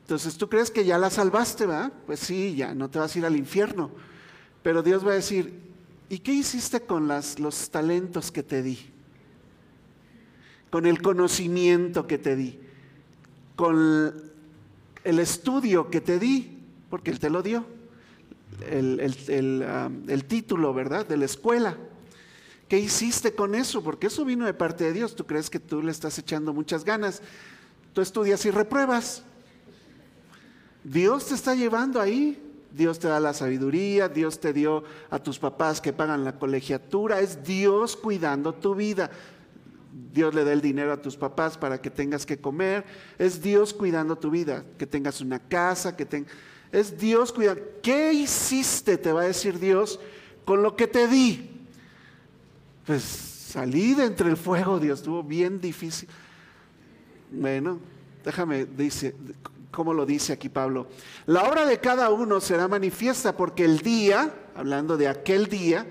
Entonces, 0.03 0.36
¿tú 0.36 0.49
crees 0.49 0.70
que 0.70 0.84
ya 0.84 0.99
la 0.99 1.11
salvaste, 1.11 1.66
va? 1.66 1.90
Pues 2.07 2.20
sí, 2.20 2.55
ya 2.55 2.74
no 2.74 2.90
te 2.90 2.99
vas 2.99 3.14
a 3.14 3.18
ir 3.18 3.26
al 3.26 3.36
infierno. 3.36 3.90
Pero 4.62 4.82
Dios 4.82 5.07
va 5.07 5.12
a 5.12 5.14
decir, 5.14 5.61
¿y 6.09 6.18
qué 6.18 6.32
hiciste 6.32 6.80
con 6.82 7.09
las, 7.09 7.38
los 7.38 7.70
talentos 7.70 8.30
que 8.30 8.43
te 8.43 8.62
di? 8.62 8.78
Con 10.70 10.86
el 10.86 11.03
conocimiento 11.03 12.07
que 12.07 12.18
te 12.18 12.36
di, 12.36 12.61
con 13.57 14.31
el 15.05 15.18
estudio 15.18 15.90
que 15.90 16.00
te 16.00 16.18
di, 16.18 16.59
porque 16.90 17.11
Él 17.11 17.18
te 17.18 17.30
lo 17.30 17.42
dio, 17.42 17.66
el, 18.68 20.24
título, 20.28 20.74
¿verdad? 20.74 21.07
De 21.07 21.16
la 21.16 21.24
escuela. 21.24 21.76
¿Qué 22.68 22.78
hiciste 22.78 23.34
con 23.34 23.55
eso? 23.55 23.82
Porque 23.82 24.07
eso 24.07 24.24
vino 24.24 24.46
de 24.46 24.55
parte 24.55 24.84
de 24.84 24.92
Dios. 24.92 25.14
Tú 25.14 25.26
crees 25.26 25.50
que 25.50 25.59
tú 25.59 25.82
le 25.82 25.90
estás 25.90 26.18
echando 26.18 26.53
muchas 26.53 26.84
ganas. 26.84 27.22
Tú 27.92 28.00
estudias 28.00 28.44
y 28.46 28.50
repruebas. 28.50 29.24
Dios 30.84 31.26
te 31.26 31.34
está 31.34 31.55
llevando 31.55 32.00
ahí. 32.00 32.40
Dios 32.74 32.98
te 32.98 33.09
da 33.09 33.20
la 33.20 33.34
sabiduría, 33.34 34.09
Dios 34.09 34.40
te 34.40 34.53
dio 34.53 34.82
a 35.11 35.18
tus 35.18 35.38
papás 35.38 35.80
que 35.82 35.92
pagan 35.92 36.24
la 36.24 36.38
colegiatura, 36.38 37.20
es 37.20 37.44
Dios 37.44 37.96
cuidando 37.96 38.55
tu 38.55 38.74
vida. 38.74 39.11
Dios 39.93 40.34
le 40.34 40.45
da 40.45 40.53
el 40.53 40.61
dinero 40.61 40.93
a 40.93 41.03
tus 41.03 41.16
papás 41.16 41.59
para 41.59 41.80
que 41.80 41.90
tengas 41.90 42.24
que 42.24 42.38
comer. 42.38 42.84
Es 43.18 43.43
Dios 43.43 43.74
cuidando 43.74 44.16
tu 44.16 44.30
vida, 44.30 44.64
que 44.78 44.86
tengas 44.86 45.20
una 45.20 45.38
casa, 45.38 45.97
que 45.97 46.07
tengas... 46.07 46.32
Es 46.70 46.99
Dios 46.99 47.32
cuidando. 47.32 47.62
¿Qué 47.82 48.12
hiciste, 48.12 48.97
te 48.97 49.12
va 49.12 49.22
a 49.22 49.26
decir 49.26 49.59
Dios, 49.59 50.01
con 50.45 50.62
lo 50.62 50.74
que 50.76 50.86
te 50.86 51.07
di? 51.07 51.51
Pues 52.86 53.03
salí 53.03 53.95
de 53.95 54.07
entre 54.07 54.30
el 54.30 54.36
fuego, 54.36 54.78
Dios, 54.78 55.01
estuvo 55.01 55.22
bien 55.22 55.61
difícil. 55.61 56.09
Bueno, 57.30 57.78
déjame, 58.24 58.64
dice, 58.64 59.14
¿cómo 59.70 59.93
lo 59.93 60.07
dice 60.07 60.32
aquí 60.32 60.49
Pablo? 60.49 60.88
La 61.26 61.45
obra 61.45 61.66
de 61.66 61.78
cada 61.78 62.09
uno 62.11 62.40
será 62.40 62.68
manifiesta 62.68 63.36
porque 63.36 63.64
el 63.64 63.80
día, 63.80 64.34
hablando 64.55 64.97
de 64.97 65.09
aquel 65.09 65.47
día, 65.47 65.86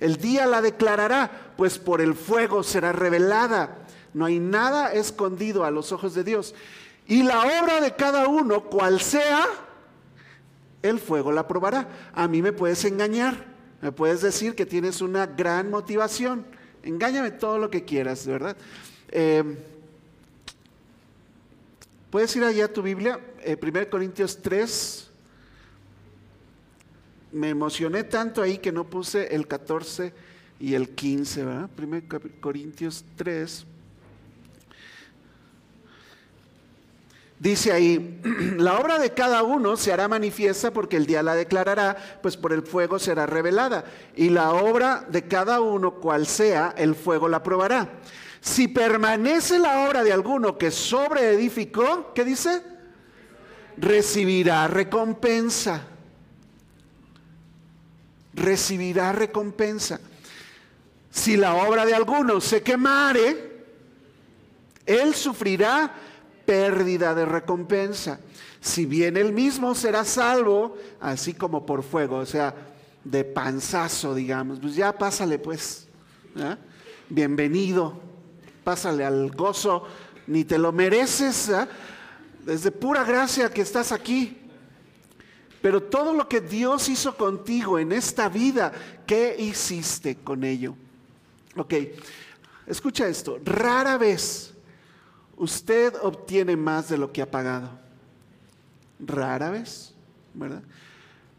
el 0.00 0.16
día 0.16 0.46
la 0.46 0.60
declarará, 0.60 1.52
pues 1.56 1.78
por 1.78 2.00
el 2.00 2.14
fuego 2.14 2.62
será 2.62 2.92
revelada. 2.92 3.78
No 4.14 4.24
hay 4.24 4.38
nada 4.38 4.92
escondido 4.92 5.64
a 5.64 5.70
los 5.70 5.92
ojos 5.92 6.14
de 6.14 6.24
Dios. 6.24 6.54
Y 7.06 7.22
la 7.22 7.42
obra 7.42 7.80
de 7.80 7.94
cada 7.94 8.28
uno, 8.28 8.64
cual 8.64 9.00
sea, 9.00 9.46
el 10.82 10.98
fuego 10.98 11.32
la 11.32 11.46
probará. 11.46 11.88
A 12.14 12.28
mí 12.28 12.42
me 12.42 12.52
puedes 12.52 12.84
engañar, 12.84 13.46
me 13.80 13.92
puedes 13.92 14.22
decir 14.22 14.54
que 14.54 14.66
tienes 14.66 15.00
una 15.00 15.26
gran 15.26 15.70
motivación. 15.70 16.44
Engáñame 16.82 17.30
todo 17.30 17.58
lo 17.58 17.70
que 17.70 17.84
quieras, 17.84 18.26
¿verdad? 18.26 18.56
Eh, 19.08 19.56
puedes 22.10 22.34
ir 22.36 22.44
allá 22.44 22.66
a 22.66 22.72
tu 22.72 22.82
Biblia, 22.82 23.20
1 23.44 23.80
eh, 23.80 23.88
Corintios 23.88 24.40
3, 24.42 25.05
me 27.36 27.50
emocioné 27.50 28.04
tanto 28.04 28.40
ahí 28.40 28.58
que 28.58 28.72
no 28.72 28.84
puse 28.84 29.34
el 29.34 29.46
14 29.46 30.12
y 30.58 30.74
el 30.74 30.90
15, 30.90 31.44
¿verdad? 31.44 31.70
1 31.76 32.02
Corintios 32.40 33.04
3. 33.16 33.66
Dice 37.38 37.72
ahí, 37.72 38.22
la 38.56 38.78
obra 38.78 38.98
de 38.98 39.10
cada 39.10 39.42
uno 39.42 39.76
se 39.76 39.92
hará 39.92 40.08
manifiesta 40.08 40.72
porque 40.72 40.96
el 40.96 41.04
día 41.04 41.22
la 41.22 41.34
declarará, 41.34 42.18
pues 42.22 42.38
por 42.38 42.54
el 42.54 42.62
fuego 42.62 42.98
será 42.98 43.26
revelada. 43.26 43.84
Y 44.16 44.30
la 44.30 44.52
obra 44.52 45.04
de 45.06 45.28
cada 45.28 45.60
uno, 45.60 45.96
cual 45.96 46.26
sea, 46.26 46.74
el 46.78 46.94
fuego 46.94 47.28
la 47.28 47.42
probará. 47.42 48.00
Si 48.40 48.66
permanece 48.66 49.58
la 49.58 49.86
obra 49.86 50.02
de 50.02 50.12
alguno 50.12 50.56
que 50.56 50.70
sobreedificó, 50.70 52.14
¿qué 52.14 52.24
dice? 52.24 52.62
Recibirá 53.76 54.68
recompensa 54.68 55.95
recibirá 58.36 59.12
recompensa. 59.12 60.00
Si 61.10 61.36
la 61.36 61.54
obra 61.54 61.84
de 61.86 61.94
alguno 61.94 62.40
se 62.40 62.62
quemare, 62.62 63.64
él 64.84 65.14
sufrirá 65.14 65.92
pérdida 66.44 67.14
de 67.14 67.24
recompensa. 67.24 68.20
Si 68.60 68.84
bien 68.84 69.16
él 69.16 69.32
mismo 69.32 69.74
será 69.74 70.04
salvo, 70.04 70.76
así 71.00 71.32
como 71.32 71.64
por 71.64 71.82
fuego, 71.82 72.18
o 72.18 72.26
sea, 72.26 72.54
de 73.02 73.24
panzazo, 73.24 74.14
digamos, 74.14 74.60
pues 74.60 74.74
ya 74.74 74.92
pásale 74.92 75.38
pues, 75.38 75.88
bienvenido, 77.08 78.00
pásale 78.62 79.04
al 79.04 79.30
gozo, 79.30 79.86
ni 80.26 80.44
te 80.44 80.58
lo 80.58 80.72
mereces, 80.72 81.50
desde 82.44 82.70
pura 82.70 83.04
gracia 83.04 83.50
que 83.50 83.62
estás 83.62 83.92
aquí. 83.92 84.45
Pero 85.66 85.82
todo 85.82 86.12
lo 86.12 86.28
que 86.28 86.40
Dios 86.40 86.88
hizo 86.88 87.16
contigo 87.16 87.76
en 87.76 87.90
esta 87.90 88.28
vida, 88.28 88.70
¿qué 89.04 89.34
hiciste 89.36 90.14
con 90.14 90.44
ello? 90.44 90.76
Ok, 91.56 91.74
escucha 92.68 93.08
esto. 93.08 93.40
Rara 93.44 93.98
vez 93.98 94.54
usted 95.34 95.92
obtiene 96.02 96.54
más 96.54 96.88
de 96.88 96.98
lo 96.98 97.12
que 97.12 97.20
ha 97.20 97.28
pagado. 97.28 97.68
Rara 99.00 99.50
vez, 99.50 99.92
¿verdad? 100.34 100.62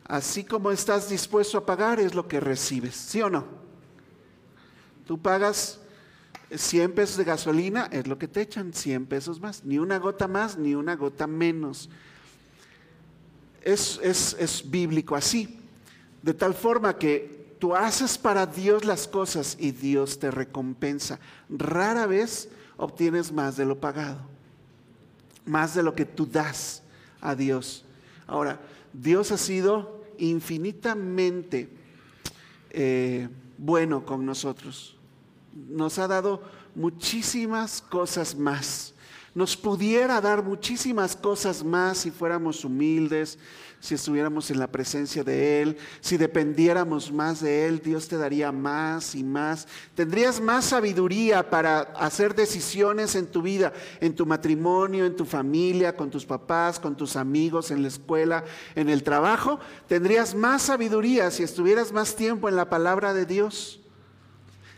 Así 0.04 0.44
como 0.44 0.72
estás 0.72 1.08
dispuesto 1.08 1.58
a 1.60 1.66
pagar 1.66 2.02
es 2.02 2.14
lo 2.14 2.28
que 2.28 2.42
recibes, 2.42 2.96
¿sí 2.98 3.22
o 3.22 3.30
no? 3.30 3.46
Tú 5.06 5.22
pagas 5.22 5.80
100 6.54 6.96
pesos 6.96 7.16
de 7.16 7.24
gasolina, 7.24 7.88
es 7.94 8.08
lo 8.08 8.18
que 8.18 8.28
te 8.28 8.42
echan, 8.42 8.74
100 8.74 9.06
pesos 9.06 9.40
más, 9.40 9.64
ni 9.64 9.78
una 9.78 9.98
gota 10.00 10.28
más, 10.28 10.58
ni 10.58 10.76
una 10.76 10.98
gota 10.98 11.28
menos 11.28 11.90
es, 13.64 14.64
bíblico 14.70 15.16
así. 15.16 15.60
De 16.22 16.34
tal 16.34 16.54
forma 16.54 16.98
que 16.98 17.56
tú 17.60 17.76
haces 17.76 18.18
para 18.18 18.46
Dios 18.46 18.86
las 18.86 19.08
cosas 19.08 19.58
y 19.60 19.72
Dios 19.72 20.20
te 20.20 20.32
recompensa. 20.32 21.20
Rara 21.50 22.06
vez 22.06 22.50
obtienes 22.78 23.32
más 23.32 23.58
de 23.58 23.66
lo 23.66 23.80
pagado, 23.80 24.20
más 25.46 25.74
de 25.74 25.84
lo 25.84 25.96
que 25.96 26.06
tú 26.06 26.26
das 26.26 26.84
a 27.22 27.36
Dios. 27.36 27.84
Ahora, 28.26 28.60
Dios 28.94 29.32
ha 29.32 29.38
sido 29.38 30.04
infinitamente 30.18 31.70
eh, 32.70 33.30
bueno 33.58 34.06
con 34.06 34.26
nosotros. 34.26 34.96
Nos 35.54 35.98
ha 36.00 36.08
dado 36.08 36.42
muchísimas 36.76 37.82
cosas 37.82 38.36
más. 38.36 38.94
Nos 39.38 39.56
pudiera 39.56 40.20
dar 40.20 40.44
muchísimas 40.44 41.16
cosas 41.16 41.64
más 41.64 42.00
si 42.00 42.10
fuéramos 42.10 42.66
humildes, 42.66 43.38
si 43.80 43.94
estuviéramos 43.94 44.50
en 44.50 44.58
la 44.58 44.66
presencia 44.66 45.24
de 45.24 45.62
Él, 45.62 45.78
si 46.02 46.18
dependiéramos 46.18 47.12
más 47.12 47.42
de 47.42 47.68
Él, 47.68 47.80
Dios 47.80 48.08
te 48.08 48.18
daría 48.18 48.52
más 48.52 49.14
y 49.14 49.24
más. 49.24 49.68
Tendrías 49.94 50.42
más 50.42 50.66
sabiduría 50.66 51.52
para 51.52 51.82
hacer 51.82 52.34
decisiones 52.34 53.14
en 53.14 53.28
tu 53.28 53.44
vida, 53.44 53.74
en 54.02 54.16
tu 54.16 54.26
matrimonio, 54.26 55.06
en 55.06 55.16
tu 55.16 55.26
familia, 55.26 55.96
con 55.96 56.10
tus 56.10 56.26
papás, 56.26 56.80
con 56.80 56.98
tus 56.98 57.16
amigos, 57.16 57.70
en 57.70 57.84
la 57.84 57.90
escuela, 57.90 58.44
en 58.74 58.90
el 58.90 59.04
trabajo. 59.04 59.60
Tendrías 59.88 60.34
más 60.34 60.64
sabiduría 60.64 61.30
si 61.30 61.44
estuvieras 61.44 61.92
más 61.92 62.16
tiempo 62.16 62.50
en 62.50 62.56
la 62.56 62.72
palabra 62.72 63.14
de 63.14 63.28
Dios. 63.28 63.82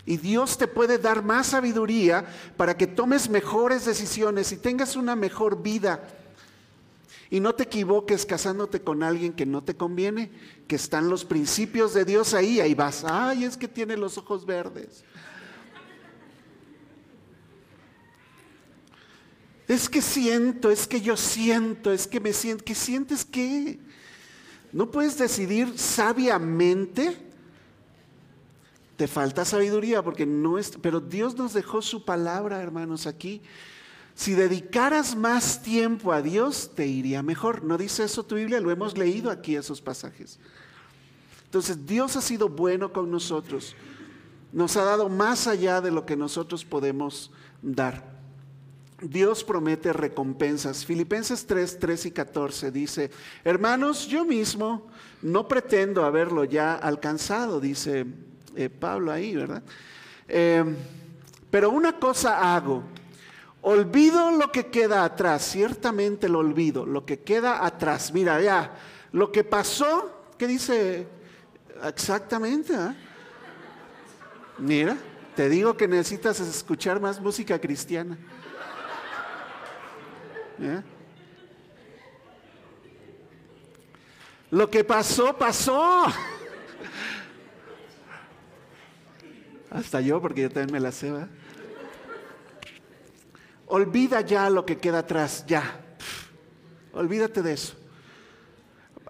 Y 0.06 0.18
Dios 0.18 0.58
te 0.58 0.68
puede 0.68 0.98
dar 0.98 1.24
más 1.24 1.48
sabiduría 1.48 2.26
para 2.58 2.76
que 2.76 2.88
tomes 2.88 3.30
mejores 3.30 3.86
decisiones 3.86 4.52
y 4.52 4.58
tengas 4.58 4.96
una 4.96 5.16
mejor 5.16 5.62
vida. 5.62 6.08
Y 7.30 7.40
no 7.40 7.54
te 7.54 7.64
equivoques 7.64 8.26
casándote 8.26 8.82
con 8.82 9.04
alguien 9.04 9.34
que 9.34 9.46
no 9.46 9.64
te 9.64 9.76
conviene, 9.76 10.32
que 10.68 10.76
están 10.76 11.10
los 11.10 11.26
principios 11.26 11.94
de 11.94 12.06
Dios 12.06 12.34
ahí, 12.34 12.60
ahí 12.60 12.74
vas, 12.74 13.04
ay, 13.04 13.44
es 13.44 13.56
que 13.56 13.68
tiene 13.68 13.96
los 13.98 14.18
ojos 14.18 14.46
verdes. 14.46 15.04
Es 19.68 19.88
que 19.88 20.02
siento, 20.02 20.72
es 20.72 20.88
que 20.88 21.00
yo 21.00 21.16
siento, 21.16 21.92
es 21.92 22.08
que 22.08 22.20
me 22.20 22.34
siento, 22.34 22.66
¿qué 22.66 22.74
sientes 22.74 23.24
qué? 23.24 23.78
No 24.72 24.90
puedes 24.90 25.16
decidir 25.16 25.78
sabiamente. 25.78 27.29
Te 29.00 29.08
falta 29.08 29.46
sabiduría 29.46 30.04
porque 30.04 30.26
no 30.26 30.58
es, 30.58 30.74
pero 30.82 31.00
Dios 31.00 31.38
nos 31.38 31.54
dejó 31.54 31.82
su 31.82 32.04
palabra, 32.04 32.62
hermanos, 32.62 33.08
aquí 33.08 33.42
si 34.14 34.34
dedicaras 34.34 35.16
más 35.16 35.62
tiempo 35.62 36.12
a 36.12 36.22
Dios, 36.22 36.72
te 36.76 36.86
iría 36.86 37.24
mejor. 37.24 37.64
¿No 37.64 37.78
dice 37.78 38.04
eso 38.04 38.24
tu 38.24 38.36
Biblia? 38.36 38.60
Lo 38.60 38.72
hemos 38.72 38.98
leído 38.98 39.32
aquí 39.32 39.56
esos 39.56 39.80
pasajes. 39.80 40.38
Entonces, 41.46 41.86
Dios 41.86 42.18
ha 42.18 42.22
sido 42.22 42.50
bueno 42.50 42.92
con 42.92 43.10
nosotros. 43.10 43.74
Nos 44.52 44.76
ha 44.76 44.84
dado 44.84 45.08
más 45.08 45.48
allá 45.48 45.80
de 45.80 45.92
lo 45.92 46.06
que 46.06 46.18
nosotros 46.18 46.66
podemos 46.66 47.32
dar. 47.62 48.20
Dios 49.02 49.46
promete 49.46 49.94
recompensas. 49.94 50.84
Filipenses 50.84 51.46
3, 51.48 51.80
3 51.80 52.08
y 52.08 52.12
14 52.12 52.72
dice, 52.72 53.12
hermanos, 53.46 54.08
yo 54.08 54.26
mismo 54.26 54.88
no 55.22 55.48
pretendo 55.48 56.04
haberlo 56.04 56.44
ya 56.44 56.76
alcanzado, 56.76 57.62
dice 57.62 58.06
eh, 58.56 58.70
Pablo 58.70 59.12
ahí, 59.12 59.36
¿verdad? 59.36 59.64
Eh, 60.28 60.64
pero 61.50 61.72
una 61.72 61.94
cosa 61.94 62.56
hago 62.56 62.84
Olvido 63.62 64.32
lo 64.32 64.52
que 64.52 64.68
queda 64.68 65.04
atrás, 65.04 65.44
ciertamente 65.44 66.30
lo 66.30 66.40
olvido, 66.40 66.86
lo 66.86 67.06
que 67.06 67.20
queda 67.20 67.66
atrás. 67.66 68.14
Mira, 68.14 68.42
ya, 68.42 68.74
lo 69.12 69.32
que 69.34 69.44
pasó, 69.44 70.24
¿qué 70.38 70.48
dice 70.48 71.08
exactamente? 71.84 72.74
Ah? 72.74 72.96
Mira, 74.58 74.96
te 75.36 75.50
digo 75.50 75.76
que 75.76 75.90
necesitas 75.90 76.40
escuchar 76.40 77.02
más 77.02 77.20
música 77.20 77.60
cristiana. 77.60 78.18
Lo 84.52 84.70
que 84.70 84.86
pasó, 84.86 85.38
pasó. 85.38 86.06
Hasta 89.72 90.02
yo, 90.02 90.22
porque 90.22 90.42
yo 90.42 90.50
también 90.50 90.74
me 90.74 90.80
la 90.80 90.92
sé, 90.92 91.12
¿verdad? 91.12 91.30
Olvida 93.68 94.22
ya 94.22 94.50
lo 94.50 94.66
que 94.66 94.78
queda 94.78 95.00
atrás, 95.00 95.46
ya. 95.48 95.82
Olvídate 96.94 97.44
de 97.44 97.54
eso. 97.54 97.76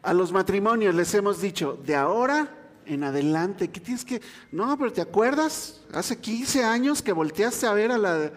A 0.02 0.14
los 0.14 0.32
matrimonios 0.32 0.94
les 0.94 1.14
hemos 1.14 1.42
dicho, 1.42 1.80
de 1.86 1.96
ahora 1.96 2.56
en 2.86 3.04
adelante, 3.04 3.70
¿qué 3.70 3.80
tienes 3.80 4.04
que...? 4.04 4.22
No, 4.52 4.78
pero 4.78 4.92
¿te 4.92 5.02
acuerdas? 5.02 5.82
Hace 5.94 6.18
15 6.20 6.64
años 6.64 7.02
que 7.02 7.14
volteaste 7.14 7.68
a 7.68 7.74
ver 7.74 7.92
a 7.92 7.98
la, 7.98 8.32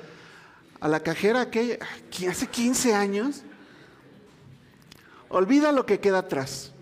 a 0.79 0.89
la 0.89 1.01
cajera 1.01 1.41
aquella, 1.41 1.79
hace 2.29 2.47
15 2.47 2.95
años. 2.95 3.43
Olvida 5.29 5.73
lo 5.73 5.87
que 5.87 5.99
queda 5.99 6.19
atrás. 6.19 6.73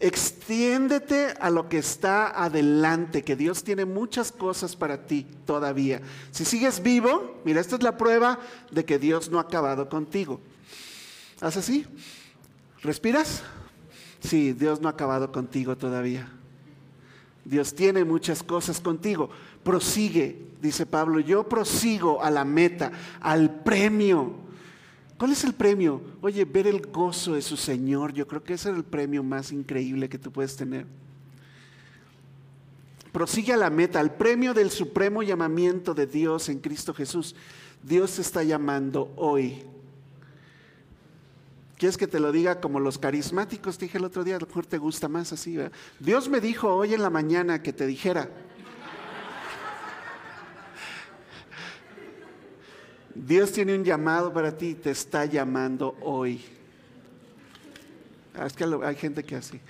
Extiéndete 0.00 1.34
a 1.40 1.50
lo 1.50 1.68
que 1.68 1.78
está 1.78 2.42
adelante, 2.42 3.22
que 3.22 3.36
Dios 3.36 3.64
tiene 3.64 3.84
muchas 3.84 4.32
cosas 4.32 4.76
para 4.76 5.06
ti 5.06 5.26
todavía. 5.46 6.02
Si 6.30 6.44
sigues 6.44 6.82
vivo, 6.82 7.40
mira, 7.44 7.60
esta 7.60 7.76
es 7.76 7.82
la 7.82 7.96
prueba 7.96 8.38
de 8.70 8.84
que 8.84 8.98
Dios 8.98 9.30
no 9.30 9.38
ha 9.38 9.42
acabado 9.42 9.88
contigo. 9.88 10.40
¿Haz 11.40 11.56
así? 11.56 11.86
¿Respiras? 12.82 13.42
Sí, 14.20 14.52
Dios 14.52 14.80
no 14.80 14.88
ha 14.88 14.92
acabado 14.92 15.30
contigo 15.30 15.76
todavía. 15.76 16.28
Dios 17.44 17.74
tiene 17.74 18.04
muchas 18.04 18.42
cosas 18.42 18.80
contigo. 18.80 19.30
Prosigue, 19.62 20.38
dice 20.60 20.86
Pablo, 20.86 21.20
yo 21.20 21.48
prosigo 21.48 22.22
a 22.22 22.30
la 22.30 22.44
meta, 22.44 22.90
al 23.20 23.62
premio 23.62 24.43
¿Cuál 25.18 25.32
es 25.32 25.44
el 25.44 25.54
premio? 25.54 26.00
Oye, 26.20 26.44
ver 26.44 26.66
el 26.66 26.80
gozo 26.86 27.34
de 27.34 27.42
su 27.42 27.56
Señor. 27.56 28.12
Yo 28.12 28.26
creo 28.26 28.42
que 28.42 28.54
ese 28.54 28.70
es 28.70 28.76
el 28.76 28.84
premio 28.84 29.22
más 29.22 29.52
increíble 29.52 30.08
que 30.08 30.18
tú 30.18 30.32
puedes 30.32 30.56
tener. 30.56 30.86
Prosigue 33.12 33.52
a 33.52 33.56
la 33.56 33.70
meta, 33.70 34.00
al 34.00 34.14
premio 34.14 34.54
del 34.54 34.70
supremo 34.70 35.22
llamamiento 35.22 35.94
de 35.94 36.06
Dios 36.06 36.48
en 36.48 36.58
Cristo 36.58 36.92
Jesús. 36.92 37.36
Dios 37.80 38.16
te 38.16 38.22
está 38.22 38.42
llamando 38.42 39.12
hoy. 39.16 39.62
¿Quieres 41.76 41.96
que 41.96 42.08
te 42.08 42.18
lo 42.18 42.32
diga 42.32 42.60
como 42.60 42.80
los 42.80 42.98
carismáticos? 42.98 43.78
Te 43.78 43.84
dije 43.84 43.98
el 43.98 44.04
otro 44.04 44.24
día, 44.24 44.36
a 44.36 44.40
lo 44.40 44.46
mejor 44.46 44.66
te 44.66 44.78
gusta 44.78 45.06
más 45.06 45.32
así. 45.32 45.56
Dios 46.00 46.28
me 46.28 46.40
dijo 46.40 46.74
hoy 46.74 46.94
en 46.94 47.02
la 47.02 47.10
mañana 47.10 47.62
que 47.62 47.72
te 47.72 47.86
dijera. 47.86 48.30
Dios 53.14 53.52
tiene 53.52 53.74
un 53.74 53.84
llamado 53.84 54.32
para 54.32 54.56
ti 54.56 54.74
te 54.74 54.90
está 54.90 55.24
llamando 55.24 55.96
hoy. 56.02 56.44
Ah, 58.36 58.46
es 58.46 58.52
que 58.52 58.64
hay 58.64 58.96
gente 58.96 59.22
que 59.22 59.36
así. 59.36 59.60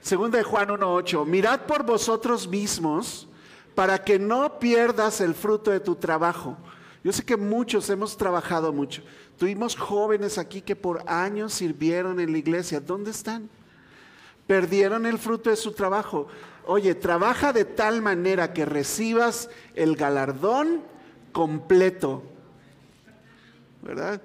Segunda 0.00 0.38
de 0.38 0.44
Juan 0.44 0.68
1.8, 0.68 1.26
mirad 1.26 1.62
por 1.62 1.84
vosotros 1.84 2.46
mismos 2.46 3.26
para 3.74 4.02
que 4.02 4.18
no 4.18 4.58
pierdas 4.60 5.20
el 5.20 5.34
fruto 5.34 5.72
de 5.72 5.80
tu 5.80 5.96
trabajo. 5.96 6.56
Yo 7.02 7.12
sé 7.12 7.24
que 7.24 7.36
muchos 7.36 7.90
hemos 7.90 8.16
trabajado 8.16 8.72
mucho. 8.72 9.02
Tuvimos 9.36 9.76
jóvenes 9.76 10.38
aquí 10.38 10.60
que 10.60 10.76
por 10.76 11.02
años 11.08 11.52
sirvieron 11.54 12.20
en 12.20 12.32
la 12.32 12.38
iglesia. 12.38 12.80
¿Dónde 12.80 13.10
están? 13.10 13.48
Perdieron 14.46 15.04
el 15.04 15.18
fruto 15.18 15.50
de 15.50 15.56
su 15.56 15.72
trabajo. 15.72 16.28
Oye, 16.64 16.94
trabaja 16.94 17.52
de 17.52 17.64
tal 17.64 18.02
manera 18.02 18.52
que 18.52 18.64
recibas 18.64 19.50
el 19.74 19.96
galardón 19.96 20.82
completo 21.32 22.22
¿verdad? 23.82 24.20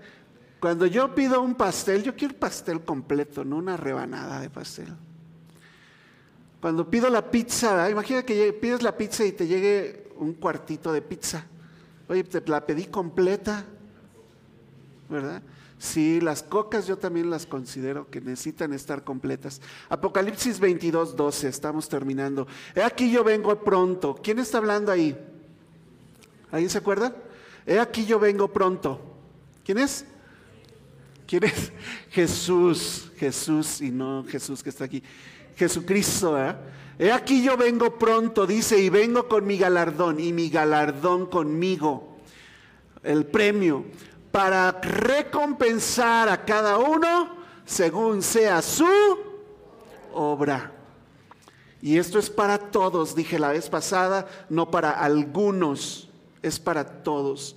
Cuando 0.60 0.86
yo 0.86 1.14
pido 1.14 1.42
un 1.42 1.56
pastel, 1.56 2.04
yo 2.04 2.16
quiero 2.16 2.36
pastel 2.36 2.82
completo, 2.82 3.44
no 3.44 3.58
una 3.58 3.76
rebanada 3.76 4.40
de 4.40 4.50
pastel. 4.50 4.88
Cuando 6.62 6.90
pido 6.90 7.10
la 7.10 7.30
pizza, 7.30 7.90
imagina 7.90 8.24
que 8.24 8.54
pides 8.54 8.82
la 8.82 8.96
pizza 8.96 9.26
y 9.26 9.34
te 9.34 9.46
llegue 9.46 10.08
un 10.16 10.34
cuartito 10.36 10.94
de 10.94 11.02
pizza. 11.02 11.46
Oye, 12.08 12.24
te 12.24 12.42
la 12.50 12.66
pedí 12.66 12.86
completa, 12.86 13.66
¿verdad? 15.10 15.42
Sí, 15.78 16.22
las 16.22 16.42
cocas 16.42 16.88
yo 16.88 16.98
también 16.98 17.30
las 17.30 17.46
considero 17.46 18.10
que 18.10 18.22
necesitan 18.22 18.72
estar 18.72 19.04
completas. 19.04 19.60
Apocalipsis 19.90 20.62
22, 20.62 21.18
12, 21.18 21.50
estamos 21.50 21.90
terminando. 21.90 22.48
He 22.74 22.82
aquí 22.82 23.12
yo 23.12 23.26
vengo 23.26 23.54
pronto. 23.62 24.18
¿Quién 24.24 24.40
está 24.40 24.60
hablando 24.60 24.94
ahí? 24.94 25.14
¿Alguien 26.52 26.70
se 26.70 26.78
acuerda? 26.78 27.14
He 27.66 27.80
aquí 27.80 28.06
yo 28.06 28.18
vengo 28.18 28.48
pronto. 28.48 29.13
¿Quién 29.64 29.78
es? 29.78 30.06
¿Quién 31.28 31.46
es? 31.46 31.72
Jesús, 32.12 33.12
Jesús 33.18 33.82
y 33.82 33.92
no 33.92 34.26
Jesús 34.28 34.62
que 34.62 34.70
está 34.70 34.86
aquí. 34.86 35.02
Jesucristo, 35.56 36.38
¿eh? 36.40 36.56
He 37.00 37.12
aquí 37.12 37.44
yo 37.44 37.58
vengo 37.58 37.98
pronto, 37.98 38.46
dice, 38.46 38.80
y 38.80 38.90
vengo 38.90 39.28
con 39.28 39.46
mi 39.48 39.58
galardón, 39.58 40.20
y 40.20 40.32
mi 40.32 40.50
galardón 40.50 41.26
conmigo, 41.26 42.20
el 43.02 43.26
premio, 43.26 43.86
para 44.32 44.72
recompensar 44.72 46.30
a 46.30 46.46
cada 46.46 46.78
uno 46.78 47.36
según 47.66 48.22
sea 48.22 48.62
su 48.62 48.88
obra. 50.14 50.72
Y 51.82 51.98
esto 51.98 52.20
es 52.20 52.30
para 52.30 52.58
todos, 52.58 53.16
dije 53.16 53.40
la 53.40 53.50
vez 53.50 53.70
pasada, 53.70 54.28
no 54.50 54.70
para 54.70 54.92
algunos, 54.92 56.10
es 56.42 56.60
para 56.60 57.04
todos. 57.04 57.56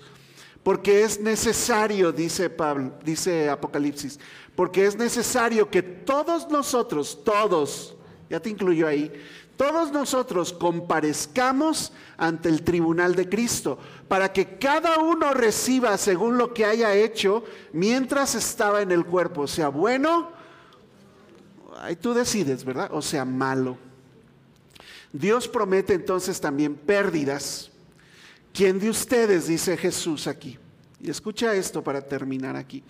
Porque 0.67 1.05
es 1.05 1.21
necesario, 1.21 2.11
dice 2.11 2.51
Pablo, 2.51 2.95
dice 3.05 3.49
Apocalipsis, 3.49 4.19
porque 4.57 4.85
es 4.85 4.97
necesario 4.97 5.71
que 5.71 5.81
todos 5.81 6.51
nosotros, 6.51 7.23
todos, 7.23 7.95
ya 8.29 8.41
te 8.41 8.51
incluyo 8.51 8.89
ahí, 8.89 9.13
todos 9.57 9.93
nosotros 9.93 10.53
comparezcamos 10.53 11.93
ante 12.17 12.49
el 12.49 12.65
tribunal 12.65 13.15
de 13.15 13.29
Cristo, 13.29 13.79
para 14.09 14.33
que 14.33 14.59
cada 14.59 14.99
uno 14.99 15.33
reciba 15.35 15.97
según 15.99 16.37
lo 16.37 16.53
que 16.53 16.65
haya 16.65 16.93
hecho 16.95 17.45
mientras 17.73 18.35
estaba 18.35 18.83
en 18.83 18.91
el 18.91 19.07
cuerpo, 19.07 19.47
sea 19.47 19.69
bueno, 19.69 20.33
ahí 21.79 21.95
tú 21.95 22.13
decides, 22.13 22.65
¿verdad? 22.65 22.91
O 22.93 23.03
sea 23.03 23.25
malo. 23.25 23.79
Dios 25.13 25.47
promete 25.47 25.95
entonces 25.95 26.41
también 26.41 26.75
pérdidas. 26.75 27.71
¿Quién 28.57 28.79
de 28.79 28.89
ustedes, 28.89 29.49
dice 29.49 29.77
Jesús 29.77 30.27
aquí? 30.27 30.57
Y 30.99 31.11
escucha 31.11 31.55
esto 31.55 31.85
para 31.85 32.01
terminar 32.01 32.57
aquí. 32.57 32.83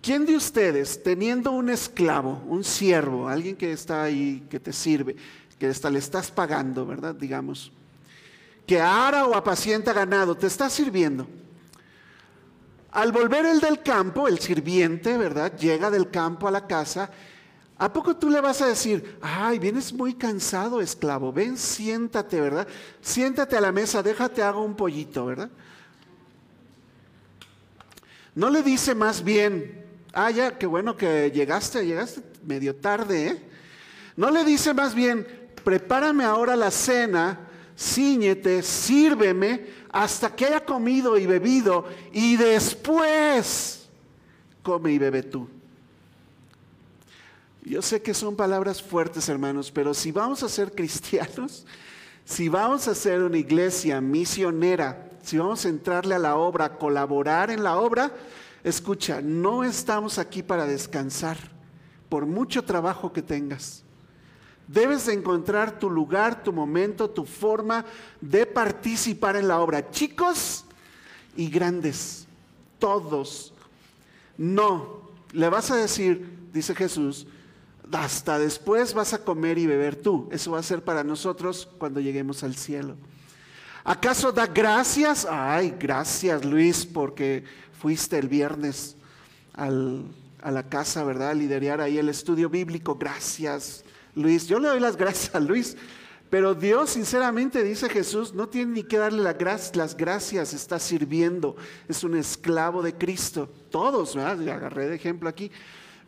¿Quién 0.00 0.24
de 0.24 0.36
ustedes, 0.36 1.02
teniendo 1.02 1.50
un 1.50 1.70
esclavo, 1.70 2.40
un 2.46 2.62
siervo, 2.62 3.26
alguien 3.26 3.56
que 3.56 3.72
está 3.72 4.04
ahí, 4.04 4.46
que 4.48 4.60
te 4.60 4.72
sirve, 4.72 5.16
que 5.58 5.66
hasta 5.66 5.90
le 5.90 5.98
estás 5.98 6.30
pagando, 6.30 6.86
¿verdad? 6.86 7.16
Digamos, 7.16 7.72
que 8.64 8.80
ara 8.80 9.26
o 9.26 9.34
apacienta 9.34 9.92
ganado, 9.92 10.36
te 10.36 10.46
está 10.46 10.70
sirviendo. 10.70 11.26
Al 12.92 13.10
volver 13.10 13.44
el 13.44 13.58
del 13.58 13.82
campo, 13.82 14.28
el 14.28 14.38
sirviente, 14.38 15.18
¿verdad? 15.18 15.58
Llega 15.58 15.90
del 15.90 16.12
campo 16.12 16.46
a 16.46 16.52
la 16.52 16.68
casa. 16.68 17.10
¿A 17.82 17.92
poco 17.92 18.14
tú 18.16 18.30
le 18.30 18.40
vas 18.40 18.62
a 18.62 18.66
decir, 18.66 19.18
ay, 19.20 19.58
vienes 19.58 19.92
muy 19.92 20.14
cansado, 20.14 20.80
esclavo? 20.80 21.32
Ven, 21.32 21.58
siéntate, 21.58 22.40
¿verdad? 22.40 22.68
Siéntate 23.00 23.56
a 23.56 23.60
la 23.60 23.72
mesa, 23.72 24.02
déjate, 24.02 24.42
hago 24.42 24.62
un 24.62 24.76
pollito, 24.76 25.26
¿verdad? 25.26 25.50
No 28.34 28.50
le 28.50 28.62
dice 28.62 28.94
más 28.94 29.24
bien, 29.24 29.82
Ah, 30.12 30.30
ya, 30.30 30.58
qué 30.58 30.66
bueno 30.66 30.96
que 30.96 31.30
llegaste, 31.30 31.86
llegaste 31.86 32.22
medio 32.44 32.76
tarde, 32.76 33.28
¿eh? 33.28 33.42
No 34.14 34.30
le 34.30 34.44
dice 34.44 34.74
más 34.74 34.94
bien, 34.94 35.26
prepárame 35.64 36.22
ahora 36.22 36.54
la 36.54 36.70
cena, 36.70 37.48
ciñete, 37.78 38.62
sírveme 38.62 39.66
hasta 39.90 40.36
que 40.36 40.44
haya 40.44 40.64
comido 40.64 41.16
y 41.16 41.24
bebido 41.24 41.86
y 42.12 42.36
después 42.36 43.88
come 44.62 44.92
y 44.92 44.98
bebe 44.98 45.22
tú. 45.22 45.48
Yo 47.62 47.80
sé 47.82 48.02
que 48.02 48.14
son 48.14 48.36
palabras 48.36 48.82
fuertes, 48.82 49.28
hermanos, 49.28 49.70
pero 49.70 49.94
si 49.94 50.12
vamos 50.12 50.42
a 50.42 50.48
ser 50.48 50.72
cristianos, 50.74 51.64
si 52.24 52.48
vamos 52.48 52.88
a 52.88 52.94
ser 52.94 53.22
una 53.22 53.38
iglesia 53.38 54.00
misionera, 54.00 55.10
si 55.22 55.38
vamos 55.38 55.64
a 55.64 55.68
entrarle 55.68 56.14
a 56.14 56.18
la 56.18 56.36
obra, 56.36 56.76
colaborar 56.76 57.50
en 57.50 57.62
la 57.62 57.78
obra, 57.78 58.12
Escucha, 58.64 59.20
no 59.20 59.64
estamos 59.64 60.18
aquí 60.18 60.42
para 60.42 60.66
descansar, 60.66 61.36
por 62.08 62.26
mucho 62.26 62.62
trabajo 62.62 63.12
que 63.12 63.22
tengas. 63.22 63.82
Debes 64.68 65.06
de 65.06 65.14
encontrar 65.14 65.80
tu 65.80 65.90
lugar, 65.90 66.44
tu 66.44 66.52
momento, 66.52 67.10
tu 67.10 67.24
forma 67.24 67.84
de 68.20 68.46
participar 68.46 69.34
en 69.34 69.48
la 69.48 69.60
obra. 69.60 69.90
Chicos 69.90 70.64
y 71.36 71.50
grandes, 71.50 72.26
todos. 72.78 73.52
No, 74.38 75.02
le 75.32 75.48
vas 75.48 75.72
a 75.72 75.76
decir, 75.76 76.38
dice 76.52 76.74
Jesús, 76.74 77.26
hasta 77.90 78.38
después 78.38 78.94
vas 78.94 79.12
a 79.12 79.24
comer 79.24 79.58
y 79.58 79.66
beber 79.66 79.96
tú. 79.96 80.28
Eso 80.30 80.52
va 80.52 80.58
a 80.58 80.62
ser 80.62 80.82
para 80.82 81.04
nosotros 81.04 81.68
cuando 81.78 82.00
lleguemos 82.00 82.42
al 82.42 82.56
cielo. 82.56 82.96
¿Acaso 83.84 84.30
da 84.30 84.46
gracias? 84.46 85.26
Ay, 85.28 85.74
gracias 85.78 86.44
Luis, 86.44 86.86
porque 86.86 87.44
fuiste 87.80 88.18
el 88.18 88.28
viernes 88.28 88.96
a 89.54 89.70
la 90.50 90.68
casa, 90.68 91.04
¿verdad? 91.04 91.30
A 91.30 91.34
liderar 91.34 91.80
ahí 91.80 91.98
el 91.98 92.08
estudio 92.08 92.48
bíblico. 92.48 92.94
Gracias, 92.94 93.84
Luis. 94.14 94.46
Yo 94.46 94.58
le 94.58 94.68
doy 94.68 94.80
las 94.80 94.96
gracias 94.96 95.34
a 95.34 95.40
Luis. 95.40 95.76
Pero 96.32 96.54
Dios, 96.54 96.88
sinceramente, 96.88 97.62
dice 97.62 97.90
Jesús, 97.90 98.32
no 98.32 98.48
tiene 98.48 98.72
ni 98.72 98.82
que 98.84 98.96
darle 98.96 99.22
las 99.22 99.96
gracias, 99.96 100.54
está 100.54 100.78
sirviendo, 100.78 101.56
es 101.88 102.02
un 102.04 102.16
esclavo 102.16 102.80
de 102.80 102.94
Cristo. 102.94 103.50
Todos, 103.70 104.16
¿verdad? 104.16 104.48
agarré 104.48 104.88
de 104.88 104.94
ejemplo 104.94 105.28
aquí. 105.28 105.50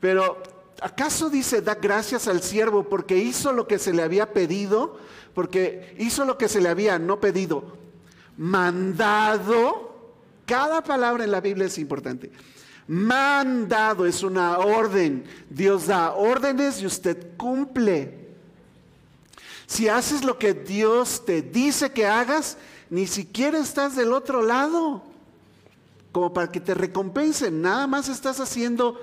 Pero, 0.01 0.43
¿acaso 0.81 1.31
dice, 1.31 1.61
da 1.61 1.75
gracias 1.75 2.29
al 2.29 2.43
siervo 2.43 2.85
porque 2.85 3.17
hizo 3.19 3.53
lo 3.53 3.67
que 3.67 3.79
se 3.79 3.93
le 3.93 4.03
había 4.03 4.33
pedido? 4.33 4.99
Porque 5.35 5.95
hizo 5.99 6.25
lo 6.25 6.39
que 6.39 6.49
se 6.49 6.61
le 6.61 6.69
había, 6.69 6.99
no 6.99 7.21
pedido, 7.21 7.77
mandado 8.37 9.95
cada 10.47 10.83
palabra 10.83 11.25
en 11.25 11.31
la 11.31 11.41
Biblia 11.41 11.67
es 11.67 11.79
importante. 11.79 12.31
Mandado 12.87 14.07
es 14.07 14.23
una 14.23 14.59
orden. 14.59 15.25
Dios 15.49 15.87
da 15.87 16.13
órdenes 16.13 16.83
y 16.83 16.87
usted 16.87 17.37
cumple. 17.37 18.25
Si 19.67 19.89
haces 19.89 20.23
lo 20.23 20.39
que 20.39 20.53
Dios 20.53 21.25
te 21.25 21.41
dice 21.41 21.93
que 21.93 22.07
hagas, 22.07 22.59
ni 22.91 23.07
siquiera 23.07 23.59
estás 23.59 23.97
del 23.97 24.13
otro 24.13 24.43
lado, 24.43 25.03
como 26.13 26.35
para 26.35 26.53
que 26.53 26.61
te 26.61 26.75
recompensen. 26.75 27.63
Nada 27.63 27.87
más 27.87 28.09
estás 28.09 28.39
haciendo 28.39 29.01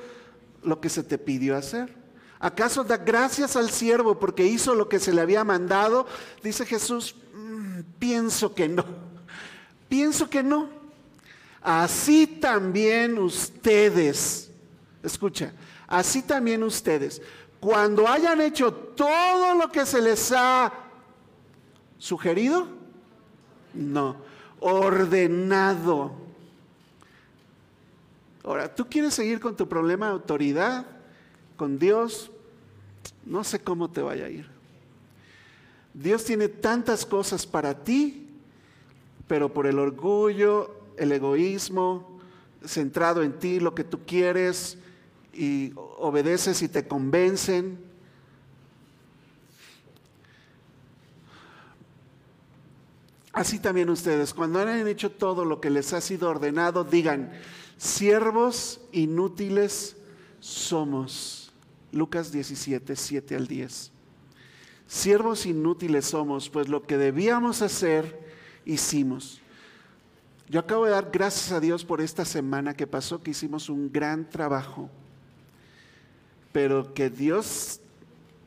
lo 0.63 0.79
que 0.79 0.89
se 0.89 1.03
te 1.03 1.17
pidió 1.17 1.55
hacer. 1.55 1.95
¿Acaso 2.39 2.83
da 2.83 2.97
gracias 2.97 3.55
al 3.55 3.69
siervo 3.69 4.17
porque 4.17 4.45
hizo 4.45 4.73
lo 4.73 4.89
que 4.89 4.99
se 4.99 5.13
le 5.13 5.21
había 5.21 5.43
mandado? 5.43 6.07
Dice 6.43 6.65
Jesús, 6.65 7.15
mm, 7.33 7.81
pienso 7.99 8.55
que 8.55 8.67
no. 8.67 8.83
Pienso 9.87 10.29
que 10.29 10.41
no. 10.41 10.69
Así 11.61 12.25
también 12.25 13.19
ustedes, 13.19 14.49
escucha, 15.03 15.53
así 15.85 16.23
también 16.23 16.63
ustedes, 16.63 17.21
cuando 17.59 18.07
hayan 18.07 18.41
hecho 18.41 18.73
todo 18.73 19.53
lo 19.53 19.71
que 19.71 19.85
se 19.85 20.01
les 20.01 20.31
ha 20.31 20.73
sugerido, 21.99 22.67
no, 23.75 24.15
ordenado. 24.59 26.20
Ahora, 28.43 28.73
¿tú 28.73 28.87
quieres 28.87 29.13
seguir 29.13 29.39
con 29.39 29.55
tu 29.55 29.67
problema 29.67 30.07
de 30.07 30.13
autoridad, 30.13 30.85
con 31.57 31.77
Dios? 31.77 32.31
No 33.25 33.43
sé 33.43 33.59
cómo 33.59 33.89
te 33.89 34.01
vaya 34.01 34.25
a 34.25 34.29
ir. 34.29 34.49
Dios 35.93 36.23
tiene 36.23 36.47
tantas 36.47 37.05
cosas 37.05 37.45
para 37.45 37.83
ti, 37.83 38.29
pero 39.27 39.53
por 39.53 39.67
el 39.67 39.77
orgullo 39.77 40.81
el 40.97 41.11
egoísmo, 41.11 42.19
centrado 42.65 43.23
en 43.23 43.33
ti, 43.39 43.59
lo 43.59 43.73
que 43.73 43.83
tú 43.83 44.01
quieres, 44.05 44.77
y 45.33 45.73
obedeces 45.75 46.61
y 46.61 46.67
te 46.67 46.87
convencen. 46.87 47.79
Así 53.33 53.59
también 53.59 53.89
ustedes, 53.89 54.33
cuando 54.33 54.59
hayan 54.59 54.87
hecho 54.87 55.09
todo 55.09 55.45
lo 55.45 55.61
que 55.61 55.69
les 55.69 55.93
ha 55.93 56.01
sido 56.01 56.29
ordenado, 56.29 56.83
digan, 56.83 57.31
siervos 57.81 58.79
inútiles 58.91 59.95
somos. 60.39 61.51
Lucas 61.91 62.31
17, 62.31 62.95
7 62.95 63.35
al 63.35 63.47
10. 63.47 63.91
Siervos 64.85 65.47
inútiles 65.47 66.05
somos, 66.05 66.47
pues 66.49 66.69
lo 66.69 66.83
que 66.83 66.97
debíamos 66.97 67.63
hacer, 67.63 68.19
hicimos. 68.65 69.41
Yo 70.47 70.59
acabo 70.59 70.85
de 70.85 70.91
dar 70.91 71.09
gracias 71.11 71.51
a 71.51 71.59
Dios 71.59 71.83
por 71.83 72.01
esta 72.01 72.23
semana 72.23 72.75
que 72.75 72.85
pasó, 72.85 73.23
que 73.23 73.31
hicimos 73.31 73.67
un 73.67 73.91
gran 73.91 74.29
trabajo, 74.29 74.87
pero 76.51 76.93
que 76.93 77.09
Dios 77.09 77.79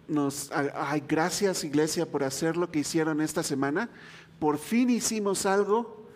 nos... 0.07 0.51
Ay, 0.53 1.03
gracias 1.09 1.65
iglesia 1.65 2.07
por 2.07 2.23
hacer 2.23 2.57
lo 2.57 2.71
que 2.71 2.81
hicieron 2.81 3.21
esta 3.21 3.43
semana. 3.43 3.91
Por 4.39 4.59
fin 4.59 4.91
hicimos 4.91 5.45
algo 5.45 6.07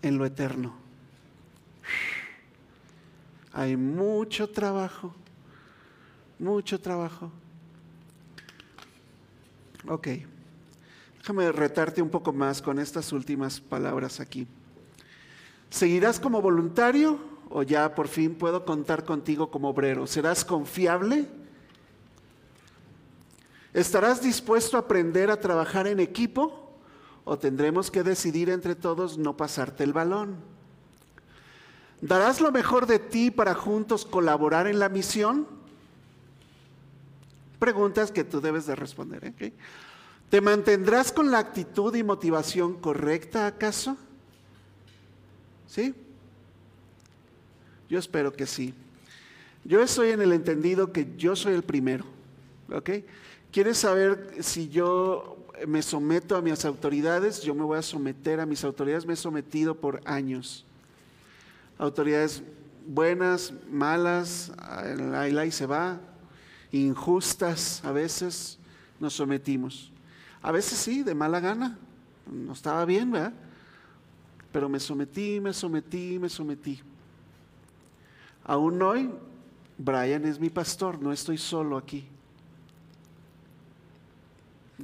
en 0.00 0.16
lo 0.16 0.24
eterno. 0.24 0.79
Hay 3.52 3.76
mucho 3.76 4.48
trabajo, 4.48 5.14
mucho 6.38 6.80
trabajo. 6.80 7.30
Ok, 9.88 10.08
déjame 11.18 11.50
retarte 11.52 12.02
un 12.02 12.10
poco 12.10 12.32
más 12.32 12.62
con 12.62 12.78
estas 12.78 13.12
últimas 13.12 13.60
palabras 13.60 14.20
aquí. 14.20 14.46
¿Seguirás 15.70 16.20
como 16.20 16.42
voluntario 16.42 17.18
o 17.48 17.62
ya 17.62 17.94
por 17.94 18.08
fin 18.08 18.34
puedo 18.34 18.64
contar 18.64 19.04
contigo 19.04 19.50
como 19.50 19.70
obrero? 19.70 20.06
¿Serás 20.06 20.44
confiable? 20.44 21.26
¿Estarás 23.72 24.20
dispuesto 24.22 24.76
a 24.76 24.80
aprender 24.80 25.30
a 25.30 25.40
trabajar 25.40 25.86
en 25.86 26.00
equipo 26.00 26.72
o 27.24 27.38
tendremos 27.38 27.90
que 27.90 28.02
decidir 28.02 28.50
entre 28.50 28.74
todos 28.74 29.16
no 29.16 29.36
pasarte 29.36 29.84
el 29.84 29.92
balón? 29.92 30.36
¿Darás 32.00 32.40
lo 32.40 32.50
mejor 32.50 32.86
de 32.86 32.98
ti 32.98 33.30
para 33.30 33.54
juntos 33.54 34.04
colaborar 34.06 34.66
en 34.66 34.78
la 34.78 34.88
misión? 34.88 35.46
Preguntas 37.58 38.10
que 38.10 38.24
tú 38.24 38.40
debes 38.40 38.66
de 38.66 38.74
responder. 38.74 39.34
¿eh? 39.38 39.52
¿Te 40.30 40.40
mantendrás 40.40 41.12
con 41.12 41.30
la 41.30 41.38
actitud 41.38 41.94
y 41.94 42.02
motivación 42.02 42.74
correcta 42.74 43.46
acaso? 43.46 43.96
¿Sí? 45.66 45.94
Yo 47.88 47.98
espero 47.98 48.32
que 48.32 48.46
sí. 48.46 48.72
Yo 49.64 49.82
estoy 49.82 50.10
en 50.10 50.22
el 50.22 50.32
entendido 50.32 50.92
que 50.92 51.14
yo 51.18 51.36
soy 51.36 51.54
el 51.54 51.62
primero. 51.62 52.04
¿Ok? 52.72 52.90
¿Quieres 53.52 53.78
saber 53.78 54.36
si 54.40 54.68
yo 54.68 55.36
me 55.66 55.82
someto 55.82 56.36
a 56.36 56.40
mis 56.40 56.64
autoridades, 56.64 57.42
yo 57.42 57.54
me 57.54 57.64
voy 57.64 57.78
a 57.78 57.82
someter 57.82 58.40
a 58.40 58.46
mis 58.46 58.64
autoridades, 58.64 59.04
me 59.04 59.14
he 59.14 59.16
sometido 59.16 59.74
por 59.74 60.00
años. 60.04 60.64
Autoridades 61.80 62.42
buenas, 62.86 63.54
malas, 63.70 64.52
ahí, 64.58 65.34
ahí 65.34 65.50
se 65.50 65.64
va, 65.64 65.98
injustas 66.72 67.82
a 67.82 67.90
veces, 67.90 68.58
nos 68.98 69.14
sometimos. 69.14 69.90
A 70.42 70.52
veces 70.52 70.78
sí, 70.78 71.02
de 71.02 71.14
mala 71.14 71.40
gana, 71.40 71.78
no 72.30 72.52
estaba 72.52 72.84
bien, 72.84 73.10
¿verdad? 73.10 73.32
Pero 74.52 74.68
me 74.68 74.78
sometí, 74.78 75.40
me 75.40 75.54
sometí, 75.54 76.18
me 76.18 76.28
sometí. 76.28 76.82
Aún 78.44 78.82
hoy, 78.82 79.10
Brian 79.78 80.26
es 80.26 80.38
mi 80.38 80.50
pastor, 80.50 81.00
no 81.00 81.14
estoy 81.14 81.38
solo 81.38 81.78
aquí. 81.78 82.06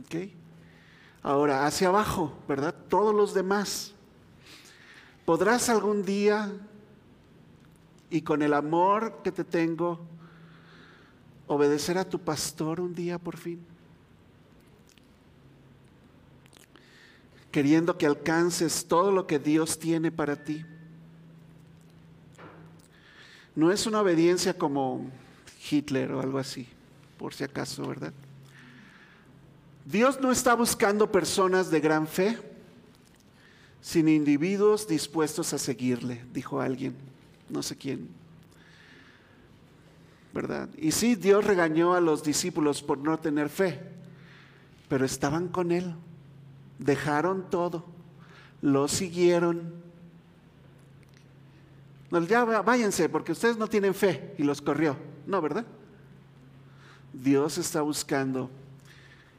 ¿Ok? 0.01 0.31
Ahora, 1.23 1.67
hacia 1.67 1.89
abajo, 1.89 2.33
¿verdad? 2.49 2.75
Todos 2.89 3.15
los 3.15 3.35
demás. 3.35 3.93
¿Podrás 5.27 5.69
algún 5.69 6.03
día, 6.03 6.51
y 8.11 8.23
con 8.23 8.43
el 8.43 8.55
amor 8.55 9.21
que 9.23 9.33
te 9.33 9.45
tengo, 9.45 10.01
obedecer 11.47 11.99
a 11.99 12.09
tu 12.09 12.19
pastor 12.19 12.81
un 12.81 12.95
día 12.95 13.19
por 13.19 13.37
fin? 13.37 13.65
Queriendo 17.51 17.97
que 17.97 18.07
alcances 18.07 18.87
todo 18.87 19.11
lo 19.11 19.27
que 19.27 19.39
Dios 19.39 19.79
tiene 19.79 20.11
para 20.11 20.37
ti. 20.45 20.65
No 23.55 23.73
es 23.73 23.87
una 23.87 24.03
obediencia 24.03 24.57
como 24.57 25.11
Hitler 25.71 26.13
o 26.13 26.21
algo 26.21 26.39
así, 26.39 26.69
por 27.17 27.33
si 27.33 27.45
acaso, 27.45 27.87
¿verdad? 27.89 28.13
Dios 29.87 30.21
no 30.21 30.33
está 30.33 30.55
buscando 30.55 31.11
personas 31.11 31.71
de 31.71 31.81
gran 31.81 32.07
fe, 32.07 32.39
sino 33.81 34.11
individuos 34.11 34.89
dispuestos 34.89 35.53
a 35.53 35.59
seguirle, 35.59 36.25
dijo 36.33 36.61
alguien, 36.61 36.97
no 37.49 37.63
sé 37.63 37.77
quién. 37.77 38.09
¿Verdad? 40.33 40.69
Y 40.77 40.93
sí, 40.93 41.15
Dios 41.15 41.45
regañó 41.45 41.95
a 41.95 42.01
los 42.01 42.23
discípulos 42.23 42.83
por 42.83 42.99
no 42.99 43.19
tener 43.19 43.49
fe, 43.49 43.81
pero 44.89 45.05
estaban 45.05 45.49
con 45.49 45.73
Él, 45.73 45.95
dejaron 46.79 47.49
todo, 47.49 47.87
lo 48.61 48.87
siguieron 48.89 49.87
ya 52.29 52.45
váyanse 52.45 53.09
porque 53.09 53.33
ustedes 53.33 53.57
no 53.57 53.67
tienen 53.69 53.95
fe 53.95 54.35
y 54.39 54.43
los 54.43 54.63
corrió. 54.63 54.97
No, 55.27 55.43
¿verdad? 55.43 55.67
Dios 57.13 57.59
está 57.59 57.83
buscando 57.83 58.51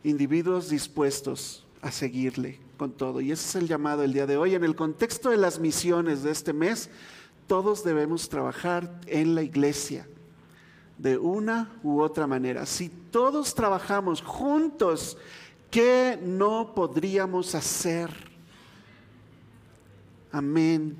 individuos 0.03 0.69
dispuestos 0.69 1.65
a 1.81 1.91
seguirle 1.91 2.59
con 2.77 2.91
todo. 2.91 3.21
Y 3.21 3.31
ese 3.31 3.47
es 3.47 3.55
el 3.55 3.67
llamado 3.67 4.03
el 4.03 4.13
día 4.13 4.27
de 4.27 4.37
hoy. 4.37 4.55
En 4.55 4.63
el 4.63 4.75
contexto 4.75 5.29
de 5.29 5.37
las 5.37 5.59
misiones 5.59 6.23
de 6.23 6.31
este 6.31 6.53
mes, 6.53 6.89
todos 7.47 7.83
debemos 7.83 8.29
trabajar 8.29 8.99
en 9.07 9.33
la 9.33 9.41
iglesia 9.41 10.07
de 10.97 11.17
una 11.17 11.71
u 11.83 12.01
otra 12.01 12.27
manera. 12.27 12.65
Si 12.65 12.89
todos 12.89 13.55
trabajamos 13.55 14.21
juntos, 14.21 15.17
¿qué 15.71 16.19
no 16.21 16.73
podríamos 16.75 17.55
hacer? 17.55 18.09
Amén. 20.31 20.97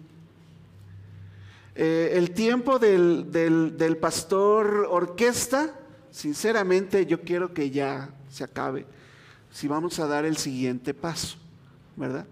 Eh, 1.76 2.14
el 2.14 2.32
tiempo 2.32 2.80
del, 2.80 3.32
del, 3.32 3.98
pastor 3.98 4.88
orquesta, 4.90 5.76
sinceramente 6.10 7.06
yo 7.06 7.22
quiero 7.22 7.54
que 7.54 7.70
ya 7.70 8.10
se 8.32 8.44
acabe, 8.44 8.86
si 9.52 9.68
vamos 9.68 10.00
a 10.00 10.08
dar 10.08 10.26
el 10.26 10.38
siguiente 10.38 10.96
paso, 10.96 11.38
¿verdad? 11.96 12.26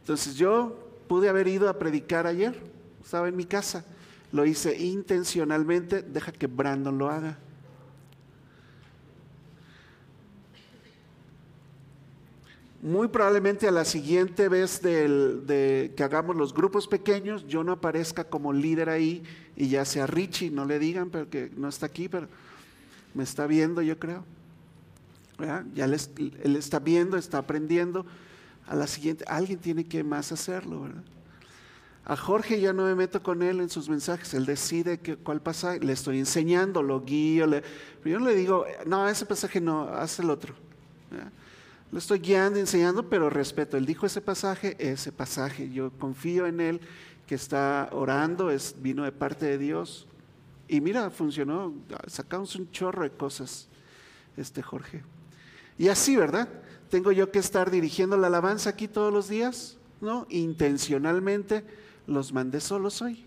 Entonces 0.00 0.34
yo 0.34 0.76
pude 1.08 1.30
haber 1.30 1.48
ido 1.48 1.70
a 1.70 1.78
predicar 1.78 2.26
ayer, 2.26 2.60
estaba 3.10 3.28
en 3.28 3.34
mi 3.34 3.44
casa, 3.44 3.84
lo 4.30 4.46
hice 4.46 4.78
intencionalmente, 4.78 6.00
deja 6.00 6.30
que 6.30 6.46
Brandon 6.46 6.96
lo 6.96 7.10
haga. 7.10 7.36
Muy 12.80 13.08
probablemente 13.08 13.66
a 13.66 13.72
la 13.72 13.84
siguiente 13.84 14.48
vez 14.48 14.80
de 14.80 15.92
que 15.96 16.04
hagamos 16.04 16.36
los 16.36 16.54
grupos 16.54 16.86
pequeños, 16.86 17.44
yo 17.48 17.64
no 17.64 17.72
aparezca 17.72 18.22
como 18.22 18.52
líder 18.52 18.88
ahí 18.88 19.24
y 19.56 19.68
ya 19.68 19.84
sea 19.84 20.06
Richie, 20.06 20.52
no 20.52 20.64
le 20.64 20.78
digan 20.78 21.10
porque 21.10 21.50
no 21.56 21.68
está 21.68 21.86
aquí, 21.86 22.08
pero 22.08 22.28
me 23.12 23.24
está 23.24 23.48
viendo, 23.48 23.82
yo 23.82 23.98
creo. 23.98 24.24
Ya 25.74 25.84
él, 25.84 25.94
está 26.54 26.78
viendo, 26.78 27.16
está 27.16 27.38
aprendiendo. 27.38 28.06
A 28.68 28.76
la 28.76 28.86
siguiente, 28.86 29.24
alguien 29.26 29.58
tiene 29.58 29.84
que 29.84 30.04
más 30.04 30.30
hacerlo, 30.30 30.82
¿verdad? 30.82 31.02
A 32.04 32.16
Jorge 32.16 32.60
ya 32.60 32.72
no 32.72 32.84
me 32.84 32.94
meto 32.94 33.22
con 33.22 33.42
él 33.42 33.60
en 33.60 33.68
sus 33.68 33.88
mensajes, 33.88 34.34
él 34.34 34.46
decide 34.46 34.98
que, 34.98 35.16
cuál 35.16 35.40
pasaje, 35.42 35.80
le 35.80 35.92
estoy 35.92 36.18
enseñando, 36.18 36.82
lo 36.82 37.04
guío, 37.04 37.48
pero 37.48 37.62
yo 38.04 38.18
no 38.18 38.26
le 38.26 38.34
digo, 38.34 38.64
no, 38.86 39.08
ese 39.08 39.26
pasaje 39.26 39.60
no, 39.60 39.82
haz 39.82 40.18
el 40.18 40.30
otro. 40.30 40.54
Lo 41.92 41.98
estoy 41.98 42.20
guiando, 42.20 42.58
enseñando, 42.58 43.08
pero 43.08 43.30
respeto. 43.30 43.76
Él 43.76 43.84
dijo 43.84 44.06
ese 44.06 44.20
pasaje, 44.20 44.76
ese 44.78 45.10
pasaje. 45.10 45.70
Yo 45.70 45.90
confío 45.90 46.46
en 46.46 46.60
él 46.60 46.80
que 47.26 47.34
está 47.34 47.88
orando, 47.92 48.50
es, 48.50 48.76
vino 48.80 49.02
de 49.02 49.10
parte 49.10 49.46
de 49.46 49.58
Dios. 49.58 50.06
Y 50.68 50.80
mira, 50.80 51.10
funcionó, 51.10 51.74
sacamos 52.06 52.54
un 52.54 52.70
chorro 52.70 53.02
de 53.02 53.10
cosas, 53.10 53.68
este 54.36 54.62
Jorge. 54.62 55.02
Y 55.78 55.88
así, 55.88 56.14
¿verdad? 56.14 56.48
Tengo 56.90 57.10
yo 57.10 57.32
que 57.32 57.40
estar 57.40 57.72
dirigiendo 57.72 58.16
la 58.16 58.28
alabanza 58.28 58.70
aquí 58.70 58.86
todos 58.86 59.12
los 59.12 59.28
días, 59.28 59.76
¿no? 60.00 60.26
Intencionalmente 60.30 61.64
los 62.10 62.32
mandé 62.32 62.60
solos 62.60 63.00
hoy. 63.00 63.24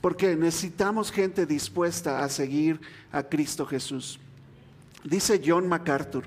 Porque 0.00 0.34
necesitamos 0.36 1.12
gente 1.12 1.44
dispuesta 1.44 2.24
a 2.24 2.28
seguir 2.28 2.80
a 3.12 3.22
Cristo 3.22 3.66
Jesús. 3.66 4.18
Dice 5.04 5.42
John 5.44 5.68
MacArthur, 5.68 6.24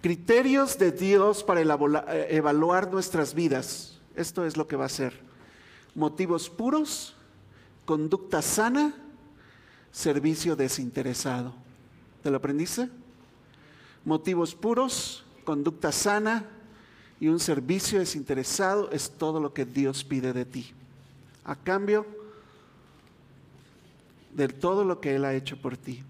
criterios 0.00 0.78
de 0.78 0.92
Dios 0.92 1.42
para 1.42 1.60
eh, 1.62 2.26
evaluar 2.30 2.92
nuestras 2.92 3.34
vidas. 3.34 3.98
Esto 4.14 4.44
es 4.44 4.56
lo 4.56 4.68
que 4.68 4.76
va 4.76 4.84
a 4.84 4.90
ser. 4.90 5.18
Motivos 5.94 6.48
puros, 6.50 7.16
conducta 7.84 8.42
sana, 8.42 8.94
servicio 9.90 10.54
desinteresado. 10.54 11.54
¿Te 12.22 12.30
lo 12.30 12.36
aprendiste? 12.36 12.90
Motivos 14.04 14.54
puros, 14.54 15.24
conducta 15.44 15.90
sana 15.90 16.44
y 17.20 17.28
un 17.28 17.40
servicio 17.40 17.98
desinteresado 17.98 18.90
es 18.92 19.10
todo 19.10 19.40
lo 19.40 19.52
que 19.52 19.64
Dios 19.64 20.04
pide 20.04 20.32
de 20.32 20.44
ti. 20.44 20.72
A 21.44 21.56
cambio 21.56 22.06
de 24.34 24.48
todo 24.48 24.84
lo 24.84 25.00
que 25.00 25.16
Él 25.16 25.24
ha 25.24 25.34
hecho 25.34 25.56
por 25.60 25.76
ti. 25.76 26.04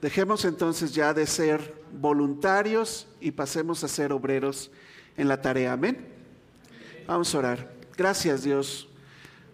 Dejemos 0.00 0.44
entonces 0.44 0.92
ya 0.92 1.14
de 1.14 1.26
ser 1.26 1.82
voluntarios 1.92 3.06
y 3.20 3.30
pasemos 3.30 3.84
a 3.84 3.88
ser 3.88 4.12
obreros 4.12 4.70
en 5.16 5.28
la 5.28 5.40
tarea. 5.40 5.72
Amén. 5.72 6.06
Vamos 7.06 7.34
a 7.34 7.38
orar. 7.38 7.74
Gracias 7.96 8.42
Dios. 8.42 8.88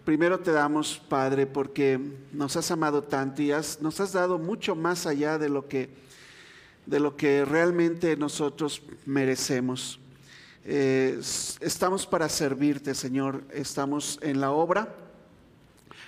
Primero 0.03 0.39
te 0.39 0.51
damos, 0.51 0.99
Padre, 1.07 1.45
porque 1.45 1.99
nos 2.31 2.57
has 2.57 2.71
amado 2.71 3.03
tanto 3.03 3.43
y 3.43 3.51
nos 3.79 3.99
has 3.99 4.13
dado 4.13 4.39
mucho 4.39 4.75
más 4.75 5.05
allá 5.05 5.37
de 5.37 5.47
lo 5.47 5.67
que, 5.67 5.89
de 6.91 6.99
lo 6.99 7.15
que 7.15 7.43
realmente 7.43 8.15
nosotros 8.15 8.83
merecemos. 9.07 9.99
Eh, 10.63 11.19
estamos 11.59 12.05
para 12.05 12.29
servirte, 12.29 12.93
Señor. 12.93 13.43
Estamos 13.51 14.19
en 14.21 14.39
la 14.39 14.51
obra. 14.51 14.93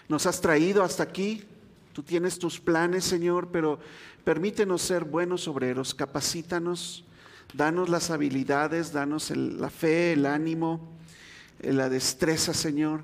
Nos 0.07 0.27
has 0.27 0.39
traído 0.39 0.83
hasta 0.83 1.01
aquí. 1.01 1.43
Tú 1.93 2.03
tienes 2.03 2.37
tus 2.37 2.59
planes, 2.59 3.03
Señor, 3.03 3.47
pero 3.51 3.79
Permítenos 4.23 4.81
ser 4.81 5.03
buenos 5.03 5.49
obreros, 5.49 5.93
capacítanos, 5.93 7.03
danos 7.53 7.89
las 7.89 8.09
habilidades, 8.09 8.93
danos 8.93 9.31
la 9.31 9.69
fe, 9.69 10.13
el 10.13 10.25
ánimo, 10.25 10.79
eh, 11.59 11.73
la 11.73 11.89
destreza, 11.89 12.53
Señor. 12.53 13.01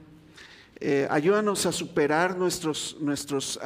Eh, 0.80 1.10
ayúdanos 1.12 1.66
a 1.66 1.74
superar 1.74 2.38
nuestros, 2.38 2.96
nuestros 3.02 3.60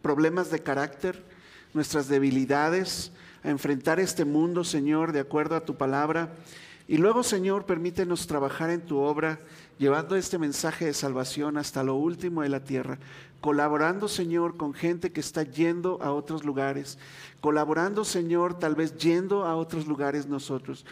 problemas 0.00 0.48
de 0.52 0.60
carácter, 0.60 1.20
nuestras 1.74 2.08
debilidades, 2.08 3.12
a 3.42 3.50
enfrentar 3.50 4.00
este 4.00 4.24
mundo, 4.24 4.64
Señor, 4.64 5.12
de 5.12 5.20
acuerdo 5.20 5.56
a 5.56 5.64
tu 5.64 5.76
palabra. 5.76 6.34
Y 6.88 6.98
luego, 6.98 7.22
Señor, 7.22 7.66
permítenos 7.66 8.26
trabajar 8.26 8.70
en 8.70 8.82
tu 8.82 8.98
obra, 8.98 9.40
llevando 9.78 10.16
este 10.16 10.38
mensaje 10.38 10.84
de 10.84 10.94
salvación 10.94 11.56
hasta 11.56 11.82
lo 11.82 11.94
último 11.94 12.42
de 12.42 12.48
la 12.48 12.64
tierra 12.64 12.98
colaborando, 13.42 14.06
Señor, 14.06 14.56
con 14.56 14.72
gente 14.72 15.10
que 15.10 15.20
está 15.20 15.42
yendo 15.42 16.00
a 16.00 16.12
otros 16.12 16.44
lugares, 16.44 16.96
colaborando, 17.40 18.04
Señor, 18.04 18.58
tal 18.58 18.76
vez 18.76 18.96
yendo 18.96 19.44
a 19.44 19.56
otros 19.56 19.86
lugares 19.86 20.26
nosotros, 20.26 20.86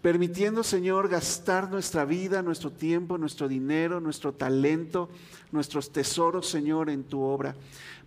permitiendo, 0.00 0.62
Señor, 0.62 1.08
gastar 1.08 1.68
nuestra 1.68 2.04
vida, 2.04 2.42
nuestro 2.42 2.70
tiempo, 2.70 3.18
nuestro 3.18 3.48
dinero, 3.48 4.00
nuestro 4.00 4.32
talento, 4.32 5.10
nuestros 5.50 5.90
tesoros, 5.90 6.48
Señor, 6.48 6.90
en 6.90 7.02
tu 7.02 7.20
obra. 7.20 7.56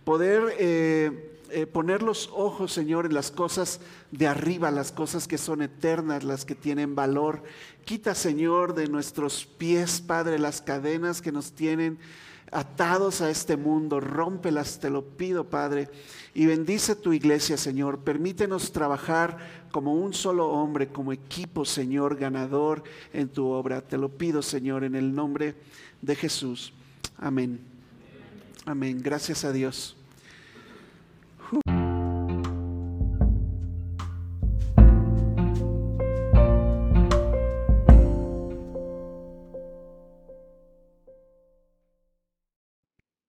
Poder 0.02 0.54
eh, 0.58 1.39
eh, 1.52 1.66
poner 1.66 2.02
los 2.02 2.30
ojos, 2.32 2.72
Señor, 2.72 3.06
en 3.06 3.14
las 3.14 3.30
cosas 3.30 3.80
de 4.10 4.26
arriba, 4.26 4.70
las 4.70 4.92
cosas 4.92 5.28
que 5.28 5.38
son 5.38 5.62
eternas, 5.62 6.24
las 6.24 6.44
que 6.44 6.54
tienen 6.54 6.94
valor. 6.94 7.42
Quita, 7.84 8.14
Señor, 8.14 8.74
de 8.74 8.88
nuestros 8.88 9.46
pies, 9.46 10.00
Padre, 10.00 10.38
las 10.38 10.62
cadenas 10.62 11.20
que 11.20 11.32
nos 11.32 11.52
tienen 11.52 11.98
atados 12.52 13.20
a 13.20 13.30
este 13.30 13.56
mundo. 13.56 14.00
Rómpelas, 14.00 14.80
te 14.80 14.90
lo 14.90 15.04
pido, 15.04 15.44
Padre. 15.44 15.88
Y 16.34 16.46
bendice 16.46 16.96
tu 16.96 17.12
iglesia, 17.12 17.56
Señor. 17.56 18.00
Permítenos 18.00 18.72
trabajar 18.72 19.38
como 19.72 19.94
un 19.94 20.14
solo 20.14 20.48
hombre, 20.48 20.88
como 20.88 21.12
equipo, 21.12 21.64
Señor, 21.64 22.16
ganador 22.16 22.82
en 23.12 23.28
tu 23.28 23.46
obra. 23.46 23.80
Te 23.80 23.98
lo 23.98 24.08
pido, 24.08 24.42
Señor, 24.42 24.84
en 24.84 24.94
el 24.94 25.14
nombre 25.14 25.54
de 26.02 26.16
Jesús. 26.16 26.72
Amén. 27.18 27.60
Amén. 28.66 29.00
Gracias 29.02 29.44
a 29.44 29.52
Dios. 29.52 29.96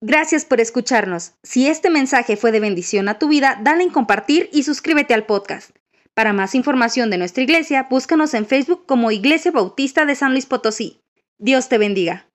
Gracias 0.04 0.46
por 0.46 0.60
escucharnos. 0.60 1.34
Si 1.44 1.68
este 1.68 1.92
mensaje 1.92 2.36
fue 2.36 2.52
de 2.52 2.60
bendición 2.60 3.08
a 3.08 3.20
tu 3.20 3.28
vida, 3.28 3.60
dale 3.62 3.84
en 3.84 3.92
compartir 3.92 4.50
y 4.52 4.64
suscríbete 4.64 5.14
al 5.14 5.28
podcast. 5.28 5.76
Para 6.16 6.34
más 6.34 6.56
información 6.56 7.12
de 7.12 7.20
nuestra 7.20 7.44
iglesia, 7.44 7.88
búscanos 7.88 8.34
en 8.34 8.48
Facebook 8.48 8.88
como 8.88 9.12
Iglesia 9.12 9.52
Bautista 9.52 10.06
de 10.06 10.16
San 10.16 10.32
Luis 10.32 10.48
Potosí. 10.48 11.02
Dios 11.38 11.70
te 11.70 11.78
bendiga. 11.78 12.31